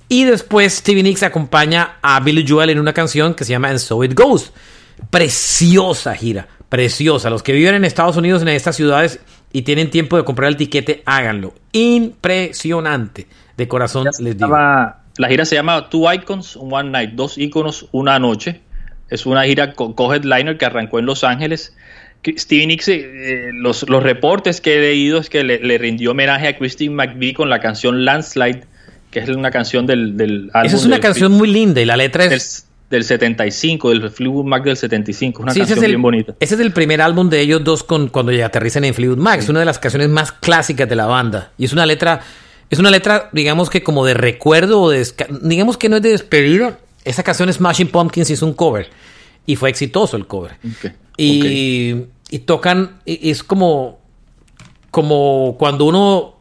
Y 0.09 0.25
después 0.25 0.73
Stevie 0.73 1.01
Nicks 1.01 1.23
acompaña 1.23 1.95
a 2.01 2.19
Billy 2.19 2.45
Joel 2.45 2.71
en 2.71 2.79
una 2.79 2.91
canción 2.91 3.33
que 3.33 3.45
se 3.45 3.51
llama 3.51 3.69
And 3.69 3.79
So 3.79 4.03
It 4.03 4.19
Goes. 4.19 4.51
Preciosa 5.09 6.13
gira, 6.13 6.49
preciosa. 6.67 7.29
Los 7.29 7.41
que 7.41 7.53
viven 7.53 7.75
en 7.75 7.85
Estados 7.85 8.17
Unidos, 8.17 8.41
en 8.41 8.49
estas 8.49 8.75
ciudades 8.75 9.21
y 9.53 9.61
tienen 9.61 9.89
tiempo 9.89 10.17
de 10.17 10.25
comprar 10.25 10.49
el 10.49 10.57
tiquete, 10.57 11.03
háganlo. 11.05 11.53
Impresionante. 11.71 13.25
De 13.55 13.65
corazón 13.69 14.05
les 14.19 14.37
digo. 14.37 14.49
La 14.49 15.27
gira 15.29 15.45
se 15.45 15.55
llama 15.55 15.89
Two 15.89 16.11
Icons, 16.11 16.57
One 16.57 16.89
Night, 16.89 17.11
dos 17.11 17.37
iconos, 17.37 17.87
una 17.93 18.19
noche. 18.19 18.61
Es 19.07 19.25
una 19.25 19.45
gira 19.45 19.73
co-headliner 19.73 20.57
que 20.57 20.65
arrancó 20.65 20.99
en 20.99 21.05
Los 21.05 21.23
Ángeles. 21.23 21.73
Stevie 22.37 22.67
Nicks, 22.67 22.87
eh, 22.87 23.51
los, 23.53 23.87
los, 23.89 24.01
reportes 24.01 24.61
que 24.61 24.77
he 24.77 24.79
leído 24.79 25.19
es 25.19 25.29
que 25.29 25.43
le, 25.43 25.77
rindió 25.77 26.11
homenaje 26.11 26.47
a 26.47 26.57
Christine 26.57 26.95
McVie 26.95 27.33
con 27.33 27.49
la 27.49 27.59
canción 27.59 28.05
Landslide, 28.05 28.63
que 29.11 29.19
es 29.19 29.29
una 29.29 29.51
canción 29.51 29.85
del, 29.85 30.15
del 30.15 30.49
álbum. 30.53 30.67
Esa 30.67 30.77
es 30.77 30.85
una 30.85 30.99
canción 30.99 31.33
muy 31.33 31.49
linda 31.49 31.81
y 31.81 31.85
la 31.85 31.97
letra 31.97 32.25
es. 32.25 32.67
Del, 32.89 33.03
75, 33.03 33.89
del 33.89 34.11
Fleetwood 34.11 34.45
Mac 34.45 34.63
del 34.63 34.77
75, 34.77 35.41
una 35.41 35.51
canción 35.51 35.79
bien 35.79 35.99
bonita. 35.99 36.35
Ese 36.39 36.53
es 36.53 36.61
el 36.61 36.71
primer 36.73 37.01
álbum 37.01 37.27
de 37.27 37.39
ellos 37.39 37.63
dos 37.63 37.83
con, 37.83 38.07
cuando 38.07 38.31
aterrizan 38.45 38.83
en 38.83 38.93
Fleetwood 38.93 39.17
Mac. 39.17 39.39
Es 39.39 39.49
una 39.49 39.61
de 39.61 39.65
las 39.65 39.79
canciones 39.79 40.09
más 40.09 40.31
clásicas 40.31 40.87
de 40.87 40.95
la 40.95 41.07
banda. 41.07 41.53
Y 41.57 41.65
es 41.65 41.73
una 41.73 41.87
letra 41.87 42.21
es 42.73 42.79
una 42.79 42.89
letra, 42.89 43.29
digamos 43.31 43.69
que 43.69 43.83
como 43.83 44.03
de 44.03 44.15
recuerdo 44.15 44.81
o 44.81 44.89
de... 44.89 45.07
Digamos 45.43 45.77
que 45.77 45.89
no 45.89 45.97
es 45.97 46.01
de 46.01 46.09
despedida. 46.09 46.79
Esa 47.05 47.21
canción 47.21 47.53
Smashing 47.53 47.89
Pumpkins 47.89 48.31
hizo 48.31 48.47
un 48.47 48.53
cover. 48.53 48.89
Y 49.45 49.57
fue 49.57 49.69
exitoso 49.69 50.17
el 50.17 50.25
cover. 50.25 50.57
Y, 51.17 52.05
y, 52.29 52.39
tocan... 52.39 52.99
es 53.05 53.43
como... 53.43 54.01
Como 54.91 55.55
cuando 55.57 55.85
uno 55.85 56.35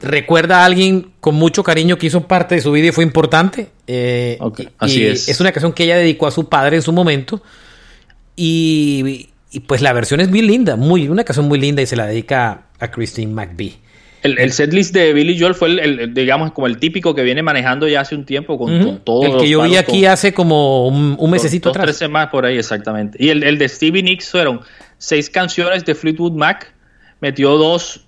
recuerda 0.00 0.62
a 0.62 0.64
alguien 0.64 1.12
con 1.20 1.34
mucho 1.34 1.62
cariño 1.62 1.98
que 1.98 2.06
hizo 2.06 2.26
parte 2.26 2.54
de 2.54 2.60
su 2.60 2.72
vida 2.72 2.88
y 2.88 2.92
fue 2.92 3.04
importante. 3.04 3.70
Eh, 3.86 4.38
así 4.78 5.04
es. 5.04 5.28
Es 5.28 5.40
una 5.40 5.52
canción 5.52 5.72
que 5.72 5.84
ella 5.84 5.96
dedicó 5.96 6.26
a 6.26 6.30
su 6.30 6.48
padre 6.48 6.76
en 6.76 6.82
su 6.82 6.92
momento. 6.92 7.42
Y, 8.34 9.28
y, 9.50 9.60
pues 9.60 9.82
la 9.82 9.92
versión 9.92 10.20
es 10.20 10.28
muy 10.30 10.42
linda, 10.42 10.76
muy, 10.76 11.08
una 11.08 11.24
canción 11.24 11.46
muy 11.46 11.60
linda 11.60 11.82
y 11.82 11.86
se 11.86 11.96
la 11.96 12.06
dedica 12.06 12.68
a 12.78 12.90
Christine 12.90 13.32
McVie. 13.32 13.78
El, 14.22 14.38
el 14.38 14.52
setlist 14.52 14.92
de 14.94 15.12
Billy 15.12 15.38
Joel 15.38 15.54
fue 15.54 15.68
el, 15.68 16.12
digamos, 16.12 16.52
como 16.52 16.66
el 16.66 16.78
típico 16.78 17.14
que 17.14 17.22
viene 17.22 17.42
manejando 17.42 17.88
ya 17.88 18.00
hace 18.00 18.14
un 18.14 18.24
tiempo 18.24 18.58
con, 18.58 19.00
todo. 19.02 19.22
El 19.22 19.40
que 19.40 19.48
yo 19.48 19.62
vi 19.62 19.76
aquí 19.76 20.04
hace 20.04 20.34
como 20.34 20.86
un, 20.86 21.16
un 21.18 21.30
mesecito 21.30 21.70
atrás. 21.70 21.84
Tres 21.84 21.96
semanas 21.96 22.28
por 22.30 22.44
ahí, 22.44 22.58
exactamente. 22.58 23.16
Y 23.22 23.30
el, 23.30 23.42
el 23.42 23.56
de 23.58 23.68
Stevie 23.68 24.02
Nicks 24.02 24.30
fueron 24.30 24.60
seis 24.98 25.30
canciones 25.30 25.84
de 25.84 25.94
Fleetwood 25.94 26.32
Mac 26.32 26.74
metió 27.20 27.56
dos, 27.56 28.00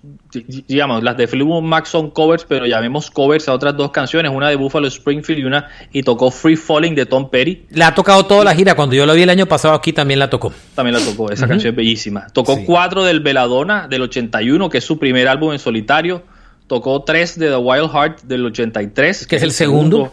digamos, 0.67 1.03
las 1.03 1.17
de 1.17 1.27
Fleetwood 1.27 1.61
Mac 1.61 1.85
son 1.85 2.09
covers, 2.09 2.45
pero 2.47 2.65
llamemos 2.65 3.11
covers 3.11 3.47
a 3.47 3.53
otras 3.53 3.77
dos 3.77 3.91
canciones, 3.91 4.31
una 4.33 4.49
de 4.49 4.55
Buffalo 4.55 4.87
Springfield 4.87 5.39
y 5.39 5.43
una, 5.45 5.67
y 5.91 6.03
tocó 6.03 6.31
Free 6.31 6.55
Falling 6.55 6.95
de 6.95 7.05
Tom 7.05 7.29
Petty. 7.29 7.65
La 7.71 7.87
ha 7.87 7.95
tocado 7.95 8.25
toda 8.25 8.43
la 8.43 8.55
gira, 8.55 8.75
cuando 8.75 8.95
yo 8.95 9.05
lo 9.05 9.13
vi 9.13 9.23
el 9.23 9.29
año 9.29 9.45
pasado 9.45 9.73
aquí 9.75 9.93
también 9.93 10.19
la 10.19 10.29
tocó. 10.29 10.51
También 10.75 10.95
la 10.97 11.05
tocó, 11.05 11.31
esa 11.31 11.47
canción 11.47 11.71
es 11.71 11.75
bellísima. 11.75 12.27
Tocó 12.33 12.63
cuatro 12.65 13.03
del 13.03 13.19
Veladona 13.19 13.87
del 13.87 14.01
81, 14.01 14.69
que 14.69 14.79
es 14.79 14.83
su 14.83 14.97
primer 14.97 15.27
álbum 15.27 15.53
en 15.53 15.59
solitario. 15.59 16.23
Tocó 16.67 17.03
tres 17.03 17.37
de 17.37 17.49
The 17.49 17.57
Wild 17.57 17.91
Heart 17.91 18.21
del 18.23 18.45
83. 18.45 19.27
Que 19.27 19.35
es 19.35 19.43
el 19.43 19.51
segundo 19.51 20.11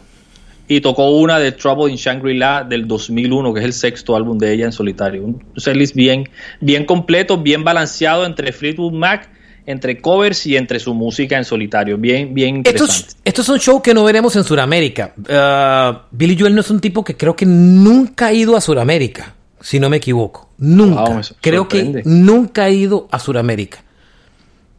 y 0.70 0.80
tocó 0.80 1.10
una 1.10 1.40
de 1.40 1.50
Trouble 1.50 1.90
in 1.90 1.96
Shangri-La 1.96 2.62
del 2.62 2.86
2001, 2.86 3.52
que 3.52 3.58
es 3.58 3.66
el 3.66 3.72
sexto 3.72 4.14
álbum 4.14 4.38
de 4.38 4.52
ella 4.52 4.66
en 4.66 4.72
solitario. 4.72 5.24
Un 5.24 5.42
setlist 5.56 5.96
bien, 5.96 6.30
bien 6.60 6.84
completo, 6.84 7.36
bien 7.38 7.64
balanceado 7.64 8.24
entre 8.24 8.52
Fleetwood 8.52 8.92
Mac, 8.92 9.28
entre 9.66 10.00
covers 10.00 10.46
y 10.46 10.56
entre 10.56 10.78
su 10.78 10.94
música 10.94 11.36
en 11.36 11.44
solitario. 11.44 11.98
Bien, 11.98 12.32
bien 12.32 12.58
interesante. 12.58 13.14
Estos, 13.24 13.46
son 13.46 13.58
shows 13.58 13.82
que 13.82 13.92
no 13.92 14.04
veremos 14.04 14.36
en 14.36 14.44
Sudamérica. 14.44 15.12
Uh, 15.18 16.06
Billy 16.12 16.38
Joel 16.38 16.54
no 16.54 16.60
es 16.60 16.70
un 16.70 16.78
tipo 16.78 17.02
que 17.02 17.16
creo 17.16 17.34
que 17.34 17.46
nunca 17.46 18.26
ha 18.26 18.32
ido 18.32 18.56
a 18.56 18.60
Sudamérica, 18.60 19.34
si 19.60 19.80
no 19.80 19.90
me 19.90 19.96
equivoco. 19.96 20.50
Nunca. 20.58 21.20
creo 21.40 21.66
que 21.66 22.02
nunca 22.04 22.62
ha 22.62 22.70
ido 22.70 23.08
a 23.10 23.18
Sudamérica. 23.18 23.82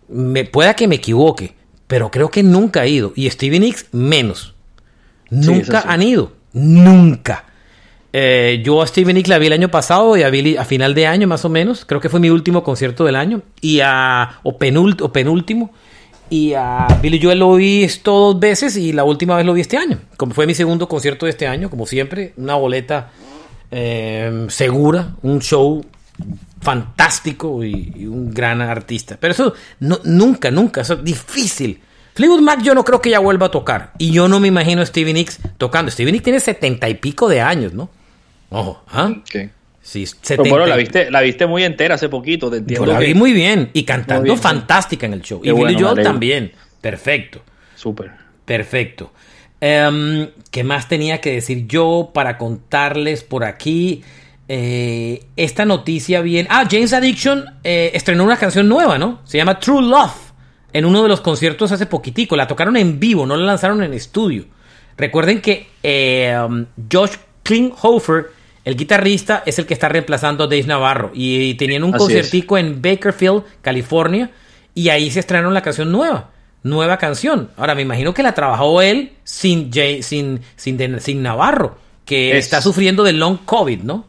Me, 0.07 0.45
pueda 0.45 0.73
que 0.73 0.87
me 0.87 0.95
equivoque, 0.95 1.53
pero 1.87 2.09
creo 2.09 2.31
que 2.31 2.43
nunca 2.43 2.79
ha 2.79 2.87
ido. 2.87 3.11
Y 3.13 3.29
Stevie 3.29 3.59
Nicks 3.59 3.87
menos. 3.91 4.55
Nunca 5.31 5.85
han 5.87 6.03
ido. 6.03 6.33
Nunca. 6.53 7.45
Eh, 8.13 8.61
yo 8.63 8.81
a 8.81 8.87
Steven 8.87 9.15
Nick 9.15 9.27
la 9.27 9.37
vi 9.37 9.47
el 9.47 9.53
año 9.53 9.71
pasado 9.71 10.17
y 10.17 10.23
a 10.23 10.29
Billy 10.29 10.57
a 10.57 10.65
final 10.65 10.93
de 10.93 11.07
año 11.07 11.27
más 11.27 11.45
o 11.45 11.49
menos. 11.49 11.85
Creo 11.85 12.01
que 12.01 12.09
fue 12.09 12.19
mi 12.19 12.29
último 12.29 12.63
concierto 12.63 13.05
del 13.05 13.15
año. 13.15 13.41
Y 13.61 13.79
a, 13.79 14.39
o, 14.43 14.57
penúltimo. 14.57 15.71
Y 16.29 16.53
a 16.53 16.87
Billy 17.01 17.21
Joel 17.21 17.39
lo 17.39 17.55
vi 17.55 17.83
esto 17.83 18.11
dos 18.11 18.39
veces 18.39 18.77
y 18.77 18.93
la 18.93 19.03
última 19.03 19.35
vez 19.35 19.45
lo 19.45 19.53
vi 19.53 19.61
este 19.61 19.77
año. 19.77 19.99
Como 20.17 20.33
fue 20.33 20.45
mi 20.45 20.53
segundo 20.53 20.87
concierto 20.87 21.25
de 21.25 21.31
este 21.31 21.47
año, 21.47 21.69
como 21.69 21.85
siempre, 21.85 22.33
una 22.37 22.55
boleta 22.55 23.11
eh, 23.69 24.45
segura, 24.49 25.15
un 25.23 25.41
show 25.41 25.83
fantástico 26.61 27.63
y, 27.63 28.05
un 28.05 28.33
gran 28.33 28.61
artista. 28.61 29.17
Pero 29.19 29.33
eso 29.33 29.53
no, 29.79 29.99
nunca, 30.03 30.51
nunca, 30.51 30.81
eso 30.81 30.93
es 30.95 31.03
difícil 31.03 31.81
Fleetwood 32.13 32.41
Mac 32.41 32.61
yo 32.61 32.75
no 32.75 32.83
creo 32.83 33.01
que 33.01 33.09
ya 33.09 33.19
vuelva 33.19 33.47
a 33.47 33.51
tocar. 33.51 33.93
Y 33.97 34.11
yo 34.11 34.27
no 34.27 34.39
me 34.39 34.47
imagino 34.47 34.81
a 34.81 34.85
Stevie 34.85 35.13
Nicks 35.13 35.39
tocando. 35.57 35.91
Stevie 35.91 36.11
Nicks 36.11 36.23
tiene 36.23 36.39
setenta 36.39 36.89
y 36.89 36.95
pico 36.95 37.29
de 37.29 37.41
años, 37.41 37.73
¿no? 37.73 37.89
Ojo, 38.49 38.83
¿ah? 38.91 39.11
Sí, 39.81 40.05
Pero 40.27 40.43
bueno, 40.43 40.67
la 40.67 40.75
viste, 40.75 41.09
la 41.09 41.21
viste 41.21 41.47
muy 41.47 41.63
entera 41.63 41.95
hace 41.95 42.09
poquito, 42.09 42.51
te 42.51 42.57
entiendo. 42.57 42.85
Yo 42.85 42.91
la 42.91 42.99
vi 42.99 43.13
muy 43.13 43.33
bien 43.33 43.69
y 43.73 43.83
cantando 43.83 44.35
fantástica 44.37 45.05
en 45.05 45.13
el 45.13 45.21
show. 45.21 45.41
y 45.43 45.51
Billy 45.51 45.81
Joel 45.81 46.03
también. 46.03 46.51
Perfecto. 46.81 47.41
Súper. 47.75 48.11
Perfecto. 48.45 49.11
Em, 49.59 50.29
¿Qué 50.49 50.63
más 50.63 50.87
tenía 50.87 51.21
que 51.21 51.31
decir 51.31 51.67
yo 51.67 52.11
para 52.13 52.37
contarles 52.37 53.23
por 53.23 53.43
aquí? 53.43 54.03
Eh, 54.47 55.23
esta 55.37 55.65
noticia 55.65 56.21
bien. 56.21 56.45
Ah, 56.49 56.67
James 56.69 56.91
Addiction 56.93 57.45
eh, 57.63 57.91
estrenó 57.93 58.23
una 58.23 58.37
canción 58.37 58.67
nueva, 58.67 58.97
¿no? 58.97 59.21
Se 59.23 59.37
llama 59.37 59.57
True 59.59 59.81
Love 59.81 60.30
en 60.73 60.85
uno 60.85 61.03
de 61.03 61.09
los 61.09 61.21
conciertos 61.21 61.71
hace 61.71 61.85
poquitico. 61.85 62.35
La 62.35 62.47
tocaron 62.47 62.77
en 62.77 62.99
vivo, 62.99 63.25
no 63.25 63.35
la 63.35 63.45
lanzaron 63.45 63.83
en 63.83 63.93
estudio. 63.93 64.45
Recuerden 64.97 65.41
que 65.41 65.67
eh, 65.83 66.37
um, 66.47 66.65
Josh 66.91 67.15
Klinghoffer, 67.43 68.27
el 68.63 68.75
guitarrista, 68.75 69.43
es 69.45 69.57
el 69.59 69.65
que 69.65 69.73
está 69.73 69.89
reemplazando 69.89 70.43
a 70.43 70.47
Dave 70.47 70.63
Navarro. 70.63 71.11
Y, 71.13 71.55
tenían 71.55 71.83
un 71.83 71.91
conciertico 71.91 72.57
en 72.57 72.81
Bakerfield, 72.81 73.43
California, 73.61 74.31
y 74.75 74.89
ahí 74.89 75.09
se 75.11 75.19
estrenaron 75.19 75.53
la 75.53 75.61
canción 75.61 75.91
nueva. 75.91 76.29
Nueva 76.63 76.97
canción. 76.97 77.49
Ahora, 77.57 77.73
me 77.73 77.81
imagino 77.81 78.13
que 78.13 78.21
la 78.21 78.35
trabajó 78.35 78.81
él 78.81 79.13
sin, 79.23 79.71
sin, 80.03 80.41
sin, 80.55 81.23
Navarro, 81.23 81.77
que 82.05 82.37
está 82.37 82.61
sufriendo 82.61 83.03
de 83.03 83.13
long 83.13 83.39
COVID, 83.43 83.81
¿no? 83.81 84.05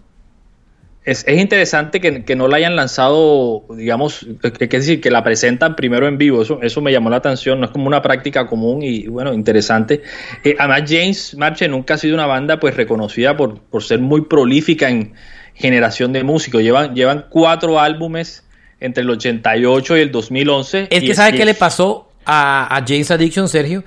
Es, 1.05 1.25
es, 1.27 1.41
interesante 1.41 2.01
que, 2.01 2.37
no 2.37 2.47
la 2.47 2.59
hayan 2.59 2.77
lanzado, 2.77 3.65
digamos, 3.77 4.25
es 4.43 4.69
decir, 4.69 5.01
que 5.01 5.11
la 5.11 5.25
presentan 5.25 5.75
primero 5.75 6.07
en 6.07 6.17
vivo. 6.17 6.43
Eso, 6.43 6.61
eso 6.63 6.81
me 6.81 6.93
llamó 6.93 7.11
la 7.11 7.17
atención. 7.17 7.59
No 7.59 7.67
es 7.67 7.73
como 7.73 7.89
una 7.89 8.03
práctica 8.03 8.47
común 8.47 8.83
y, 8.83 9.09
bueno, 9.09 9.33
interesante. 9.33 10.03
Eh, 10.45 10.55
además, 10.59 10.83
James 10.89 11.35
Marche 11.37 11.67
nunca 11.67 11.95
ha 11.95 11.99
sido 11.99 12.15
una 12.15 12.27
banda 12.27 12.61
pues 12.61 12.77
reconocida 12.77 13.37
por, 13.37 13.59
por 13.63 13.83
ser 13.83 13.99
muy 13.99 14.23
prolífica 14.23 14.91
en 14.91 15.15
generación 15.55 16.13
de 16.13 16.23
músicos. 16.23 16.63
Llevan, 16.63 16.95
llevan 16.95 17.27
cuatro 17.29 17.81
álbumes 17.81 18.45
entre 18.79 19.03
el 19.03 19.11
88 19.11 19.97
y 19.97 20.01
el 20.01 20.13
2011. 20.13 20.87
Es 20.89 21.01
que, 21.03 21.15
¿sabe 21.17 21.37
qué 21.37 21.45
le 21.45 21.55
pasó 21.55 22.11
a, 22.25 22.77
a, 22.77 22.85
James 22.87 23.11
Addiction, 23.11 23.49
Sergio? 23.49 23.83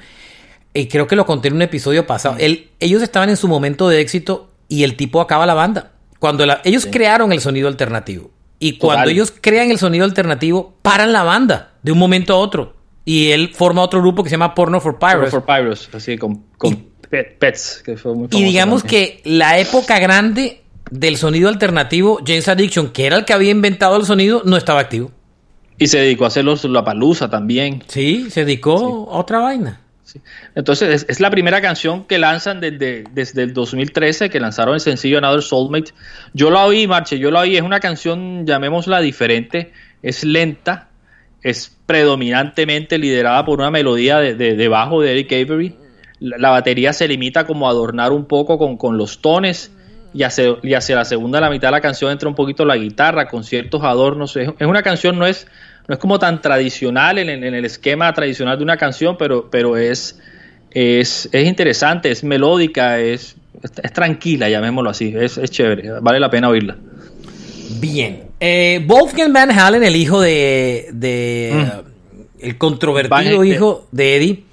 Y 0.73 0.87
creo 0.87 1.07
que 1.07 1.15
lo 1.15 1.25
conté 1.25 1.47
en 1.47 1.53
un 1.53 1.61
episodio 1.61 2.05
pasado. 2.05 2.35
Él, 2.39 2.71
ellos 2.81 3.01
estaban 3.01 3.29
en 3.29 3.37
su 3.37 3.47
momento 3.47 3.87
de 3.87 4.01
éxito 4.01 4.51
y 4.67 4.83
el 4.83 4.97
tipo 4.97 5.21
acaba 5.21 5.45
la 5.45 5.53
banda 5.53 5.94
cuando 6.25 6.43
ellos 6.63 6.87
crearon 6.91 7.31
el 7.31 7.39
sonido 7.39 7.67
alternativo. 7.67 8.31
Y 8.57 8.79
cuando 8.79 9.11
ellos 9.11 9.31
crean 9.41 9.69
el 9.69 9.77
sonido 9.77 10.05
alternativo, 10.05 10.73
paran 10.81 11.13
la 11.13 11.21
banda 11.21 11.73
de 11.83 11.91
un 11.91 11.99
momento 11.99 12.33
a 12.33 12.37
otro. 12.37 12.77
Y 13.05 13.29
él 13.29 13.51
forma 13.53 13.83
otro 13.83 14.01
grupo 14.01 14.23
que 14.23 14.31
se 14.31 14.33
llama 14.33 14.55
Porno 14.55 14.81
for 14.81 14.97
Pyros. 14.97 15.29
Porno 15.29 15.29
for 15.29 15.45
Pyros, 15.45 15.87
así 15.93 16.17
con, 16.17 16.45
Pets, 17.11 17.83
que 17.85 17.95
fue 17.95 18.15
muy 18.15 18.27
Y 18.31 18.43
digamos 18.43 18.83
que 18.83 19.21
la 19.23 19.59
época 19.59 19.99
grande 19.99 20.63
del 20.89 21.17
sonido 21.17 21.47
alternativo, 21.47 22.17
James 22.25 22.47
Addiction, 22.47 22.89
que 22.89 23.05
era 23.05 23.17
el 23.17 23.25
que 23.25 23.33
había 23.33 23.51
inventado 23.51 23.95
el 23.95 24.05
sonido, 24.05 24.41
no 24.45 24.57
estaba 24.57 24.79
activo. 24.79 25.11
Y 25.77 25.85
se 25.85 25.99
dedicó 25.99 26.23
a 26.23 26.29
hacer 26.29 26.43
la 26.43 26.83
palusa 26.83 27.29
también. 27.29 27.83
Sí, 27.87 28.31
se 28.31 28.45
dedicó 28.45 29.11
a 29.11 29.19
otra 29.19 29.41
vaina. 29.41 29.79
Entonces 30.55 31.05
es, 31.07 31.19
la 31.19 31.29
primera 31.29 31.61
canción 31.61 32.05
que 32.05 32.17
lanzan 32.17 32.59
desde, 32.59 33.03
desde 33.11 33.43
el 33.43 33.53
2013, 33.53 34.29
que 34.29 34.39
lanzaron 34.39 34.75
el 34.75 34.79
sencillo 34.79 35.17
Another 35.17 35.41
Soulmate. 35.41 35.91
Yo 36.33 36.49
la 36.51 36.65
oí, 36.65 36.87
Marche, 36.87 37.19
yo 37.19 37.31
la 37.31 37.41
oí, 37.41 37.57
es 37.57 37.61
una 37.61 37.79
canción, 37.79 38.45
llamémosla 38.45 39.01
diferente, 39.01 39.73
es 40.01 40.23
lenta, 40.23 40.89
es 41.41 41.75
predominantemente 41.85 42.97
liderada 42.97 43.45
por 43.45 43.59
una 43.59 43.71
melodía 43.71 44.19
de, 44.19 44.35
de, 44.35 44.67
bajo 44.67 45.01
de 45.01 45.11
Eric 45.11 45.31
Avery. 45.31 45.75
La, 46.19 46.49
batería 46.49 46.93
se 46.93 47.07
limita 47.07 47.45
como 47.45 47.67
a 47.67 47.71
adornar 47.71 48.11
un 48.11 48.25
poco 48.25 48.57
con, 48.57 48.77
con 48.77 48.97
los 48.97 49.19
tones 49.19 49.74
y 50.15 50.23
hacia, 50.23 50.55
y 50.63 50.73
hacia 50.73 50.95
la 50.95 51.03
segunda 51.03 51.41
la 51.41 51.49
mitad 51.49 51.67
de 51.67 51.73
la 51.73 51.81
canción 51.81 52.09
entra 52.09 52.29
un 52.29 52.35
poquito 52.35 52.63
la 52.63 52.77
guitarra 52.77 53.27
con 53.27 53.43
ciertos 53.43 53.83
adornos. 53.83 54.37
Es, 54.37 54.49
una 54.61 54.81
canción, 54.81 55.19
no 55.19 55.25
es, 55.25 55.45
no 55.89 55.93
es 55.93 55.99
como 55.99 56.17
tan 56.19 56.41
tradicional 56.41 57.19
en, 57.19 57.43
el 57.43 57.65
esquema 57.65 58.13
tradicional 58.13 58.57
de 58.57 58.63
una 58.63 58.77
canción, 58.77 59.17
pero, 59.17 59.49
pero 59.51 59.75
es, 59.75 60.17
es, 60.71 61.27
es 61.33 61.45
interesante, 61.45 62.11
es 62.11 62.23
melódica, 62.23 62.97
es, 62.99 63.35
es, 63.61 63.91
tranquila, 63.91 64.47
llamémoslo 64.47 64.89
así, 64.89 65.13
es, 65.13 65.37
es 65.37 65.51
chévere, 65.51 65.99
vale 65.99 66.21
la 66.21 66.29
pena 66.29 66.47
oírla. 66.47 66.77
Bien. 67.81 68.23
Eh, 68.39 68.81
Wolfgang 68.87 69.33
Van 69.33 69.51
Halen, 69.51 69.83
el 69.83 69.97
hijo 69.97 70.21
de. 70.21 71.51
Mm. 71.51 72.39
el 72.39 72.57
controvertido 72.57 73.43
hijo 73.43 73.87
de 73.91 74.15
Eddie, 74.15 74.43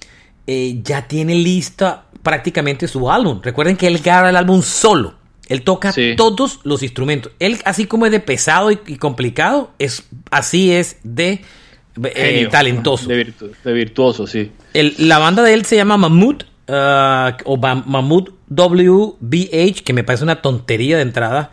eh, 0.49 0.81
ya 0.83 1.07
tiene 1.07 1.37
lista 1.37 2.07
prácticamente 2.21 2.89
su 2.89 3.09
álbum. 3.09 3.41
Recuerden 3.41 3.77
que 3.77 3.87
él 3.87 4.01
graba 4.01 4.31
el 4.31 4.37
álbum 4.37 4.61
solo. 4.61 5.22
Él 5.53 5.63
toca 5.63 5.93
todos 6.17 6.61
los 6.65 6.83
instrumentos. 6.83 7.33
Él, 7.39 7.59
así 7.67 7.85
como 7.85 8.07
es 8.07 8.13
de 8.13 8.21
pesado 8.21 8.71
y, 8.71 8.77
complicado, 8.97 9.71
es, 9.79 10.05
así 10.31 10.73
es 10.73 10.97
de 11.03 11.43
eh, 12.03 12.49
talentoso. 12.51 13.07
De, 13.09 13.35
virtuoso, 13.67 14.27
sí. 14.27 14.51
la 14.73 15.19
banda 15.19 15.43
de 15.43 15.53
él 15.53 15.67
se 15.67 15.77
llama 15.77 15.99
Mammoth 15.99 16.45
uh, 16.69 17.35
o 17.45 17.59
Mammoth 17.59 18.31
WBH, 18.49 19.83
que 19.85 19.93
me 19.93 20.05
parece 20.05 20.25
una 20.25 20.41
tontería 20.41 20.97
de 20.97 21.03
entrada. 21.03 21.51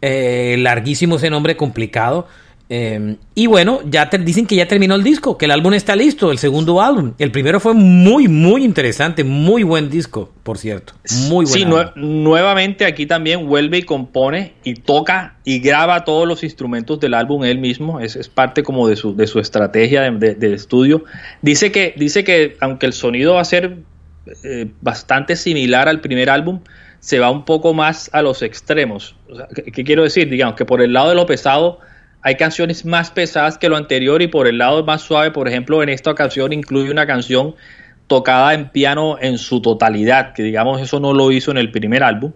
Eh, 0.00 0.56
larguísimo 0.58 1.16
ese 1.16 1.28
nombre 1.28 1.58
complicado. 1.58 2.28
Eh, 2.68 3.16
y 3.34 3.46
bueno, 3.46 3.80
ya 3.88 4.10
te, 4.10 4.18
dicen 4.18 4.46
que 4.46 4.56
ya 4.56 4.66
terminó 4.66 4.96
el 4.96 5.04
disco, 5.04 5.38
que 5.38 5.44
el 5.44 5.52
álbum 5.52 5.74
está 5.74 5.94
listo, 5.94 6.32
el 6.32 6.38
segundo 6.38 6.80
álbum. 6.80 7.12
El 7.18 7.30
primero 7.30 7.60
fue 7.60 7.74
muy, 7.74 8.26
muy 8.26 8.64
interesante, 8.64 9.22
muy 9.22 9.62
buen 9.62 9.88
disco, 9.88 10.32
por 10.42 10.58
cierto. 10.58 10.94
Muy 11.28 11.46
Sí, 11.46 11.64
nuevamente 11.94 12.84
aquí 12.84 13.06
también 13.06 13.46
vuelve 13.46 13.78
y 13.78 13.82
compone 13.82 14.54
y 14.64 14.74
toca 14.74 15.36
y 15.44 15.60
graba 15.60 16.04
todos 16.04 16.26
los 16.26 16.42
instrumentos 16.42 16.98
del 16.98 17.14
álbum 17.14 17.44
él 17.44 17.58
mismo. 17.58 18.00
Es, 18.00 18.16
es 18.16 18.28
parte 18.28 18.64
como 18.64 18.88
de 18.88 18.96
su, 18.96 19.14
de 19.14 19.28
su 19.28 19.38
estrategia 19.38 20.10
de, 20.10 20.54
estudio. 20.54 21.04
Dice 21.42 21.70
que, 21.70 21.94
dice 21.96 22.24
que 22.24 22.56
aunque 22.60 22.86
el 22.86 22.92
sonido 22.92 23.34
va 23.34 23.42
a 23.42 23.44
ser 23.44 23.76
eh, 24.42 24.66
bastante 24.80 25.36
similar 25.36 25.88
al 25.88 26.00
primer 26.00 26.30
álbum, 26.30 26.60
se 26.98 27.20
va 27.20 27.30
un 27.30 27.44
poco 27.44 27.74
más 27.74 28.10
a 28.12 28.22
los 28.22 28.42
extremos. 28.42 29.14
¿qué, 29.72 29.84
quiero 29.84 30.02
decir? 30.02 30.28
Digamos 30.28 30.56
que 30.56 30.64
por 30.64 30.82
el 30.82 30.92
lado 30.92 31.10
de 31.10 31.14
lo 31.14 31.26
pesado 31.26 31.78
hay 32.22 32.36
canciones 32.36 32.84
más 32.84 33.10
pesadas 33.10 33.58
que 33.58 33.68
lo 33.68 33.76
anterior 33.76 34.20
y 34.22 34.26
por 34.26 34.46
el 34.46 34.58
lado 34.58 34.84
más 34.84 35.02
suave, 35.02 35.30
por 35.30 35.48
ejemplo, 35.48 35.82
en 35.82 35.88
esta 35.88 36.10
ocasión 36.10 36.52
incluye 36.52 36.90
una 36.90 37.06
canción 37.06 37.54
tocada 38.06 38.54
en 38.54 38.68
piano 38.70 39.16
en 39.20 39.38
su 39.38 39.60
totalidad, 39.60 40.32
que 40.32 40.42
digamos 40.42 40.80
eso 40.80 41.00
no 41.00 41.12
lo 41.12 41.30
hizo 41.32 41.50
en 41.50 41.58
el 41.58 41.70
primer 41.70 42.02
álbum. 42.02 42.32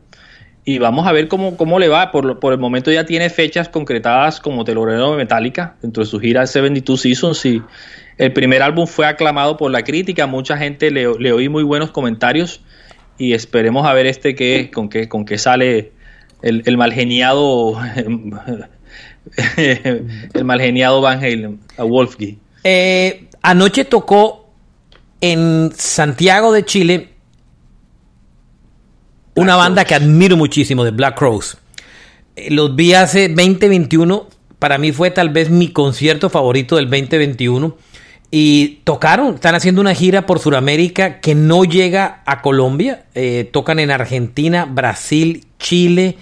Y 0.64 0.78
vamos 0.78 1.06
a 1.06 1.12
ver 1.12 1.26
cómo, 1.26 1.56
cómo 1.56 1.78
le 1.78 1.88
va. 1.88 2.12
Por, 2.12 2.38
por 2.38 2.52
el 2.52 2.58
momento 2.58 2.92
ya 2.92 3.06
tiene 3.06 3.30
fechas 3.30 3.68
concretadas 3.68 4.40
como 4.40 4.64
telonero 4.64 5.12
de 5.12 5.16
Metallica 5.16 5.74
dentro 5.80 6.04
de 6.04 6.08
su 6.08 6.20
gira 6.20 6.46
72 6.46 7.00
Seasons 7.00 7.46
y 7.46 7.62
el 8.18 8.32
primer 8.32 8.62
álbum 8.62 8.86
fue 8.86 9.06
aclamado 9.06 9.56
por 9.56 9.70
la 9.70 9.82
crítica, 9.82 10.26
mucha 10.26 10.58
gente 10.58 10.90
le, 10.90 11.06
le 11.18 11.32
oí 11.32 11.48
muy 11.48 11.62
buenos 11.62 11.90
comentarios 11.90 12.60
y 13.16 13.32
esperemos 13.32 13.86
a 13.86 13.94
ver 13.94 14.06
este 14.06 14.34
que 14.34 14.70
con 14.70 14.90
qué 14.90 15.08
con 15.08 15.24
qué 15.24 15.38
sale 15.38 15.92
el, 16.42 16.62
el 16.66 16.76
malgeniado 16.76 17.78
el 19.56 20.44
malgeniado 20.44 21.00
Van 21.00 21.18
Halen 21.18 21.60
a 21.76 21.84
Wolfgang. 21.84 22.36
Eh, 22.64 23.28
anoche 23.42 23.84
tocó 23.84 24.50
en 25.20 25.72
Santiago 25.76 26.52
de 26.52 26.64
Chile 26.64 27.08
una 29.34 29.56
banda 29.56 29.84
que 29.84 29.94
admiro 29.94 30.36
muchísimo 30.36 30.84
de 30.84 30.90
Black 30.90 31.18
Crowes. 31.18 31.56
Eh, 32.36 32.50
los 32.50 32.74
vi 32.74 32.94
hace 32.94 33.28
2021. 33.28 34.28
Para 34.58 34.76
mí 34.76 34.92
fue 34.92 35.10
tal 35.10 35.30
vez 35.30 35.48
mi 35.48 35.72
concierto 35.72 36.28
favorito 36.28 36.76
del 36.76 36.90
2021 36.90 37.76
y 38.30 38.80
tocaron, 38.84 39.34
están 39.34 39.56
haciendo 39.56 39.80
una 39.80 39.94
gira 39.94 40.24
por 40.24 40.38
Sudamérica 40.38 41.20
que 41.20 41.34
no 41.34 41.64
llega 41.64 42.22
a 42.26 42.42
Colombia. 42.42 43.06
Eh, 43.14 43.48
tocan 43.52 43.80
en 43.80 43.90
Argentina, 43.90 44.66
Brasil, 44.66 45.46
Chile. 45.58 46.16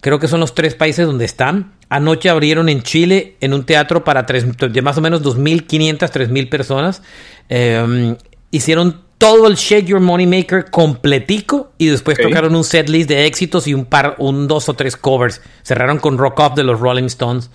Creo 0.00 0.18
que 0.18 0.28
son 0.28 0.40
los 0.40 0.54
tres 0.54 0.74
países 0.74 1.06
donde 1.06 1.24
están. 1.24 1.72
Anoche 1.90 2.30
abrieron 2.30 2.70
en 2.70 2.82
Chile 2.82 3.36
en 3.40 3.52
un 3.52 3.64
teatro 3.64 4.04
para 4.04 4.24
tres, 4.24 4.46
más 4.82 4.96
o 4.96 5.00
menos 5.02 5.22
2.500, 5.22 5.98
3.000 5.98 6.48
personas. 6.48 7.02
Em, 7.48 8.16
hicieron 8.50 9.02
todo 9.18 9.46
el 9.48 9.56
Shake 9.56 9.86
Your 9.86 10.00
Money 10.00 10.26
Maker 10.26 10.70
completico 10.70 11.72
y 11.76 11.86
después 11.86 12.16
tocaron 12.16 12.54
un 12.54 12.64
set 12.64 12.88
list 12.88 13.10
de 13.10 13.26
éxitos 13.26 13.66
y 13.66 13.74
un 13.74 13.84
par, 13.84 14.14
un 14.18 14.48
dos 14.48 14.70
o 14.70 14.74
tres 14.74 14.96
covers. 14.96 15.42
Cerraron 15.62 15.98
con 15.98 16.16
Rock 16.16 16.40
Off 16.40 16.54
de 16.54 16.64
los 16.64 16.80
Rolling 16.80 17.04
Stones 17.04 17.50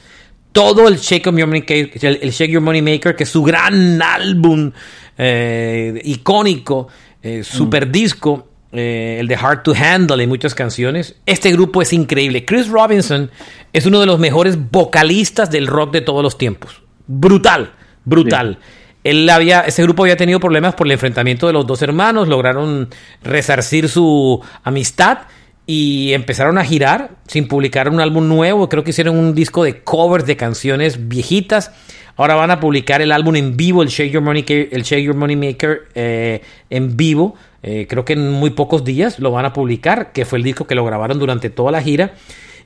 todo 0.55 0.87
el 0.87 0.95
Shake, 0.95 1.25
Your 1.25 1.47
Money, 1.47 1.65
el, 1.67 2.31
Shake 2.31 2.49
Your 2.49 2.61
Money 2.61 2.81
Maker, 2.81 3.13
que 3.13 3.25
es 3.25 3.29
su 3.29 3.43
gran 3.43 4.01
álbum 4.01 4.71
eh, 5.17 6.01
icónico, 6.05 6.87
eh, 7.21 7.43
super 7.43 7.91
disco, 7.91 8.47
eh, 8.77 9.17
el 9.21 9.27
de 9.27 9.35
Hard 9.35 9.63
to 9.63 9.73
Handle 9.73 10.21
y 10.21 10.27
muchas 10.27 10.53
canciones. 10.53 11.15
Este 11.25 11.51
grupo 11.53 11.81
es 11.81 11.93
increíble. 11.93 12.43
Chris 12.43 12.67
Robinson 12.67 13.31
es 13.71 13.85
uno 13.85 14.01
de 14.01 14.05
los 14.05 14.19
mejores 14.19 14.57
vocalistas 14.69 15.49
del 15.49 15.67
rock 15.67 15.93
de 15.93 16.01
todos 16.01 16.21
los 16.21 16.37
tiempos. 16.37 16.81
Brutal, 17.07 17.71
brutal. 18.03 18.59
Él 19.05 19.29
había, 19.29 19.61
ese 19.61 19.83
grupo 19.83 20.03
había 20.03 20.17
tenido 20.17 20.39
problemas 20.39 20.75
por 20.75 20.87
el 20.87 20.91
enfrentamiento 20.91 21.47
de 21.47 21.53
los 21.53 21.65
dos 21.65 21.81
hermanos, 21.83 22.27
lograron 22.27 22.89
resarcir 23.23 23.87
su 23.87 24.41
amistad 24.63 25.19
y 25.67 26.11
empezaron 26.13 26.57
a 26.57 26.65
girar 26.65 27.11
sin 27.27 27.47
publicar 27.47 27.87
un 27.87 28.01
álbum 28.01 28.27
nuevo. 28.27 28.67
Creo 28.67 28.83
que 28.83 28.89
hicieron 28.89 29.17
un 29.17 29.33
disco 29.33 29.63
de 29.63 29.81
covers 29.83 30.25
de 30.25 30.35
canciones 30.35 31.07
viejitas. 31.07 31.71
Ahora 32.17 32.35
van 32.35 32.51
a 32.51 32.59
publicar 32.59 33.01
el 33.01 33.11
álbum 33.11 33.35
en 33.35 33.55
vivo, 33.55 33.83
el 33.83 33.89
Shake 33.89 34.11
Your 34.11 34.23
Money, 34.23 34.45
el 34.47 34.83
Shake 34.83 35.03
Your 35.03 35.15
Money 35.15 35.35
Maker 35.35 35.83
eh, 35.95 36.41
en 36.69 36.97
vivo. 36.97 37.35
Eh, 37.67 37.87
creo 37.89 38.05
que 38.05 38.13
en 38.13 38.31
muy 38.31 38.51
pocos 38.51 38.83
días 38.83 39.19
lo 39.19 39.31
van 39.31 39.43
a 39.45 39.51
publicar, 39.51 40.11
que 40.11 40.23
fue 40.23 40.37
el 40.37 40.43
disco 40.43 40.67
que 40.67 40.75
lo 40.75 40.85
grabaron 40.85 41.17
durante 41.17 41.49
toda 41.49 41.71
la 41.71 41.81
gira. 41.81 42.13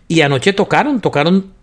Y 0.10 0.22
anoche 0.22 0.52
tocaron, 0.52 1.00
tocaron 1.00 1.54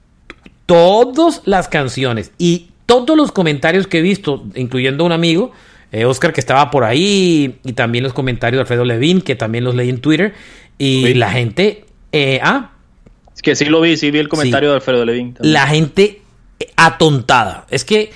todas 0.65 1.43
las 1.45 1.69
canciones 1.69 2.33
y 2.39 2.71
todos 2.87 3.15
los 3.15 3.33
comentarios 3.33 3.87
que 3.87 3.99
he 3.99 4.03
visto, 4.03 4.45
incluyendo 4.55 5.05
un 5.05 5.13
amigo, 5.13 5.53
eh, 5.93 6.07
Oscar, 6.07 6.33
que 6.33 6.41
estaba 6.41 6.71
por 6.71 6.85
ahí, 6.85 7.59
y 7.63 7.73
también 7.75 8.05
los 8.05 8.15
comentarios 8.15 8.57
de 8.57 8.61
Alfredo 8.63 8.87
Levin, 8.87 9.21
que 9.21 9.37
también 9.37 9.65
los 9.65 9.75
leí 9.75 9.91
en 9.91 10.01
Twitter, 10.01 10.33
y 10.79 11.13
la 11.13 11.31
gente. 11.31 11.85
Eh, 12.13 12.41
ah. 12.43 12.71
Es 13.35 13.43
que 13.43 13.55
sí 13.55 13.67
lo 13.67 13.83
vi, 13.83 13.99
sí 13.99 14.11
vi 14.11 14.19
el 14.19 14.31
comentario 14.31 14.71
de 14.71 14.77
Alfredo 14.77 15.05
Levin. 15.05 15.37
La 15.41 15.67
gente 15.67 16.23
atontada. 16.77 17.67
Es 17.69 17.85
que 17.85 18.13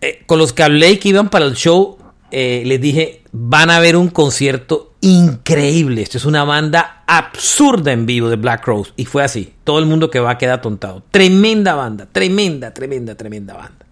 eh, 0.00 0.22
con 0.26 0.40
los 0.40 0.52
que 0.52 0.64
hablé 0.64 0.92
y 0.92 0.96
que 0.96 1.10
iban 1.10 1.28
para 1.28 1.44
el 1.44 1.54
show, 1.54 1.98
eh, 2.30 2.62
les 2.64 2.80
dije: 2.80 3.22
van 3.32 3.70
a 3.70 3.80
ver 3.80 3.96
un 3.96 4.08
concierto 4.08 4.94
increíble. 5.00 6.02
Esto 6.02 6.18
es 6.18 6.24
una 6.24 6.44
banda 6.44 7.02
absurda 7.06 7.92
en 7.92 8.06
vivo 8.06 8.28
de 8.28 8.36
Black 8.36 8.66
Rose. 8.66 8.92
Y 8.96 9.04
fue 9.04 9.22
así. 9.22 9.52
Todo 9.64 9.78
el 9.78 9.86
mundo 9.86 10.10
que 10.10 10.20
va 10.20 10.32
a 10.32 10.38
quedar 10.38 10.58
atontado. 10.58 11.02
Tremenda 11.10 11.74
banda, 11.74 12.06
tremenda, 12.10 12.72
tremenda, 12.72 13.14
tremenda 13.14 13.54
banda. 13.54 13.86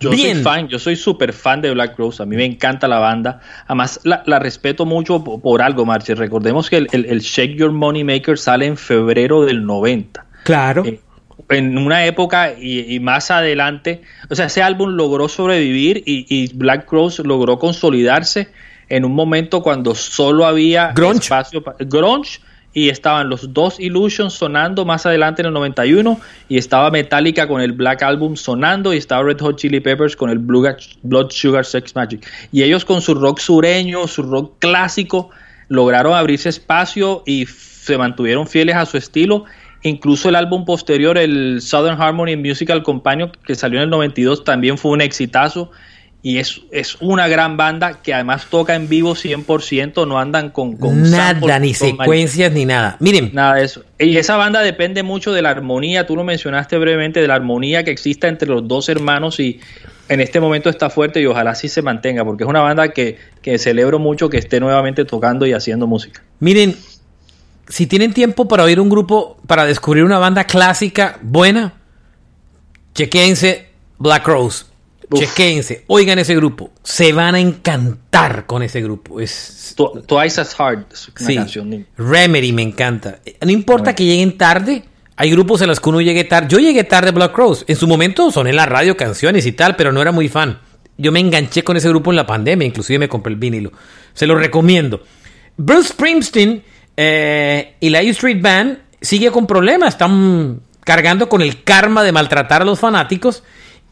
Yo 0.00 0.12
soy 0.12 0.34
fan, 0.34 0.68
yo 0.68 0.78
soy 0.78 0.96
súper 0.96 1.32
fan 1.32 1.62
de 1.62 1.72
Black 1.72 1.98
Rose, 1.98 2.22
a 2.22 2.26
mí 2.26 2.36
me 2.36 2.44
encanta 2.44 2.88
la 2.88 2.98
banda, 2.98 3.40
además 3.66 4.00
la, 4.04 4.38
respeto 4.38 4.84
mucho 4.84 5.22
por, 5.22 5.62
algo, 5.62 5.86
Marche. 5.86 6.14
Recordemos 6.14 6.68
que 6.68 6.86
el, 6.90 7.20
Shake 7.20 7.56
Your 7.56 7.72
Money 7.72 8.04
Maker 8.04 8.36
sale 8.36 8.66
en 8.66 8.76
febrero 8.76 9.44
del 9.44 9.64
90. 9.64 10.26
Claro. 10.44 10.84
Eh, 10.84 11.00
en 11.48 11.78
una 11.78 12.06
época 12.06 12.54
y, 12.58 12.98
más 13.00 13.30
adelante, 13.30 14.02
o 14.28 14.34
sea, 14.34 14.46
ese 14.46 14.62
álbum 14.62 14.90
logró 14.90 15.28
sobrevivir 15.28 16.02
y, 16.06 16.26
y 16.28 16.54
Black 16.54 16.90
Rose 16.90 17.22
logró 17.22 17.58
consolidarse 17.58 18.48
en 18.88 19.04
un 19.04 19.14
momento 19.14 19.62
cuando 19.62 19.94
solo 19.94 20.46
había 20.46 20.94
espacio 21.14 21.62
para 21.62 21.78
grunge 21.80 22.40
y 22.74 22.88
estaban 22.88 23.28
los 23.28 23.54
dos 23.54 23.78
Illusions 23.78 24.34
sonando 24.34 24.84
más 24.84 25.06
adelante 25.06 25.42
en 25.42 25.46
el 25.46 25.52
91 25.54 26.20
y 26.48 26.58
estaba 26.58 26.90
Metallica 26.90 27.46
con 27.46 27.60
el 27.60 27.72
Black 27.72 28.02
Album 28.02 28.36
sonando 28.36 28.92
y 28.92 28.96
estaba 28.96 29.22
Red 29.22 29.40
Hot 29.40 29.56
Chili 29.56 29.80
Peppers 29.80 30.16
con 30.16 30.28
el 30.28 30.38
Blood 30.38 31.30
Sugar 31.30 31.64
Sex 31.64 31.94
Magic. 31.94 32.26
Y 32.50 32.64
ellos 32.64 32.84
con 32.84 33.00
su 33.00 33.14
rock 33.14 33.38
sureño, 33.38 34.08
su 34.08 34.22
rock 34.22 34.58
clásico 34.58 35.30
lograron 35.68 36.14
abrirse 36.14 36.48
espacio 36.48 37.22
y 37.24 37.46
se 37.46 37.96
mantuvieron 37.96 38.46
fieles 38.48 38.74
a 38.74 38.86
su 38.86 38.96
estilo 38.96 39.44
incluso 39.84 40.28
el 40.28 40.34
álbum 40.34 40.64
posterior 40.64 41.16
el 41.16 41.60
Southern 41.62 42.00
Harmony 42.00 42.36
Musical 42.36 42.82
Companion 42.82 43.30
que 43.46 43.54
salió 43.54 43.78
en 43.78 43.84
el 43.84 43.90
92 43.90 44.42
también 44.42 44.76
fue 44.76 44.90
un 44.90 45.00
exitazo 45.00 45.70
y 46.24 46.38
es, 46.38 46.62
es 46.70 46.96
una 47.02 47.28
gran 47.28 47.58
banda 47.58 48.00
que 48.02 48.14
además 48.14 48.46
toca 48.48 48.74
en 48.74 48.88
vivo 48.88 49.14
100%, 49.14 50.08
no 50.08 50.18
andan 50.18 50.48
con... 50.48 50.78
con 50.78 51.10
nada, 51.10 51.58
ni 51.58 51.74
secuencias 51.74 52.50
ni 52.50 52.64
nada. 52.64 52.96
Miren. 52.98 53.28
Nada 53.34 53.56
de 53.56 53.64
eso. 53.66 53.84
Y 53.98 54.16
esa 54.16 54.38
banda 54.38 54.62
depende 54.62 55.02
mucho 55.02 55.34
de 55.34 55.42
la 55.42 55.50
armonía, 55.50 56.06
tú 56.06 56.16
lo 56.16 56.24
mencionaste 56.24 56.78
brevemente, 56.78 57.20
de 57.20 57.28
la 57.28 57.34
armonía 57.34 57.84
que 57.84 57.90
exista 57.90 58.26
entre 58.26 58.48
los 58.48 58.66
dos 58.66 58.88
hermanos 58.88 59.38
y 59.38 59.60
en 60.08 60.22
este 60.22 60.40
momento 60.40 60.70
está 60.70 60.88
fuerte 60.88 61.20
y 61.20 61.26
ojalá 61.26 61.54
sí 61.54 61.68
se 61.68 61.82
mantenga, 61.82 62.24
porque 62.24 62.44
es 62.44 62.48
una 62.48 62.62
banda 62.62 62.88
que, 62.88 63.18
que 63.42 63.58
celebro 63.58 63.98
mucho 63.98 64.30
que 64.30 64.38
esté 64.38 64.60
nuevamente 64.60 65.04
tocando 65.04 65.44
y 65.44 65.52
haciendo 65.52 65.86
música. 65.86 66.22
Miren, 66.40 66.74
si 67.68 67.86
tienen 67.86 68.12
tiempo 68.12 68.46
para 68.48 68.64
oír 68.64 68.80
un 68.80 68.88
grupo, 68.88 69.38
para 69.46 69.64
descubrir 69.64 70.04
una 70.04 70.18
banda 70.18 70.44
clásica 70.44 71.18
buena, 71.22 71.74
chequense 72.94 73.68
Black 73.98 74.26
Rose. 74.26 74.64
Uf. 75.10 75.20
Chequense, 75.20 75.84
oigan 75.86 76.18
ese 76.18 76.34
grupo. 76.34 76.70
Se 76.82 77.12
van 77.12 77.34
a 77.34 77.40
encantar 77.40 78.46
con 78.46 78.62
ese 78.62 78.80
grupo. 78.80 79.20
Es, 79.20 79.74
Twice 80.06 80.40
as 80.40 80.58
Hard 80.58 80.86
es 80.92 81.08
una 81.08 81.26
sí. 81.26 81.34
canción. 81.36 81.86
Remedy 81.98 82.52
me 82.52 82.62
encanta. 82.62 83.20
No 83.42 83.50
importa 83.50 83.84
Bueno. 83.84 83.96
que 83.96 84.04
lleguen 84.06 84.38
tarde. 84.38 84.84
Hay 85.16 85.30
grupos 85.30 85.60
en 85.62 85.68
los 85.68 85.78
que 85.78 85.88
uno 85.90 86.00
llegue 86.00 86.24
tarde. 86.24 86.48
Yo 86.48 86.58
llegué 86.58 86.84
tarde 86.84 87.10
a 87.10 87.12
Black 87.12 87.36
Rose. 87.36 87.64
En 87.68 87.76
su 87.76 87.86
momento 87.86 88.30
soné 88.32 88.50
en 88.50 88.56
la 88.56 88.66
radio 88.66 88.96
canciones 88.96 89.46
y 89.46 89.52
tal, 89.52 89.76
pero 89.76 89.92
no 89.92 90.00
era 90.02 90.10
muy 90.10 90.28
fan. 90.28 90.58
Yo 90.96 91.12
me 91.12 91.20
enganché 91.20 91.62
con 91.62 91.76
ese 91.76 91.88
grupo 91.88 92.10
en 92.10 92.16
la 92.16 92.26
pandemia. 92.26 92.66
Inclusive 92.66 92.98
me 92.98 93.08
compré 93.08 93.32
el 93.32 93.38
vinilo. 93.38 93.72
Se 94.14 94.26
lo 94.26 94.34
recomiendo. 94.36 95.02
Bruce 95.56 95.90
Springsteen 95.90 96.64
eh, 96.96 97.74
y 97.80 97.90
la 97.90 98.02
E 98.02 98.08
Street 98.10 98.40
Band 98.40 98.78
sigue 99.00 99.30
con 99.30 99.46
problemas. 99.46 99.94
Están 99.94 100.60
cargando 100.80 101.28
con 101.28 101.42
el 101.42 101.62
karma 101.64 102.02
de 102.02 102.12
maltratar 102.12 102.62
a 102.62 102.64
los 102.64 102.80
fanáticos. 102.80 103.42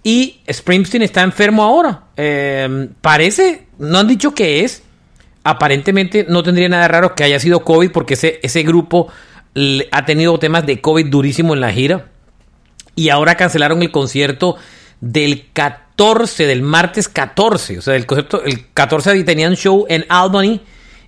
Y 0.05 0.41
Springsteen 0.51 1.03
está 1.03 1.23
enfermo 1.23 1.63
ahora. 1.63 2.05
Eh, 2.17 2.89
parece, 3.01 3.67
no 3.79 3.99
han 3.99 4.09
dicho 4.09 4.35
qué 4.35 4.65
es. 4.65 4.83
Aparentemente 5.45 6.27
no 6.29 6.43
tendría 6.43 6.69
nada 6.69 6.89
raro 6.89 7.15
que 7.15 7.25
haya 7.25 7.41
sido 7.41 7.65
COVID 7.65 7.91
porque 7.91 8.15
ese, 8.15 8.41
ese 8.43 8.63
grupo 8.63 9.09
ha 9.91 10.05
tenido 10.05 10.39
temas 10.39 10.67
de 10.67 10.81
COVID 10.81 11.07
durísimo 11.07 11.55
en 11.55 11.61
la 11.61 11.73
gira. 11.73 12.07
Y 12.95 13.09
ahora 13.09 13.37
cancelaron 13.37 13.83
el 13.83 13.91
concierto 13.91 14.57
del 15.01 15.49
14, 15.53 16.47
del 16.47 16.63
martes 16.63 17.09
14. 17.09 17.79
O 17.79 17.83
sea, 17.83 17.97
el 17.97 18.07
concierto, 18.07 18.43
el 18.45 18.71
14 18.73 19.25
tenían 19.25 19.55
show 19.57 19.87
en 19.89 20.05
Albany 20.09 20.61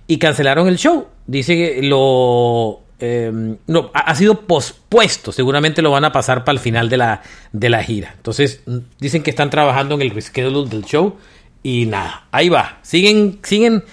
y 0.07 0.17
cancelaron 0.19 0.67
el 0.67 0.77
show. 0.77 1.07
Dice 1.27 1.55
que 1.55 1.81
lo. 1.83 2.81
eh, 2.99 3.31
no, 3.67 3.91
ha, 3.93 4.15
sido 4.15 4.41
pospuesto. 4.41 5.31
Seguramente 5.31 5.81
lo 5.81 5.91
van 5.91 6.05
a 6.05 6.11
pasar 6.11 6.43
para 6.43 6.53
el 6.53 6.59
final 6.59 6.89
de 6.89 6.97
la, 6.97 7.21
de 7.51 7.69
la 7.69 7.83
gira. 7.83 8.13
Entonces, 8.17 8.61
dicen 8.99 9.23
que 9.23 9.29
están 9.31 9.49
trabajando 9.49 9.95
en 9.95 10.01
el 10.01 10.11
reschedule 10.11 10.69
del 10.69 10.85
show. 10.85 11.15
Y 11.63 11.87
nada, 11.87 12.27
ahí 12.31 12.49
va. 12.49 12.77
Siguen, 12.83 13.39
siguen, 13.41 13.83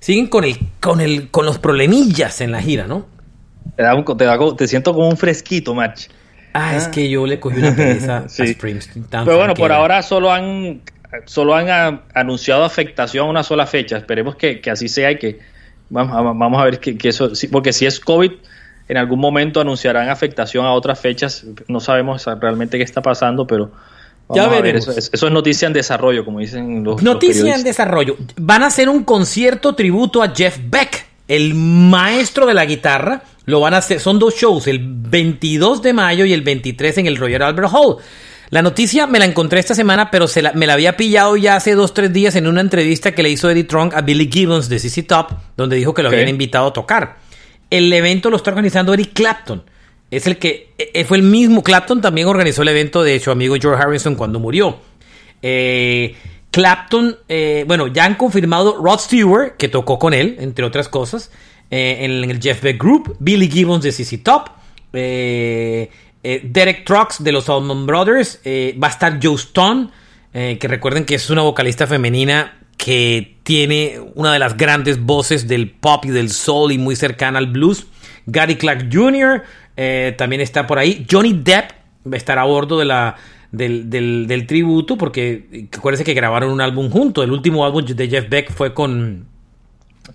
siguen 0.00 0.26
con 0.26 0.42
el, 0.44 0.58
con 0.80 1.00
el, 1.00 1.30
con 1.30 1.46
los 1.46 1.58
problemillas 1.58 2.40
en 2.40 2.50
la 2.50 2.60
gira, 2.60 2.86
¿no? 2.88 3.06
Te, 3.76 3.84
da 3.84 3.94
un- 3.94 4.04
te, 4.04 4.24
da 4.24 4.38
te 4.56 4.66
siento 4.66 4.92
como 4.92 5.08
un 5.08 5.16
fresquito, 5.16 5.74
match. 5.74 6.08
Ah, 6.52 6.76
es 6.76 6.88
que 6.88 7.08
yo 7.08 7.24
le 7.26 7.38
cogí 7.40 7.58
una 7.58 7.74
pereza 7.74 8.24
Sí. 8.28 8.42
a 8.42 8.46
Springsteen. 8.46 9.06
Pero 9.10 9.36
bueno, 9.36 9.54
por 9.54 9.70
ahora 9.72 10.02
solo 10.02 10.32
han 10.32 10.82
solo 11.26 11.54
han 11.54 11.70
ah, 11.70 12.02
anunciado 12.14 12.64
afectación 12.64 13.26
a 13.26 13.30
una 13.30 13.42
sola 13.44 13.66
fecha. 13.66 13.96
Esperemos 13.96 14.34
que, 14.34 14.60
que 14.60 14.70
así 14.70 14.88
sea 14.88 15.12
y 15.12 15.18
que 15.18 15.38
vamos, 15.94 16.16
a- 16.16 16.20
vamos 16.22 16.60
a 16.60 16.64
ver 16.64 16.80
que, 16.80 16.98
que 16.98 17.08
eso, 17.08 17.34
sí, 17.34 17.48
porque 17.48 17.72
si 17.72 17.86
es 17.86 17.98
COVID, 18.00 18.32
en 18.88 18.96
algún 18.98 19.18
momento 19.18 19.60
anunciarán 19.60 20.08
afectación 20.10 20.66
a 20.66 20.72
otras 20.72 20.98
fechas. 21.00 21.46
No 21.68 21.80
sabemos 21.80 22.26
realmente 22.40 22.76
qué 22.76 22.84
está 22.84 23.00
pasando, 23.00 23.46
pero 23.46 23.70
vamos 24.28 24.36
Ya 24.36 24.44
a 24.44 24.48
ver. 24.48 24.62
veremos. 24.62 24.88
Eso, 24.88 24.98
es- 24.98 25.10
eso 25.12 25.26
es 25.26 25.32
noticia 25.32 25.66
en 25.66 25.72
desarrollo, 25.72 26.24
como 26.24 26.40
dicen 26.40 26.84
los, 26.84 26.96
los 26.96 27.02
Noticia 27.02 27.54
en 27.54 27.64
desarrollo. 27.64 28.16
Van 28.36 28.62
a 28.62 28.66
hacer 28.66 28.88
un 28.90 29.04
concierto 29.04 29.74
tributo 29.74 30.22
a 30.22 30.28
Jeff 30.34 30.58
Beck, 30.68 31.06
el 31.28 31.54
maestro 31.54 32.44
de 32.46 32.52
la 32.54 32.66
guitarra. 32.66 33.22
Lo 33.46 33.60
van 33.60 33.74
a 33.74 33.78
hacer, 33.78 34.00
son 34.00 34.18
dos 34.18 34.34
shows, 34.36 34.66
el 34.68 34.80
22 34.82 35.80
de 35.82 35.92
mayo 35.92 36.24
y 36.26 36.32
el 36.32 36.42
23 36.42 36.98
en 36.98 37.06
el 37.06 37.16
Royal 37.16 37.42
Albert 37.42 37.68
Hall. 37.72 37.96
La 38.54 38.62
noticia 38.62 39.08
me 39.08 39.18
la 39.18 39.24
encontré 39.24 39.58
esta 39.58 39.74
semana, 39.74 40.12
pero 40.12 40.28
se 40.28 40.40
la- 40.40 40.52
me 40.52 40.68
la 40.68 40.74
había 40.74 40.96
pillado 40.96 41.36
ya 41.36 41.56
hace 41.56 41.74
dos, 41.74 41.92
tres 41.92 42.12
días 42.12 42.36
en 42.36 42.46
una 42.46 42.60
entrevista 42.60 43.10
que 43.10 43.24
le 43.24 43.30
hizo 43.30 43.50
Eddie 43.50 43.64
Trunk 43.64 43.94
a 43.94 44.00
Billy 44.02 44.30
Gibbons 44.32 44.68
de 44.68 44.78
CC 44.78 45.02
Top, 45.02 45.32
donde 45.56 45.74
dijo 45.74 45.92
que 45.92 46.04
lo 46.04 46.08
habían 46.08 46.28
invitado 46.28 46.68
a 46.68 46.72
tocar. 46.72 47.16
El 47.68 47.92
evento 47.92 48.30
lo 48.30 48.36
está 48.36 48.50
organizando 48.50 48.94
Eric 48.94 49.12
Clapton. 49.12 49.64
Es 50.08 50.28
el 50.28 50.38
que 50.38 50.68
eh, 50.78 51.04
fue 51.04 51.16
el 51.16 51.24
mismo. 51.24 51.64
Clapton 51.64 52.00
también 52.00 52.28
organizó 52.28 52.62
el 52.62 52.68
evento 52.68 53.02
de 53.02 53.18
su 53.18 53.32
amigo 53.32 53.56
George 53.60 53.82
Harrison 53.82 54.14
cuando 54.14 54.38
murió. 54.38 54.78
Eh, 55.42 56.14
Clapton, 56.52 57.16
eh, 57.28 57.64
bueno, 57.66 57.88
ya 57.88 58.04
han 58.04 58.14
confirmado 58.14 58.76
Rod 58.80 59.00
Stewart, 59.00 59.56
que 59.56 59.68
tocó 59.68 59.98
con 59.98 60.14
él, 60.14 60.36
entre 60.38 60.64
otras 60.64 60.88
cosas, 60.88 61.32
eh, 61.72 61.96
en 62.02 62.30
el 62.30 62.40
Jeff 62.40 62.62
Beck 62.62 62.80
Group, 62.80 63.16
Billy 63.18 63.50
Gibbons 63.50 63.82
de 63.82 63.90
CC 63.90 64.18
Top, 64.18 64.50
eh, 64.92 65.90
eh, 66.24 66.40
Derek 66.42 66.84
Trucks 66.84 67.22
de 67.22 67.30
los 67.32 67.48
Allman 67.48 67.86
Brothers, 67.86 68.40
eh, 68.44 68.76
va 68.82 68.88
a 68.88 68.90
estar 68.90 69.20
Joe 69.22 69.34
Stone, 69.36 69.90
eh, 70.32 70.58
que 70.58 70.66
recuerden 70.66 71.04
que 71.04 71.14
es 71.14 71.30
una 71.30 71.42
vocalista 71.42 71.86
femenina 71.86 72.58
que 72.76 73.36
tiene 73.44 74.00
una 74.14 74.32
de 74.32 74.38
las 74.40 74.56
grandes 74.56 75.00
voces 75.00 75.46
del 75.46 75.70
pop 75.70 76.04
y 76.06 76.08
del 76.10 76.30
soul 76.30 76.72
y 76.72 76.78
muy 76.78 76.96
cercana 76.96 77.38
al 77.38 77.46
blues. 77.46 77.86
Gary 78.26 78.56
Clark 78.56 78.88
Jr. 78.92 79.42
también 80.16 80.40
está 80.40 80.66
por 80.66 80.78
ahí. 80.78 81.06
Johnny 81.10 81.32
Depp 81.34 81.70
va 82.06 82.14
a 82.14 82.16
estar 82.16 82.38
a 82.38 82.44
bordo 82.44 82.78
de 82.78 82.84
la, 82.84 83.14
del, 83.52 83.88
del- 83.90 84.26
del 84.26 84.46
tributo 84.46 84.96
porque 84.98 85.68
acuérdense 85.72 86.04
que 86.04 86.14
grabaron 86.14 86.50
un 86.50 86.60
álbum 86.60 86.90
juntos. 86.90 87.22
El 87.24 87.30
último 87.30 87.64
álbum 87.64 87.84
de 87.84 88.08
Jeff 88.08 88.28
Beck 88.28 88.50
fue 88.52 88.74
con... 88.74 89.26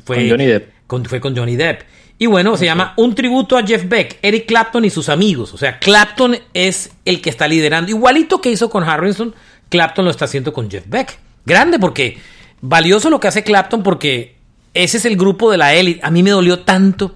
Fue 0.03 0.17
Con 0.17 0.29
Johnny 0.29 0.45
Depp. 0.45 0.69
con- 0.85 1.05
fue 1.05 1.19
con 1.21 1.35
Johnny 1.35 1.55
Depp. 1.55 1.81
Y 2.21 2.25
bueno, 2.27 2.57
se 2.57 2.65
llama 2.65 2.93
Un 2.97 3.15
tributo 3.15 3.57
a 3.57 3.65
Jeff 3.65 3.87
Beck, 3.87 4.19
Eric 4.21 4.45
Clapton 4.45 4.83
y 4.85 4.89
sus 4.89 5.07
amigos. 5.09 5.53
O 5.53 5.57
sea, 5.57 5.79
Clapton 5.79 6.37
es 6.53 6.91
el 7.05 7.21
que 7.21 7.29
está 7.29 7.47
liderando. 7.47 7.89
Igualito 7.89 8.41
que 8.41 8.51
hizo 8.51 8.69
con 8.69 8.83
Harrison, 8.83 9.33
Clapton 9.69 10.03
lo 10.05 10.11
está 10.11 10.25
haciendo 10.25 10.51
con 10.53 10.69
Jeff 10.69 10.83
Beck. 10.87 11.17
Grande 11.45 11.79
porque 11.79 12.17
valioso 12.61 13.09
lo 13.09 13.19
que 13.21 13.29
hace 13.29 13.43
Clapton 13.43 13.83
porque 13.83 14.35
ese 14.73 14.97
es 14.97 15.05
el 15.05 15.15
grupo 15.15 15.49
de 15.49 15.57
la 15.57 15.73
élite. 15.73 16.01
A 16.03 16.11
mí 16.11 16.21
me 16.21 16.31
dolió 16.31 16.59
tanto. 16.59 17.15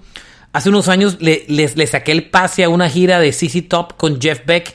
Hace 0.54 0.70
unos 0.70 0.88
años 0.88 1.18
le, 1.20 1.44
les- 1.48 1.76
le 1.76 1.86
saqué 1.86 2.12
el 2.12 2.30
pase 2.30 2.64
a 2.64 2.68
una 2.70 2.88
gira 2.88 3.20
de 3.20 3.32
CC 3.32 3.60
Top 3.60 3.96
con 3.98 4.20
Jeff 4.22 4.40
Beck 4.46 4.74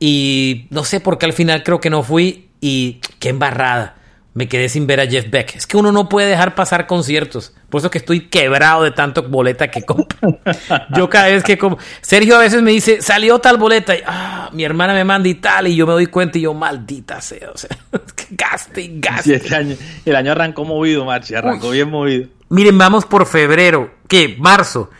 y 0.00 0.66
no 0.70 0.84
sé 0.84 1.00
por 1.00 1.18
qué 1.18 1.26
al 1.26 1.32
final 1.32 1.62
creo 1.62 1.80
que 1.80 1.90
no 1.90 2.02
fui 2.02 2.48
y 2.60 3.00
qué 3.20 3.28
embarrada. 3.30 3.96
Me 4.34 4.48
quedé 4.48 4.68
sin 4.68 4.86
ver 4.88 4.98
a 5.00 5.06
Jeff 5.06 5.30
Beck. 5.30 5.54
Es 5.54 5.66
que 5.66 5.76
uno 5.76 5.92
no 5.92 6.08
puede 6.08 6.28
dejar 6.28 6.56
pasar 6.56 6.88
conciertos. 6.88 7.54
Por 7.74 7.80
eso 7.80 7.90
que 7.90 7.98
estoy 7.98 8.28
quebrado 8.28 8.84
de 8.84 8.92
tanto 8.92 9.24
boleta 9.24 9.68
que 9.68 9.82
compro. 9.82 10.38
Yo 10.96 11.10
cada 11.10 11.26
vez 11.26 11.42
que 11.42 11.58
como... 11.58 11.76
Sergio 12.02 12.36
a 12.36 12.38
veces 12.38 12.62
me 12.62 12.70
dice, 12.70 13.02
salió 13.02 13.40
tal 13.40 13.56
boleta. 13.56 13.96
Y, 13.96 14.00
ah, 14.06 14.48
mi 14.52 14.62
hermana 14.62 14.94
me 14.94 15.02
manda 15.02 15.28
y 15.28 15.34
tal. 15.34 15.66
Y 15.66 15.74
yo 15.74 15.84
me 15.84 15.92
doy 15.94 16.06
cuenta 16.06 16.38
y 16.38 16.42
yo, 16.42 16.54
maldita 16.54 17.20
sea. 17.20 17.50
O 17.52 17.58
sea, 17.58 17.70
gaste 18.30 18.82
y 18.82 19.00
gaste. 19.00 19.22
Sí, 19.24 19.32
este 19.34 19.56
año- 19.56 19.76
el 20.04 20.14
año 20.14 20.30
arrancó 20.30 20.64
movido, 20.64 21.04
Marchi, 21.04 21.34
arrancó 21.34 21.70
bien 21.70 21.90
movido. 21.90 22.28
Miren, 22.48 22.78
vamos 22.78 23.06
por 23.06 23.26
febrero. 23.26 23.92
¿Qué? 24.06 24.36
Marzo. 24.38 24.90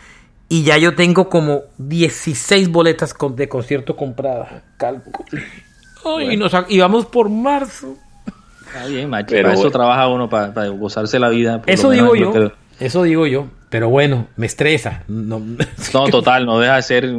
Y 0.48 0.64
ya 0.64 0.76
yo 0.76 0.96
tengo 0.96 1.28
como 1.28 1.60
16 1.78 2.70
boletas 2.70 3.14
con- 3.14 3.36
de 3.36 3.48
concierto 3.48 3.94
compradas. 3.94 4.64
Cálculo. 4.78 5.14
Ay, 6.04 6.32
y, 6.32 6.36
nos 6.36 6.52
y 6.68 6.80
vamos 6.80 7.06
por 7.06 7.28
marzo. 7.28 7.94
Está 8.66 8.86
bien, 8.86 9.08
Marchi, 9.08 9.30
Pero 9.34 9.44
para 9.44 9.52
eso 9.52 9.62
bueno. 9.62 9.70
trabaja 9.78 10.08
uno, 10.08 10.28
para, 10.28 10.52
para 10.52 10.66
gozarse 10.70 11.20
la 11.20 11.28
vida. 11.28 11.60
por 11.60 11.70
Eso 11.70 11.84
lo 11.84 11.90
menos 11.90 12.12
digo 12.14 12.32
lo 12.32 12.34
yo. 12.34 12.48
que- 12.50 12.63
Eso 12.80 13.02
digo 13.02 13.26
yo. 13.26 13.48
Pero 13.70 13.88
bueno, 13.88 14.28
me 14.36 14.46
estresa. 14.46 15.02
No, 15.08 15.40
No, 15.92 16.04
total, 16.10 16.46
no 16.46 16.60
deja 16.60 16.76
de 16.76 16.82
ser. 16.82 17.12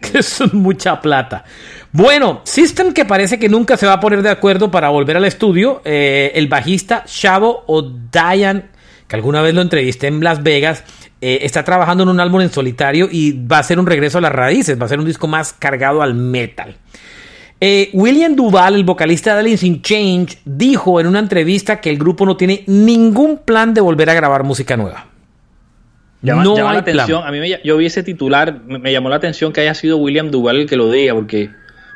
que 0.00 0.18
es 0.18 0.40
mucha 0.54 1.00
plata. 1.00 1.44
Bueno, 1.92 2.40
System 2.44 2.92
que 2.92 3.04
parece 3.04 3.38
que 3.38 3.48
nunca 3.48 3.76
se 3.76 3.86
va 3.86 3.94
a 3.94 4.00
poner 4.00 4.22
de 4.22 4.30
acuerdo 4.30 4.70
para 4.70 4.88
volver 4.88 5.16
al 5.16 5.24
estudio. 5.26 5.82
eh, 5.84 6.32
el 6.34 6.48
bajista 6.48 7.04
Shavo 7.06 7.64
O'Dayan, 7.66 8.70
que 9.08 9.16
alguna 9.16 9.42
vez 9.42 9.52
lo 9.54 9.60
entrevisté 9.60 10.06
en 10.06 10.24
Las 10.24 10.42
Vegas, 10.42 10.84
eh, 11.20 11.40
está 11.42 11.64
trabajando 11.64 12.04
en 12.04 12.08
un 12.08 12.20
álbum 12.20 12.40
en 12.40 12.50
solitario 12.50 13.08
y 13.10 13.32
va 13.46 13.58
a 13.58 13.62
ser 13.62 13.78
un 13.78 13.86
regreso 13.86 14.16
a 14.18 14.20
las 14.22 14.32
raíces. 14.32 14.80
Va 14.80 14.86
a 14.86 14.88
ser 14.88 15.00
un 15.00 15.04
disco 15.04 15.26
más 15.26 15.52
cargado 15.52 16.00
al 16.00 16.14
metal. 16.14 16.76
Eh, 17.60 17.90
William 17.92 18.34
Duval, 18.34 18.74
el 18.74 18.84
vocalista 18.84 19.34
de 19.34 19.40
Alice 19.40 19.66
in 19.66 19.82
Change, 19.82 20.38
dijo 20.46 20.98
en 20.98 21.06
una 21.06 21.18
entrevista 21.18 21.80
que 21.80 21.90
el 21.90 21.98
grupo 21.98 22.24
no 22.24 22.36
tiene 22.36 22.64
ningún 22.66 23.36
plan 23.36 23.74
de 23.74 23.82
volver 23.82 24.08
a 24.08 24.14
grabar 24.14 24.44
música 24.44 24.78
nueva. 24.78 25.06
Llama, 26.22 26.44
no 26.44 26.56
llama 26.56 26.70
hay 26.70 26.76
la 26.76 26.84
plan. 26.84 27.00
atención. 27.00 27.26
A 27.26 27.30
mí 27.30 27.38
me, 27.38 27.60
yo 27.62 27.76
vi 27.76 27.86
ese 27.86 28.02
titular, 28.02 28.60
me, 28.66 28.78
me 28.78 28.92
llamó 28.92 29.10
la 29.10 29.16
atención 29.16 29.52
que 29.52 29.60
haya 29.60 29.74
sido 29.74 29.98
William 29.98 30.30
Duval 30.30 30.56
el 30.60 30.66
que 30.66 30.76
lo 30.76 30.90
diga, 30.90 31.14
porque. 31.14 31.50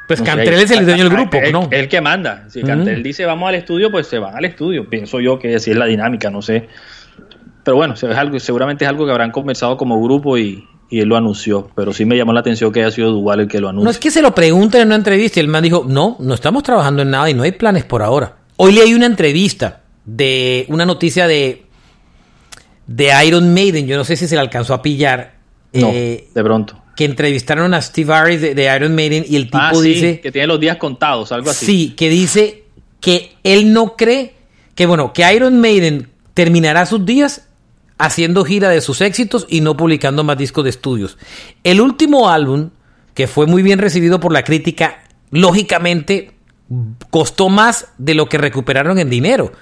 Pues 0.06 0.20
no 0.20 0.26
sé, 0.26 0.32
Cantrell 0.32 0.60
es 0.60 0.70
el 0.70 0.84
dueño 0.84 1.04
del 1.04 1.12
grupo, 1.14 1.38
el, 1.38 1.50
¿no? 1.50 1.68
el 1.70 1.88
que 1.88 2.00
manda. 2.02 2.44
Si 2.50 2.58
Ujú. 2.58 2.68
Cantrell 2.68 3.02
dice 3.02 3.24
vamos 3.24 3.48
al 3.48 3.54
estudio, 3.54 3.90
pues 3.90 4.06
se 4.06 4.18
van 4.18 4.36
al 4.36 4.44
estudio. 4.44 4.88
Pienso 4.90 5.18
yo 5.18 5.38
que 5.38 5.54
así 5.54 5.70
es 5.70 5.78
la 5.78 5.86
dinámica, 5.86 6.28
no 6.28 6.42
sé. 6.42 6.68
Pero 7.62 7.78
bueno, 7.78 7.94
es 7.94 8.04
algo, 8.04 8.38
seguramente 8.38 8.84
es 8.84 8.90
algo 8.90 9.06
que 9.06 9.12
habrán 9.12 9.30
conversado 9.30 9.78
como 9.78 10.02
grupo 10.02 10.36
y, 10.36 10.68
y 10.94 11.00
él 11.00 11.08
lo 11.08 11.16
anunció. 11.16 11.70
Pero 11.74 11.92
sí 11.92 12.04
me 12.04 12.16
llamó 12.16 12.32
la 12.32 12.40
atención 12.40 12.70
que 12.72 12.80
haya 12.82 12.90
sido 12.90 13.10
Duval 13.10 13.40
el 13.40 13.48
que 13.48 13.60
lo 13.60 13.68
anunció. 13.68 13.84
No 13.84 13.90
es 13.90 13.98
que 13.98 14.10
se 14.10 14.22
lo 14.22 14.34
pregunten 14.34 14.82
en 14.82 14.86
una 14.88 14.96
entrevista 14.96 15.40
y 15.40 15.42
el 15.42 15.48
man 15.48 15.62
dijo, 15.64 15.84
no, 15.88 16.16
no 16.20 16.34
estamos 16.34 16.62
trabajando 16.62 17.02
en 17.02 17.10
nada 17.10 17.28
y 17.30 17.34
no 17.34 17.42
hay 17.42 17.52
planes 17.52 17.84
por 17.84 18.02
ahora. 18.02 18.36
Hoy 18.56 18.72
leí 18.72 18.94
una 18.94 19.06
entrevista 19.06 19.80
de 20.04 20.64
una 20.68 20.86
noticia 20.86 21.26
de, 21.26 21.64
de 22.86 23.10
Iron 23.26 23.52
Maiden, 23.54 23.86
yo 23.86 23.96
no 23.96 24.04
sé 24.04 24.16
si 24.16 24.26
se 24.28 24.34
la 24.36 24.42
alcanzó 24.42 24.74
a 24.74 24.82
pillar, 24.82 25.34
No, 25.72 25.90
eh, 25.92 26.28
de 26.34 26.42
pronto. 26.44 26.80
que 26.96 27.04
entrevistaron 27.06 27.72
a 27.74 27.80
Steve 27.82 28.12
Harris 28.12 28.40
de, 28.40 28.54
de 28.54 28.76
Iron 28.76 28.94
Maiden 28.94 29.24
y 29.28 29.36
el 29.36 29.44
tipo 29.46 29.58
Ah, 29.60 29.72
sí, 29.74 29.82
dice, 29.88 30.20
que 30.20 30.30
tiene 30.30 30.46
los 30.46 30.60
días 30.60 30.76
contados, 30.76 31.32
algo 31.32 31.50
así. 31.50 31.66
sí, 31.66 31.94
que 31.96 32.08
dice 32.08 32.64
que 33.00 33.32
él 33.42 33.72
no 33.72 33.96
cree 33.96 34.34
que, 34.74 34.86
bueno, 34.86 35.12
que 35.12 35.30
Iron 35.34 35.60
Maiden 35.60 36.08
terminará 36.34 36.84
sus 36.86 37.04
días 37.04 37.48
haciendo 37.98 38.44
gira 38.44 38.68
de 38.68 38.80
sus 38.80 39.00
éxitos 39.00 39.46
y 39.48 39.60
no 39.60 39.76
publicando 39.76 40.24
más 40.24 40.36
discos 40.36 40.64
de 40.64 40.70
estudios. 40.70 41.18
El 41.62 41.80
último 41.80 42.28
álbum, 42.28 42.70
que 43.14 43.26
fue 43.26 43.46
muy 43.46 43.62
bien 43.62 43.78
recibido 43.78 44.20
por 44.20 44.32
la 44.32 44.44
crítica, 44.44 45.04
lógicamente 45.30 46.32
costó 47.10 47.48
más 47.48 47.88
de 47.98 48.14
lo 48.14 48.26
que 48.26 48.38
recuperaron 48.38 48.98
en 48.98 49.10
dinero. 49.10 49.52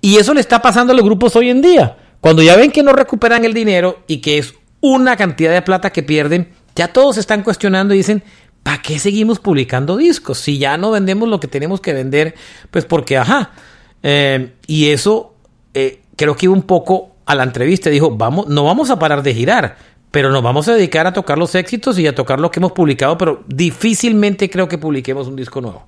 Y 0.00 0.16
eso 0.16 0.34
le 0.34 0.40
está 0.40 0.62
pasando 0.62 0.92
a 0.92 0.96
los 0.96 1.04
grupos 1.04 1.34
hoy 1.36 1.50
en 1.50 1.62
día. 1.62 1.96
Cuando 2.20 2.42
ya 2.42 2.56
ven 2.56 2.70
que 2.70 2.82
no 2.82 2.92
recuperan 2.92 3.44
el 3.44 3.54
dinero 3.54 4.02
y 4.06 4.18
que 4.18 4.38
es 4.38 4.54
una 4.80 5.16
cantidad 5.16 5.52
de 5.52 5.62
plata 5.62 5.90
que 5.90 6.02
pierden, 6.02 6.50
ya 6.74 6.88
todos 6.88 7.16
se 7.16 7.20
están 7.20 7.42
cuestionando 7.42 7.94
y 7.94 7.98
dicen, 7.98 8.22
¿para 8.62 8.82
qué 8.82 8.98
seguimos 8.98 9.38
publicando 9.40 9.96
discos? 9.96 10.38
Si 10.38 10.58
ya 10.58 10.76
no 10.76 10.90
vendemos 10.90 11.28
lo 11.28 11.40
que 11.40 11.48
tenemos 11.48 11.80
que 11.80 11.92
vender, 11.92 12.34
pues 12.70 12.84
porque, 12.84 13.16
ajá. 13.16 13.52
Eh, 14.02 14.52
y 14.66 14.90
eso 14.90 15.34
eh, 15.74 16.02
creo 16.16 16.36
que 16.36 16.46
iba 16.46 16.54
un 16.54 16.62
poco 16.62 17.16
a 17.28 17.34
la 17.34 17.44
entrevista. 17.44 17.90
Dijo, 17.90 18.10
vamos, 18.10 18.48
no 18.48 18.64
vamos 18.64 18.90
a 18.90 18.98
parar 18.98 19.22
de 19.22 19.34
girar, 19.34 19.76
pero 20.10 20.30
nos 20.30 20.42
vamos 20.42 20.66
a 20.66 20.74
dedicar 20.74 21.06
a 21.06 21.12
tocar 21.12 21.36
los 21.36 21.54
éxitos 21.54 21.98
y 21.98 22.06
a 22.06 22.14
tocar 22.14 22.40
lo 22.40 22.50
que 22.50 22.58
hemos 22.58 22.72
publicado, 22.72 23.18
pero 23.18 23.44
difícilmente 23.46 24.48
creo 24.48 24.66
que 24.66 24.78
publiquemos 24.78 25.28
un 25.28 25.36
disco 25.36 25.60
nuevo. 25.60 25.84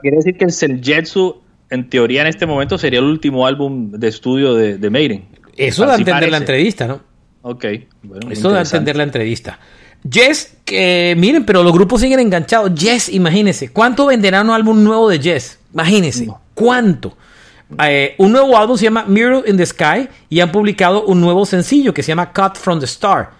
Quiere 0.00 0.18
decir 0.18 0.36
que 0.38 0.44
el 0.44 0.52
Senjetsu, 0.52 1.40
en 1.70 1.90
teoría, 1.90 2.20
en 2.20 2.28
este 2.28 2.46
momento 2.46 2.78
sería 2.78 3.00
el 3.00 3.06
último 3.06 3.44
álbum 3.44 3.90
de 3.90 4.06
estudio 4.06 4.54
de, 4.54 4.78
de 4.78 4.90
Maiden. 4.90 5.24
Eso 5.56 5.84
da 5.84 5.94
a 5.94 5.96
entender 5.96 6.30
la 6.30 6.36
entrevista, 6.36 6.86
¿no? 6.86 7.00
Ok. 7.42 7.64
Bueno, 8.04 8.30
Eso 8.30 8.50
da 8.50 8.60
a 8.60 8.62
entender 8.62 8.94
la 8.94 9.02
entrevista. 9.02 9.58
Jess, 10.08 10.58
que 10.64 11.16
miren, 11.18 11.44
pero 11.44 11.64
los 11.64 11.72
grupos 11.72 12.02
siguen 12.02 12.20
enganchados. 12.20 12.70
Jess, 12.78 13.08
imagínense, 13.08 13.70
¿cuánto 13.70 14.06
venderá 14.06 14.42
un 14.42 14.50
álbum 14.50 14.84
nuevo 14.84 15.08
de 15.08 15.18
Jess? 15.18 15.58
Imagínense, 15.74 16.28
¿cuánto? 16.54 17.16
Eh, 17.84 18.14
un 18.18 18.32
nuevo 18.32 18.56
álbum 18.56 18.76
se 18.76 18.84
llama 18.84 19.04
Mirror 19.06 19.46
in 19.46 19.56
the 19.56 19.66
Sky 19.66 20.08
y 20.30 20.40
han 20.40 20.50
publicado 20.50 21.04
un 21.04 21.20
nuevo 21.20 21.44
sencillo 21.44 21.92
que 21.92 22.02
se 22.02 22.08
llama 22.08 22.32
Cut 22.32 22.56
from 22.56 22.78
the 22.78 22.86
Star. 22.86 23.30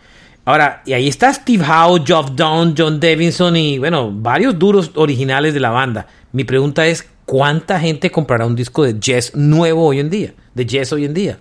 Ahora, 0.44 0.82
y 0.86 0.92
ahí 0.92 1.08
está 1.08 1.32
Steve 1.32 1.64
Howe, 1.64 2.02
Geoff 2.04 2.30
Down, 2.32 2.74
John 2.76 2.98
Davidson 3.00 3.56
y, 3.56 3.78
bueno, 3.78 4.10
varios 4.10 4.58
duros 4.58 4.90
originales 4.94 5.52
de 5.54 5.60
la 5.60 5.70
banda. 5.70 6.06
Mi 6.32 6.44
pregunta 6.44 6.86
es, 6.86 7.06
¿cuánta 7.26 7.78
gente 7.78 8.10
comprará 8.10 8.46
un 8.46 8.56
disco 8.56 8.82
de 8.82 8.96
Jess 9.00 9.34
nuevo 9.34 9.86
hoy 9.86 10.00
en 10.00 10.08
día? 10.08 10.34
De 10.54 10.66
Jess 10.66 10.92
hoy 10.92 11.04
en 11.04 11.12
día. 11.12 11.38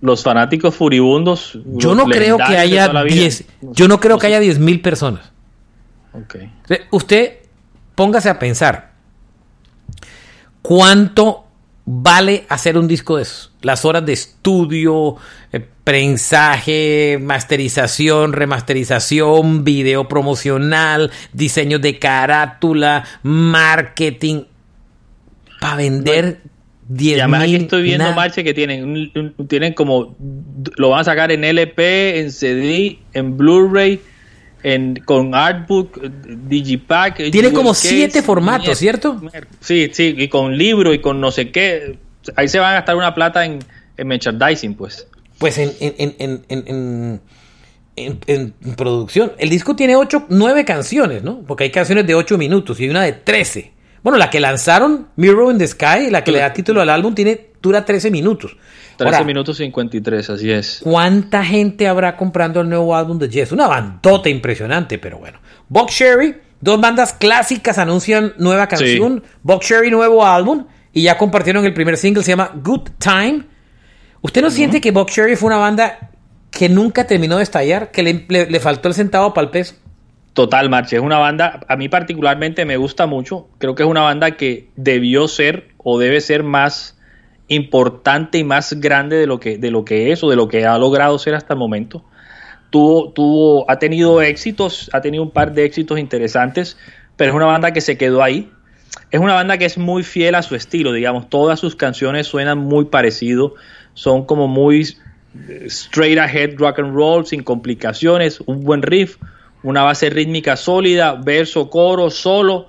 Los 0.00 0.22
fanáticos 0.22 0.76
furibundos. 0.76 1.58
Yo 1.64 1.96
no 1.96 2.04
creo 2.04 2.38
que 2.38 2.56
haya 2.56 2.88
10. 3.02 3.44
Yo 3.72 3.88
no 3.88 3.98
creo 3.98 4.16
que 4.16 4.28
haya 4.28 4.38
10 4.38 4.60
mil 4.60 4.80
personas. 4.80 5.32
Okay. 6.12 6.52
Usted 6.92 7.38
póngase 7.96 8.28
a 8.28 8.38
pensar. 8.38 8.92
¿Cuánto 10.62 11.47
vale 11.90 12.44
hacer 12.50 12.76
un 12.76 12.86
disco 12.86 13.16
de 13.16 13.22
esos. 13.22 13.50
Las 13.62 13.86
horas 13.86 14.04
de 14.04 14.12
estudio, 14.12 15.16
eh, 15.52 15.66
prensaje, 15.84 17.18
masterización, 17.18 18.34
remasterización, 18.34 19.64
video 19.64 20.06
promocional, 20.06 21.10
diseño 21.32 21.78
de 21.78 21.98
carátula, 21.98 23.04
marketing, 23.22 24.42
para 25.60 25.76
vender 25.76 26.42
10 26.88 27.26
mil. 27.26 27.34
Aquí 27.36 27.54
estoy 27.56 27.82
viendo, 27.82 28.12
Marche, 28.12 28.44
que 28.44 28.52
tienen, 28.52 29.10
tienen 29.48 29.72
como, 29.72 30.14
lo 30.76 30.90
van 30.90 31.00
a 31.00 31.04
sacar 31.04 31.32
en 31.32 31.42
LP, 31.42 32.20
en 32.20 32.32
CD, 32.32 32.98
en 33.14 33.38
Blu-ray, 33.38 33.98
en, 34.62 34.96
con 35.04 35.34
Artbook, 35.34 36.00
Digipack. 36.00 37.30
Tiene 37.30 37.52
como 37.52 37.74
siete 37.74 38.22
formatos, 38.22 38.78
¿cierto? 38.78 39.20
Sí, 39.60 39.90
sí, 39.92 40.14
y 40.16 40.28
con 40.28 40.56
libro 40.56 40.92
y 40.92 41.00
con 41.00 41.20
no 41.20 41.30
sé 41.30 41.50
qué. 41.50 41.98
Ahí 42.36 42.48
se 42.48 42.58
van 42.58 42.70
a 42.70 42.74
gastar 42.74 42.96
una 42.96 43.14
plata 43.14 43.44
en, 43.44 43.60
merchandising, 43.96 44.74
pues. 44.74 45.06
Pues 45.38 45.58
en, 45.58 45.72
en, 45.80 46.42
en, 46.48 47.20
en, 47.96 48.54
producción. 48.76 49.32
El 49.38 49.50
disco 49.50 49.76
tiene 49.76 49.96
ocho, 49.96 50.26
nueve 50.28 50.64
canciones, 50.64 51.22
¿no? 51.22 51.42
Porque 51.46 51.64
hay 51.64 51.70
canciones 51.70 52.06
de 52.06 52.14
ocho 52.14 52.38
minutos 52.38 52.78
y 52.80 52.84
hay 52.84 52.90
una 52.90 53.02
de 53.02 53.12
trece. 53.12 53.72
Bueno, 54.02 54.18
la 54.18 54.30
que 54.30 54.40
lanzaron, 54.40 55.08
Mirror 55.16 55.52
in 55.52 55.58
the 55.58 55.66
Sky, 55.66 56.10
la 56.10 56.22
que 56.22 56.32
le 56.32 56.38
da 56.38 56.52
título 56.52 56.80
al 56.80 56.90
álbum, 56.90 57.14
tiene, 57.14 57.48
dura 57.60 57.84
13 57.84 58.10
minutos. 58.10 58.56
13 58.98 59.24
minutos 59.24 59.56
53, 59.58 60.30
así 60.30 60.50
es. 60.50 60.80
¿Cuánta 60.82 61.44
gente 61.44 61.86
habrá 61.86 62.16
comprando 62.16 62.60
el 62.60 62.68
nuevo 62.68 62.96
álbum 62.96 63.18
de 63.18 63.30
Jess? 63.30 63.52
Una 63.52 63.68
bandota 63.68 64.28
impresionante, 64.28 64.98
pero 64.98 65.18
bueno. 65.18 65.38
Box 65.68 65.94
Sherry, 65.94 66.34
dos 66.60 66.80
bandas 66.80 67.12
clásicas 67.12 67.78
anuncian 67.78 68.34
nueva 68.38 68.66
canción. 68.66 69.22
Box 69.42 69.66
Sherry, 69.66 69.90
nuevo 69.90 70.26
álbum. 70.26 70.66
Y 70.92 71.02
ya 71.02 71.16
compartieron 71.16 71.64
el 71.64 71.72
primer 71.74 71.96
single, 71.96 72.24
se 72.24 72.32
llama 72.32 72.50
Good 72.56 72.90
Time. 72.98 73.44
¿Usted 74.20 74.42
no 74.42 74.50
siente 74.50 74.80
que 74.80 74.90
Box 74.90 75.12
Sherry 75.14 75.36
fue 75.36 75.46
una 75.46 75.58
banda 75.58 76.10
que 76.50 76.68
nunca 76.68 77.06
terminó 77.06 77.36
de 77.36 77.44
estallar? 77.44 77.92
Que 77.92 78.02
le, 78.02 78.60
faltó 78.60 78.88
el 78.88 78.94
centavo 78.94 79.32
para 79.32 79.44
el 79.44 79.50
peso. 79.50 79.76
Total, 80.32 80.68
Marche. 80.68 80.96
Es 80.96 81.02
una 81.02 81.18
banda, 81.18 81.60
a 81.68 81.76
mí 81.76 81.88
particularmente 81.88 82.64
me 82.64 82.76
gusta 82.76 83.06
mucho. 83.06 83.48
Creo 83.58 83.76
que 83.76 83.84
es 83.84 83.88
una 83.88 84.02
banda 84.02 84.32
que 84.32 84.70
debió 84.74 85.28
ser 85.28 85.68
o 85.76 86.00
debe 86.00 86.20
ser 86.20 86.42
más 86.42 86.97
importante 87.48 88.38
y 88.38 88.44
más 88.44 88.74
grande 88.74 89.16
de 89.16 89.26
lo 89.26 89.40
que, 89.40 89.58
de 89.58 89.70
lo 89.70 89.84
que 89.84 90.12
es 90.12 90.22
o 90.22 90.30
de 90.30 90.36
lo 90.36 90.48
que 90.48 90.66
ha 90.66 90.78
logrado 90.78 91.18
ser 91.18 91.34
hasta 91.34 91.54
el 91.54 91.58
momento. 91.58 92.04
Tuvo, 92.70 93.10
tuvo, 93.12 93.70
ha 93.70 93.78
tenido 93.78 94.20
éxitos, 94.20 94.90
ha 94.92 95.00
tenido 95.00 95.22
un 95.22 95.30
par 95.30 95.52
de 95.52 95.64
éxitos 95.64 95.98
interesantes, 95.98 96.76
pero 97.16 97.30
es 97.30 97.36
una 97.36 97.46
banda 97.46 97.72
que 97.72 97.80
se 97.80 97.96
quedó 97.96 98.22
ahí. 98.22 98.50
Es 99.10 99.20
una 99.20 99.34
banda 99.34 99.56
que 99.56 99.64
es 99.64 99.78
muy 99.78 100.02
fiel 100.02 100.34
a 100.34 100.42
su 100.42 100.54
estilo, 100.54 100.92
digamos, 100.92 101.30
todas 101.30 101.58
sus 101.58 101.76
canciones 101.76 102.26
suenan 102.26 102.58
muy 102.58 102.86
parecido, 102.86 103.54
son 103.94 104.26
como 104.26 104.48
muy 104.48 104.82
eh, 105.48 105.64
straight 105.66 106.18
ahead 106.18 106.56
rock 106.58 106.78
and 106.78 106.94
roll, 106.94 107.26
sin 107.26 107.42
complicaciones, 107.42 108.40
un 108.40 108.64
buen 108.64 108.82
riff, 108.82 109.16
una 109.62 109.82
base 109.82 110.10
rítmica 110.10 110.56
sólida, 110.56 111.14
verso, 111.14 111.70
coro, 111.70 112.10
solo, 112.10 112.68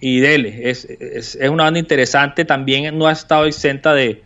y 0.00 0.20
dele. 0.20 0.70
Es, 0.70 0.84
es, 0.84 1.38
una 1.48 1.64
banda 1.64 1.78
interesante, 1.78 2.44
también 2.44 2.96
no 2.98 3.06
ha 3.06 3.12
estado 3.12 3.46
exenta 3.46 3.94
de, 3.94 4.22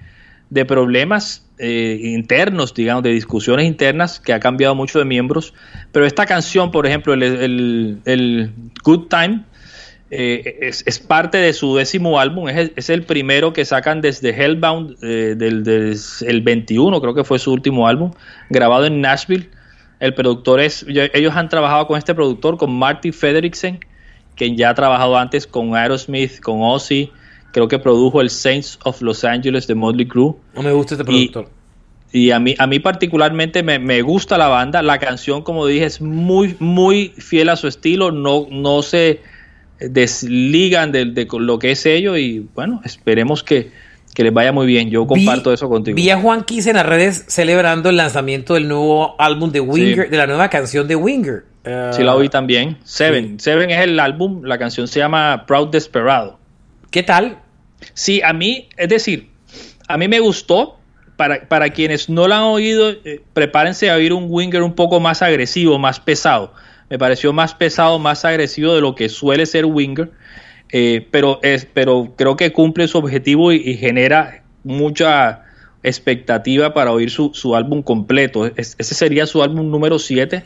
de 0.51 0.65
problemas 0.65 1.47
eh, 1.59 2.01
internos, 2.03 2.75
digamos, 2.75 3.03
de 3.03 3.11
discusiones 3.11 3.67
internas, 3.67 4.19
que 4.19 4.33
ha 4.33 4.41
cambiado 4.41 4.75
mucho 4.75 4.99
de 4.99 5.05
miembros. 5.05 5.55
Pero 5.93 6.07
esta 6.07 6.27
canción, 6.27 6.71
por 6.71 6.87
ejemplo, 6.87 7.15
el, 7.15 8.01
el, 8.05 8.51
Good 8.83 9.09
Time, 9.09 9.45
eh, 10.11 10.59
es, 10.63 10.83
es, 10.87 10.99
parte 10.99 11.39
de 11.39 11.53
su 11.53 11.77
décimo 11.77 12.19
álbum, 12.19 12.49
es, 12.49 12.73
es, 12.75 12.91
el 12.91 13.05
primero 13.05 13.53
que 13.53 13.65
sacan 13.65 14.01
desde 14.01 14.31
Hellbound, 14.31 14.97
eh, 15.03 15.35
del, 15.37 15.95
el 16.27 16.41
21, 16.41 17.01
creo 17.01 17.15
que 17.15 17.25
fue 17.25 17.39
su 17.39 17.53
último 17.53 17.87
álbum, 17.87 18.11
grabado 18.49 18.87
en 18.87 19.01
Nashville. 19.01 19.51
El 20.01 20.15
productor 20.15 20.61
es, 20.61 20.87
ellos 20.89 21.37
han 21.37 21.51
trabajado 21.51 21.87
con 21.87 21.99
este 21.99 22.15
productor, 22.15 22.57
con 22.57 22.73
Marty 22.73 23.13
Frederiksen, 23.13 23.81
que 24.37 24.55
ya 24.57 24.71
ha 24.71 24.75
trabajado 24.75 25.19
antes 25.19 25.47
con 25.47 25.75
Aerosmith, 25.77 26.41
con 26.41 26.63
Ozzy, 26.63 27.11
creo 27.53 27.69
que 27.69 27.79
produjo 27.79 28.21
el 28.21 28.31
Saints 28.31 28.79
of 28.85 29.03
Los 29.03 29.25
Angeles 29.25 29.67
de 29.67 29.75
Motley 29.75 30.07
Crue. 30.07 30.35
No 30.55 30.63
me 30.63 30.73
gusta 30.73 30.95
este 30.95 31.05
productor. 31.05 31.49
Y, 32.13 32.33
a 32.33 32.41
mí, 32.41 32.57
a 32.59 32.67
mí 32.67 32.81
particularmente 32.81 33.63
me, 33.63 34.03
gusta 34.03 34.37
la 34.37 34.49
banda. 34.49 34.83
La 34.83 34.99
canción, 34.99 35.43
como 35.43 35.67
dije, 35.67 35.85
es 35.85 36.01
muy, 36.01 36.57
muy 36.59 37.13
fiel 37.19 37.49
a 37.49 37.57
su 37.57 37.69
estilo. 37.69 38.11
No, 38.11 38.47
no 38.51 38.83
se 38.83 39.21
desligan 39.79 40.91
de, 40.91 41.07
de 41.07 41.29
lo 41.31 41.59
que 41.59 41.71
es 41.71 41.87
ello. 41.87 42.17
Y 42.17 42.49
bueno, 42.55 42.81
esperemos 42.85 43.45
que, 43.45 43.71
les 44.17 44.33
vaya 44.33 44.53
muy 44.53 44.67
bien. 44.67 44.91
Yo 44.91 45.07
comparto 45.07 45.53
eso 45.53 45.69
contigo. 45.69 45.95
Vi 45.95 46.11
a 46.11 46.21
Juan 46.21 46.43
Kiss 46.43 46.67
en 46.67 46.77
las 46.77 46.87
redes 46.87 47.25
celebrando 47.29 47.91
el 47.91 47.97
lanzamiento 47.97 48.55
del 48.55 48.67
nuevo 48.67 49.15
álbum 49.21 49.53
de 49.53 49.61
Winger, 49.61 50.11
de 50.11 50.17
la 50.17 50.27
nueva 50.27 50.51
canción 50.51 50.89
de 50.89 50.97
Winger. 50.97 51.45
Sí, 51.65 52.03
la 52.03 52.15
oí 52.15 52.29
también. 52.29 52.79
Seven. 52.85 53.41
Seven 53.41 53.71
es 53.71 53.81
el 53.81 53.99
álbum. 54.01 54.43
La 54.45 54.59
canción 54.59 54.89
se 54.89 55.01
llama 55.01 55.45
Proud 55.47 55.69
Desperado. 55.69 56.39
¿Qué 56.91 57.03
tal? 57.03 57.39
Sí, 57.95 58.21
a 58.23 58.33
mí, 58.33 58.69
es 58.77 58.89
decir, 58.89 59.31
a 59.89 59.97
mí 59.97 60.09
me 60.09 60.21
gustó. 60.21 60.77
Para, 61.17 61.47
para 61.49 61.69
quienes 61.69 62.09
no 62.09 62.27
la 62.27 62.39
han 62.39 62.45
oído, 62.45 62.93
eh, 63.05 63.21
prepárense 63.35 63.91
a 63.91 63.97
oír 63.97 64.15
un 64.15 64.25
Winger 64.31 64.63
un 64.63 64.75
poco 64.75 65.01
más 65.01 65.21
agresivo, 65.21 65.79
más 65.79 66.01
pesado. 66.01 66.55
Me 66.89 66.99
pareció 66.99 67.35
más 67.35 67.55
pesado, 67.55 67.99
más 67.99 68.25
agresivo 68.25 68.75
de 68.75 68.81
lo 68.81 68.95
que 68.95 69.11
suele 69.11 69.45
ser 69.45 69.67
Winger. 69.67 70.11
Eh, 70.73 71.07
pero, 71.11 71.39
es, 71.43 71.67
pero 71.67 72.15
creo 72.17 72.37
que 72.37 72.53
cumple 72.53 72.89
su 72.89 72.97
objetivo 72.97 73.53
y, 73.53 73.77
genera 73.77 74.43
mucha 74.65 75.45
expectativa 75.83 76.73
para 76.73 76.93
oír 76.93 77.11
su, 77.11 77.33
su 77.35 77.55
álbum 77.55 77.83
completo. 77.83 78.47
ese 78.47 78.95
sería 78.95 79.27
su 79.27 79.43
álbum 79.43 79.71
número 79.71 79.99
7. 79.99 80.43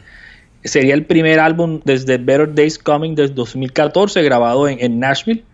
Sería 0.65 0.95
el 0.95 1.05
primer 1.05 1.41
álbum 1.41 1.81
desde 1.85 2.17
Better 2.17 2.55
Days 2.55 2.79
Coming 2.79 3.15
desde 3.15 3.35
2014, 3.35 4.23
grabado 4.23 4.69
en, 4.69 4.79
en 4.81 4.99
Nashville. 4.99 5.45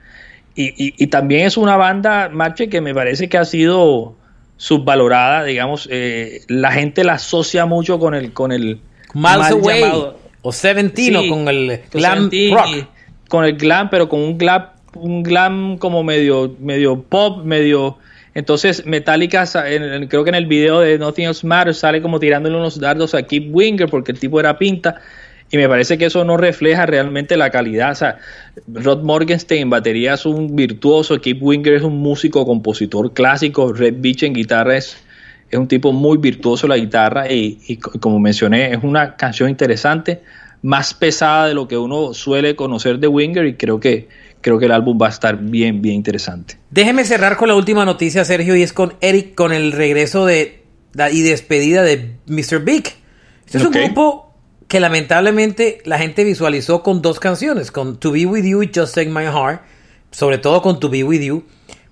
Y, 0.54 1.06
también 1.06 1.46
es 1.46 1.56
una 1.56 1.76
banda, 1.76 2.28
Marche, 2.28 2.68
que 2.68 2.80
me 2.80 2.92
parece 2.92 3.28
que 3.28 3.38
ha 3.38 3.44
sido 3.44 4.14
subvalorada, 4.58 5.44
digamos, 5.44 5.88
eh, 5.90 6.42
la 6.48 6.70
gente 6.72 7.02
la 7.02 7.14
asocia 7.14 7.64
mucho 7.64 7.98
con 7.98 8.14
el 8.14 8.32
con 8.34 8.52
el 8.52 8.78
Miles 9.14 9.50
Away 9.52 9.84
o 10.42 10.52
Seventino 10.52 11.22
con 11.28 11.48
el 11.48 11.80
glam 11.90 12.30
rock. 12.52 12.86
con 13.28 13.44
el 13.44 13.56
glam, 13.56 13.88
pero 13.88 14.10
con 14.10 14.20
un 14.20 14.36
glam 14.36 14.66
un 14.94 15.22
glam 15.22 15.78
como 15.78 16.02
medio 16.02 16.54
medio 16.58 17.00
pop, 17.02 17.42
medio 17.42 17.96
Entonces 18.34 18.86
Metallica, 18.86 19.44
creo 20.08 20.24
que 20.24 20.30
en 20.30 20.36
el 20.36 20.46
video 20.46 20.80
de 20.80 20.98
Nothing 20.98 21.26
Else 21.26 21.46
Matters 21.46 21.78
sale 21.78 22.00
como 22.00 22.20
tirándole 22.20 22.56
unos 22.56 22.78
dardos 22.78 23.14
a 23.14 23.22
Keith 23.22 23.48
Winger 23.50 23.88
porque 23.88 24.12
el 24.12 24.18
tipo 24.18 24.38
era 24.38 24.56
pinta. 24.58 25.00
Y 25.52 25.56
me 25.56 25.68
parece 25.68 25.98
que 25.98 26.04
eso 26.04 26.24
no 26.24 26.36
refleja 26.36 26.86
realmente 26.86 27.36
la 27.36 27.50
calidad. 27.50 27.90
O 27.90 27.94
sea, 27.96 28.18
Rod 28.72 29.02
Morgenstein 29.02 29.62
en 29.62 29.70
batería 29.70 30.14
es 30.14 30.24
un 30.24 30.54
virtuoso, 30.54 31.20
Keith 31.20 31.38
Winger 31.40 31.74
es 31.74 31.82
un 31.82 31.98
músico, 31.98 32.46
compositor 32.46 33.12
clásico, 33.12 33.72
Red 33.72 33.96
Beach 33.98 34.22
en 34.22 34.32
guitarra 34.32 34.76
es, 34.76 34.96
es 35.50 35.58
un 35.58 35.66
tipo 35.66 35.92
muy 35.92 36.18
virtuoso 36.18 36.68
la 36.68 36.76
guitarra 36.76 37.28
y, 37.28 37.58
y 37.66 37.78
como 37.78 38.20
mencioné, 38.20 38.72
es 38.72 38.78
una 38.84 39.16
canción 39.16 39.50
interesante, 39.50 40.20
más 40.62 40.94
pesada 40.94 41.48
de 41.48 41.54
lo 41.54 41.66
que 41.66 41.76
uno 41.76 42.14
suele 42.14 42.54
conocer 42.54 43.00
de 43.00 43.08
Winger 43.08 43.46
y 43.46 43.54
creo 43.54 43.80
que 43.80 44.08
creo 44.40 44.58
que 44.58 44.66
el 44.66 44.72
álbum 44.72 44.98
va 45.00 45.06
a 45.06 45.10
estar 45.10 45.38
bien, 45.38 45.82
bien 45.82 45.96
interesante. 45.96 46.58
Déjeme 46.70 47.04
cerrar 47.04 47.36
con 47.36 47.48
la 47.48 47.54
última 47.54 47.84
noticia, 47.84 48.24
Sergio, 48.24 48.56
y 48.56 48.62
es 48.62 48.72
con 48.72 48.94
Eric, 49.00 49.34
con 49.34 49.52
el 49.52 49.72
regreso 49.72 50.26
de 50.26 50.60
y 51.12 51.22
despedida 51.22 51.82
de 51.82 52.16
Mr. 52.26 52.64
Big. 52.64 52.84
Este 53.46 53.58
es 53.58 53.64
un 53.64 53.72
grupo 53.72 54.34
que 54.66 54.80
lamentablemente 54.80 55.78
la 55.84 55.98
gente 55.98 56.24
visualizó 56.24 56.82
con 56.82 57.02
dos 57.02 57.20
canciones, 57.20 57.70
con 57.70 57.98
To 57.98 58.12
Be 58.12 58.26
With 58.26 58.44
You 58.44 58.62
y 58.62 58.70
Just 58.74 58.94
Take 58.94 59.10
My 59.10 59.24
Heart, 59.24 59.62
sobre 60.10 60.38
todo 60.38 60.62
con 60.62 60.80
To 60.80 60.88
Be 60.88 61.02
With 61.02 61.22
You, 61.22 61.44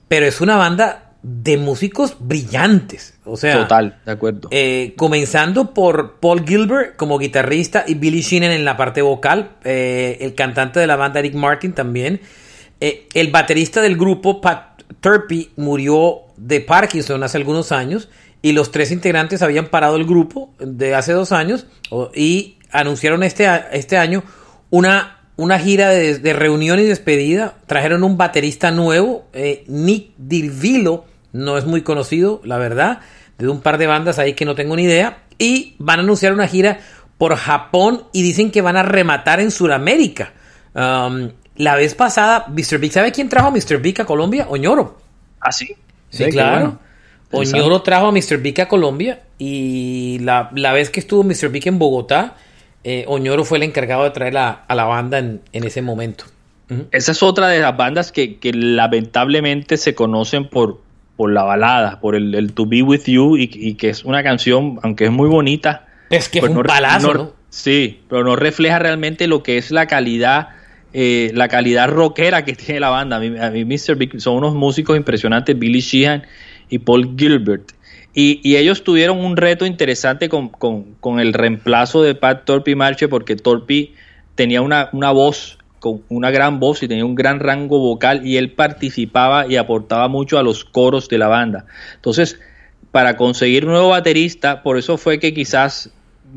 pero 0.07 0.27
es 0.27 0.41
una 0.41 0.57
banda 0.57 1.08
de 1.23 1.57
músicos 1.57 2.17
brillantes. 2.21 3.15
O 3.25 3.37
sea, 3.37 3.63
total, 3.63 3.99
de 4.05 4.13
acuerdo. 4.13 4.49
Eh, 4.51 4.95
comenzando 4.97 5.75
por 5.75 6.21
Paul 6.21 6.45
Gilbert 6.47 6.97
como 6.97 7.19
guitarrista 7.19 7.85
y 7.87 7.95
Billy 7.95 8.21
Sheehan 8.21 8.53
en 8.53 8.65
la 8.65 8.77
parte 8.77 9.03
vocal, 9.03 9.51
eh, 9.65 10.19
el 10.21 10.35
cantante 10.35 10.81
de 10.81 10.87
la 10.87 10.97
banda 10.97 11.19
Eric 11.21 11.35
Martin 11.35 11.73
también. 11.73 12.21
Eh, 12.81 13.09
el 13.15 13.31
baterista 13.31 13.83
del 13.83 13.97
grupo, 13.97 14.41
Pat 14.41 14.83
Turpy, 15.01 15.51
murió 15.57 16.21
de 16.37 16.61
Parkinson 16.61 17.23
hace 17.25 17.37
algunos 17.37 17.73
años 17.73 18.09
y 18.41 18.53
los 18.53 18.71
tres 18.71 18.93
integrantes 18.93 19.43
habían 19.43 19.67
parado 19.67 19.97
el 19.97 20.05
grupo 20.05 20.55
de 20.61 20.95
hace 20.95 21.13
dos 21.13 21.33
años 21.33 21.67
y 22.15 22.59
anunciaron 22.71 23.25
este, 23.25 23.49
este 23.73 23.97
año 23.97 24.23
una 24.71 25.18
una 25.39 25.61
gira 25.61 25.91
de, 25.91 26.33
reunión 26.33 26.81
y 26.81 26.83
despedida. 26.83 27.55
Trajeron 27.67 28.03
un 28.03 28.19
baterista 28.19 28.73
nuevo, 28.73 29.25
eh, 29.33 29.65
Nick 29.69 30.11
Dirvilo, 30.19 31.05
no 31.33 31.57
es 31.57 31.65
muy 31.65 31.83
conocido, 31.83 32.41
la 32.45 32.59
verdad, 32.59 33.01
de 33.39 33.49
un 33.49 33.61
par 33.61 33.79
de 33.79 33.87
bandas 33.87 34.19
ahí 34.19 34.35
que 34.35 34.45
no 34.45 34.57
tengo 34.57 34.75
ni 34.75 34.83
idea. 34.83 35.23
Y 35.39 35.77
van 35.79 36.01
a 36.01 36.03
anunciar 36.03 36.33
una 36.33 36.49
gira 36.49 36.81
por 37.19 37.37
Japón 37.37 38.03
y 38.13 38.23
dicen 38.23 38.51
que 38.51 38.63
van 38.63 38.77
a 38.77 38.83
rematar 38.83 39.39
en 39.39 39.53
Sudamérica. 39.53 40.33
Um, 40.75 41.31
la 41.57 41.77
vez 41.77 41.95
pasada, 41.95 42.47
Mr. 42.49 42.79
Big, 42.79 42.93
¿sabe 42.93 43.13
quién 43.13 43.29
trajo 43.29 43.47
a 43.47 43.51
Mr. 43.53 43.79
Big 43.81 44.01
a 44.01 44.05
Colombia? 44.05 44.47
Oñoro. 44.51 44.99
Ah, 45.41 45.53
sí. 45.53 45.69
Sí, 46.11 46.25
claro. 46.31 46.81
Oñoro 47.31 47.83
trajo 47.83 48.07
a 48.07 48.13
Mr. 48.13 48.39
Big 48.39 48.61
a 48.61 48.67
Colombia 48.67 49.23
y 49.39 50.19
la, 50.19 50.51
la 50.57 50.73
vez 50.73 50.91
que 50.91 50.99
estuvo 50.99 51.23
Mr. 51.23 51.49
Big 51.51 51.69
en 51.69 51.79
Bogotá, 51.79 52.35
eh, 52.85 53.05
Oñoro 53.07 53.45
fue 53.45 53.59
el 53.59 53.65
encargado 53.65 54.05
de 54.05 54.11
traer 54.11 54.37
a, 54.37 54.65
la 54.69 54.85
banda 54.85 55.19
en, 55.19 55.41
ese 55.53 55.83
momento. 55.83 56.25
Esa 56.91 57.13
es 57.13 57.23
otra 57.23 57.49
de 57.49 57.61
las 57.61 57.77
bandas 57.77 58.13
que, 58.13 58.39
lamentablemente 58.53 59.77
se 59.77 59.95
conocen 59.95 60.49
por, 60.49 60.81
por 61.17 61.33
la 61.33 61.43
balada, 61.43 62.01
por 62.01 62.15
el, 62.15 62.53
To 62.53 62.67
Be 62.67 62.83
With 62.83 63.05
You, 63.07 63.37
y, 63.37 63.75
que 63.75 63.89
es 63.89 64.05
una 64.05 64.23
canción, 64.23 64.79
aunque 64.83 65.07
es 65.07 65.11
muy 65.11 65.29
bonita. 65.29 65.87
Es 66.11 66.29
que 66.29 66.39
es 66.39 66.45
pues 66.45 66.57
un 66.57 66.63
palazo, 66.63 67.15
no, 67.15 67.33
Sí, 67.51 68.01
pero 68.09 68.25
no 68.25 68.37
refleja 68.37 68.79
realmente 68.79 69.27
lo 69.27 69.43
que 69.43 69.57
es 69.57 69.71
la 69.71 69.87
calidad, 69.87 70.51
eh, 70.93 71.31
la 71.35 71.49
calidad 71.49 71.89
rockera 71.89 72.45
que 72.45 72.53
tiene 72.53 72.81
la 72.81 72.91
banda. 72.91 73.17
A 73.17 73.21
mí, 73.21 73.39
a 73.39 73.51
mí 73.51 73.65
Mr. 73.65 73.97
Big 73.97 74.21
son 74.21 74.37
unos 74.37 74.55
músicos 74.55 74.97
impresionantes, 74.97 75.59
Billy 75.59 75.81
Sheehan 75.81 76.25
y 76.69 76.79
Paul 76.79 77.15
Gilbert. 77.17 77.73
Y, 78.15 78.57
ellos 78.57 78.83
tuvieron 78.83 79.19
un 79.19 79.37
reto 79.37 79.67
interesante 79.67 80.29
con, 80.29 81.21
el 81.21 81.33
reemplazo 81.33 82.03
de 82.03 82.15
Pat 82.15 82.45
Torpy 82.45 82.75
Marche 82.75 83.09
porque 83.09 83.37
Torpy 83.37 83.95
tenía 84.35 84.63
una, 84.63 84.89
una 84.93 85.11
voz, 85.11 85.59
con 85.79 86.03
una 86.09 86.31
gran 86.31 86.59
voz 86.59 86.83
y 86.83 86.89
tenía 86.89 87.05
un 87.05 87.15
gran 87.15 87.39
rango 87.39 87.79
vocal 87.79 88.27
y 88.27 88.37
él 88.37 88.53
participaba 88.53 89.47
y 89.47 89.57
aportaba 89.57 90.09
mucho 90.09 90.39
a 90.39 90.43
los 90.43 90.65
coros 90.65 91.09
de 91.09 91.19
la 91.19 91.29
banda. 91.29 91.67
Entonces, 91.95 92.41
para 92.91 93.17
conseguir 93.17 93.65
un 93.67 93.73
nuevo 93.73 93.91
baterista, 93.91 94.63
por 94.63 94.79
eso 94.79 94.97
fue 94.97 95.21
que 95.21 95.35
quizás 95.35 95.93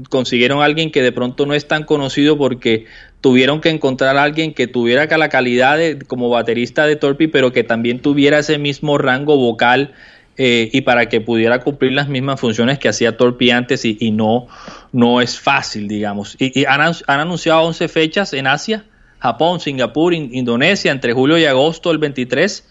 consiguieron 0.09 0.61
a 0.61 0.65
alguien 0.65 0.91
que 0.91 1.01
de 1.01 1.11
pronto 1.11 1.45
no 1.45 1.53
es 1.53 1.67
tan 1.67 1.83
conocido 1.83 2.37
porque 2.37 2.85
tuvieron 3.19 3.61
que 3.61 3.69
encontrar 3.69 4.17
a 4.17 4.23
alguien 4.23 4.53
que 4.53 4.67
tuviera 4.67 5.05
la 5.17 5.29
calidad 5.29 5.77
de, 5.77 5.99
como 5.99 6.29
baterista 6.29 6.85
de 6.85 6.95
Torpy, 6.95 7.27
pero 7.27 7.51
que 7.51 7.63
también 7.63 7.99
tuviera 7.99 8.39
ese 8.39 8.57
mismo 8.57 8.97
rango 8.97 9.37
vocal 9.37 9.93
eh, 10.37 10.69
y 10.71 10.81
para 10.81 11.07
que 11.09 11.21
pudiera 11.21 11.59
cumplir 11.59 11.91
las 11.91 12.07
mismas 12.07 12.39
funciones 12.39 12.79
que 12.79 12.89
hacía 12.89 13.17
Torpi 13.17 13.51
antes 13.51 13.83
y, 13.85 14.11
no, 14.11 14.47
no 14.91 15.21
es 15.21 15.39
fácil, 15.39 15.87
digamos. 15.87 16.35
Y, 16.39 16.65
han, 16.65 16.81
anunciado 17.07 17.61
11 17.63 17.87
fechas 17.87 18.33
en 18.33 18.47
Asia, 18.47 18.85
Japón, 19.19 19.59
Singapur, 19.59 20.13
Indonesia, 20.13 20.91
entre 20.91 21.13
julio 21.13 21.37
y 21.37 21.45
agosto 21.45 21.89
del 21.89 21.97
23 21.97 22.67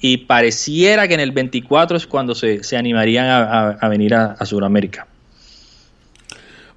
y 0.00 0.16
pareciera 0.18 1.06
que 1.06 1.14
en 1.14 1.20
el 1.20 1.32
24 1.32 1.96
es 1.96 2.06
cuando 2.06 2.34
se, 2.34 2.60
animarían 2.76 3.26
a, 3.28 3.88
venir 3.88 4.14
a, 4.14 4.32
a 4.32 4.46
Sudamérica. 4.46 5.06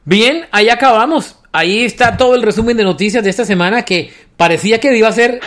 Bien, 0.04 0.46
ahí 0.52 0.70
acabamos. 0.70 1.38
Ahí 1.52 1.84
está 1.84 2.18
todo 2.18 2.36
el 2.36 2.44
resumen 2.44 2.78
de 2.78 2.84
noticias 2.84 3.24
de 3.24 3.30
esta 3.30 3.46
semana 3.46 3.84
que 3.84 4.12
parecía 4.38 4.80
que 4.80 4.96
iba 4.96 5.08
a 5.08 5.14
ser 5.14 5.40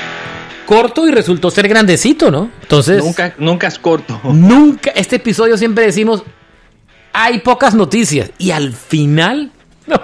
corto 0.68 1.08
y 1.08 1.10
resultó 1.10 1.50
ser 1.50 1.66
grandecito, 1.66 2.30
¿no? 2.30 2.50
Entonces. 2.60 3.02
Nunca, 3.02 3.34
nunca 3.38 3.68
es 3.68 3.78
corto. 3.78 4.20
Nunca. 4.24 4.90
Este 4.90 5.16
episodio 5.16 5.56
siempre 5.56 5.86
decimos. 5.86 6.24
Hay 7.14 7.38
pocas 7.38 7.74
noticias. 7.74 8.30
Y 8.38 8.50
al 8.50 8.74
final. 8.74 9.50
No, 9.88 9.98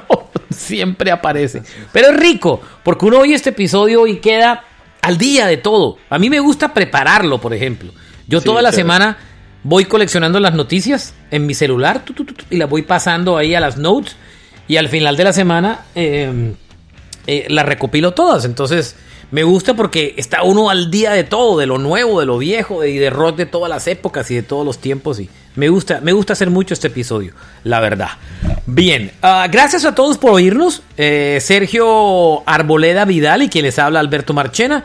siempre 0.49 1.11
aparece. 1.11 1.63
Pero 1.93 2.09
es 2.09 2.17
rico. 2.17 2.59
Porque 2.83 3.05
uno 3.05 3.19
oye 3.19 3.35
este 3.35 3.51
episodio 3.51 4.07
y 4.07 4.17
queda 4.17 4.65
al 5.03 5.19
día 5.19 5.47
de 5.47 5.59
todo. 5.59 5.99
A 6.09 6.19
mí 6.19 6.31
me 6.31 6.41
gusta 6.41 6.73
prepararlo, 6.73 7.39
por 7.39 7.53
ejemplo. 7.53 7.93
Yo 8.27 8.41
toda 8.41 8.63
la 8.63 8.73
semana 8.73 9.19
voy 9.63 9.85
coleccionando 9.85 10.41
las 10.41 10.55
noticias 10.55 11.13
en 11.31 11.45
mi 11.45 11.53
celular 11.53 12.03
y 12.49 12.57
las 12.57 12.71
voy 12.71 12.81
pasando 12.81 13.37
ahí 13.37 13.55
a 13.55 13.61
las 13.61 13.77
notes. 13.77 14.17
Y 14.67 14.79
al 14.79 14.89
final 14.89 15.19
de 15.19 15.25
la 15.25 15.35
semana 15.35 15.81
eh, 15.95 16.55
eh, 17.27 17.45
las 17.51 17.67
recopilo 17.67 18.15
todas. 18.15 18.47
Entonces 18.47 18.97
me 19.31 19.43
gusta 19.43 19.75
porque 19.75 20.15
está 20.17 20.43
uno 20.43 20.71
al 20.71 20.91
día 20.91 21.13
de 21.13 21.25
todo, 21.25 21.59
de 21.59 21.67
lo 21.67 21.79
nuevo, 21.79 22.21
de 22.21 22.27
lo 22.27 22.39
viejo 22.39 22.85
y 22.85 22.99
de 22.99 23.11
rock 23.11 23.37
de 23.37 23.47
todas 23.47 23.69
las 23.69 23.87
épocas 23.89 24.31
y 24.31 24.37
de 24.37 24.43
todos 24.43 24.65
los 24.65 24.79
tiempos. 24.79 25.21
Y 25.21 25.29
me 25.57 25.69
gusta, 25.69 26.01
me 26.01 26.13
gusta 26.13 26.33
hacer 26.33 26.51
mucho 26.51 26.75
este 26.75 26.89
episodio, 26.89 27.33
la 27.63 27.81
verdad. 27.81 28.11
Bien, 28.67 29.13
ah, 29.23 29.47
gracias 29.51 29.85
a 29.85 29.95
todos 29.95 30.19
por 30.19 30.33
oírnos. 30.33 30.83
Eh, 30.97 31.39
Sergio 31.41 32.49
Arboleda 32.49 33.05
Vidal 33.05 33.43
y 33.43 33.49
quien 33.49 33.65
les 33.65 33.79
habla 33.79 34.01
Alberto 34.01 34.35
Marchena. 34.35 34.85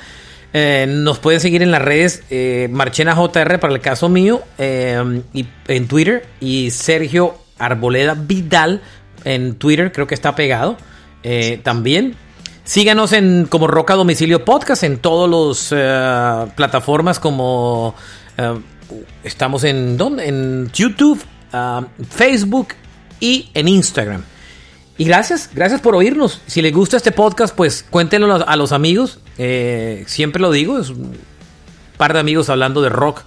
Eh, 0.52 0.86
nos 0.90 1.20
pueden 1.20 1.40
seguir 1.40 1.62
en 1.62 1.70
las 1.70 1.82
redes 1.82 2.24
eh, 2.32 2.68
Marchena 2.72 3.16
JR 3.16 3.60
para 3.60 3.72
el 3.72 3.82
caso 3.82 4.10
mío 4.10 4.42
y 4.58 5.46
en 5.68 5.88
Twitter 5.88 6.26
y 6.40 6.72
Sergio 6.72 7.36
Arboleda 7.60 8.16
Vidal 8.16 8.82
en 9.26 9.56
Twitter 9.56 9.92
creo 9.92 10.08
que 10.08 10.16
está 10.16 10.34
pegado 10.34 10.76
también 11.62 12.16
Síganos 12.70 13.14
en 13.14 13.48
como 13.48 13.66
Roca 13.66 13.96
Domicilio 13.96 14.46
Podcast 14.46 14.84
en 14.84 15.00
todas 15.00 15.28
las 15.28 15.74
eh, 15.76 16.52
plataformas 16.56 17.20
como 17.20 17.96
eh, 18.38 18.60
estamos 19.24 19.64
en 19.64 19.98
¿dónde? 19.98 20.28
en 20.28 20.70
YouTube, 20.72 21.20
uh, 21.52 21.84
Facebook 22.08 22.68
y 23.20 23.50
en 23.56 23.70
Instagram. 23.70 24.22
Y 25.00 25.06
gracias, 25.06 25.50
gracias 25.52 25.82
por 25.82 25.96
oírnos. 25.96 26.44
Si 26.46 26.62
les 26.62 26.72
gusta 26.72 26.98
este 26.98 27.12
podcast, 27.12 27.56
pues 27.56 27.84
cuéntenlo 27.90 28.36
a 28.48 28.56
los 28.56 28.72
amigos. 28.72 29.20
Eh, 29.40 30.04
siempre 30.06 30.40
lo 30.40 30.52
digo, 30.52 30.78
es 30.78 30.92
un 30.92 31.18
par 31.98 32.14
de 32.14 32.20
amigos 32.20 32.52
hablando 32.52 32.84
de 32.84 32.90
rock 32.90 33.24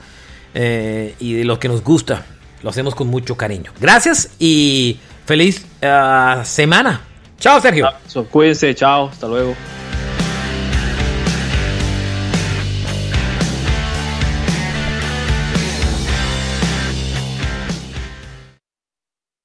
y 0.55 1.33
de 1.33 1.45
lo 1.45 1.59
que 1.59 1.67
nos 1.67 1.83
gusta. 1.83 2.27
Lo 2.63 2.71
hacemos 2.71 2.95
con 2.95 3.09
mucho 3.09 3.37
cariño. 3.37 3.73
Gracias 3.81 4.31
y 4.39 5.01
feliz 5.27 5.67
semana. 6.45 7.12
Chao, 7.43 7.61
Sergio. 7.61 7.89
Cuídense, 8.31 8.73
chao, 8.73 9.09
hasta 9.09 9.27
luego. 9.27 9.57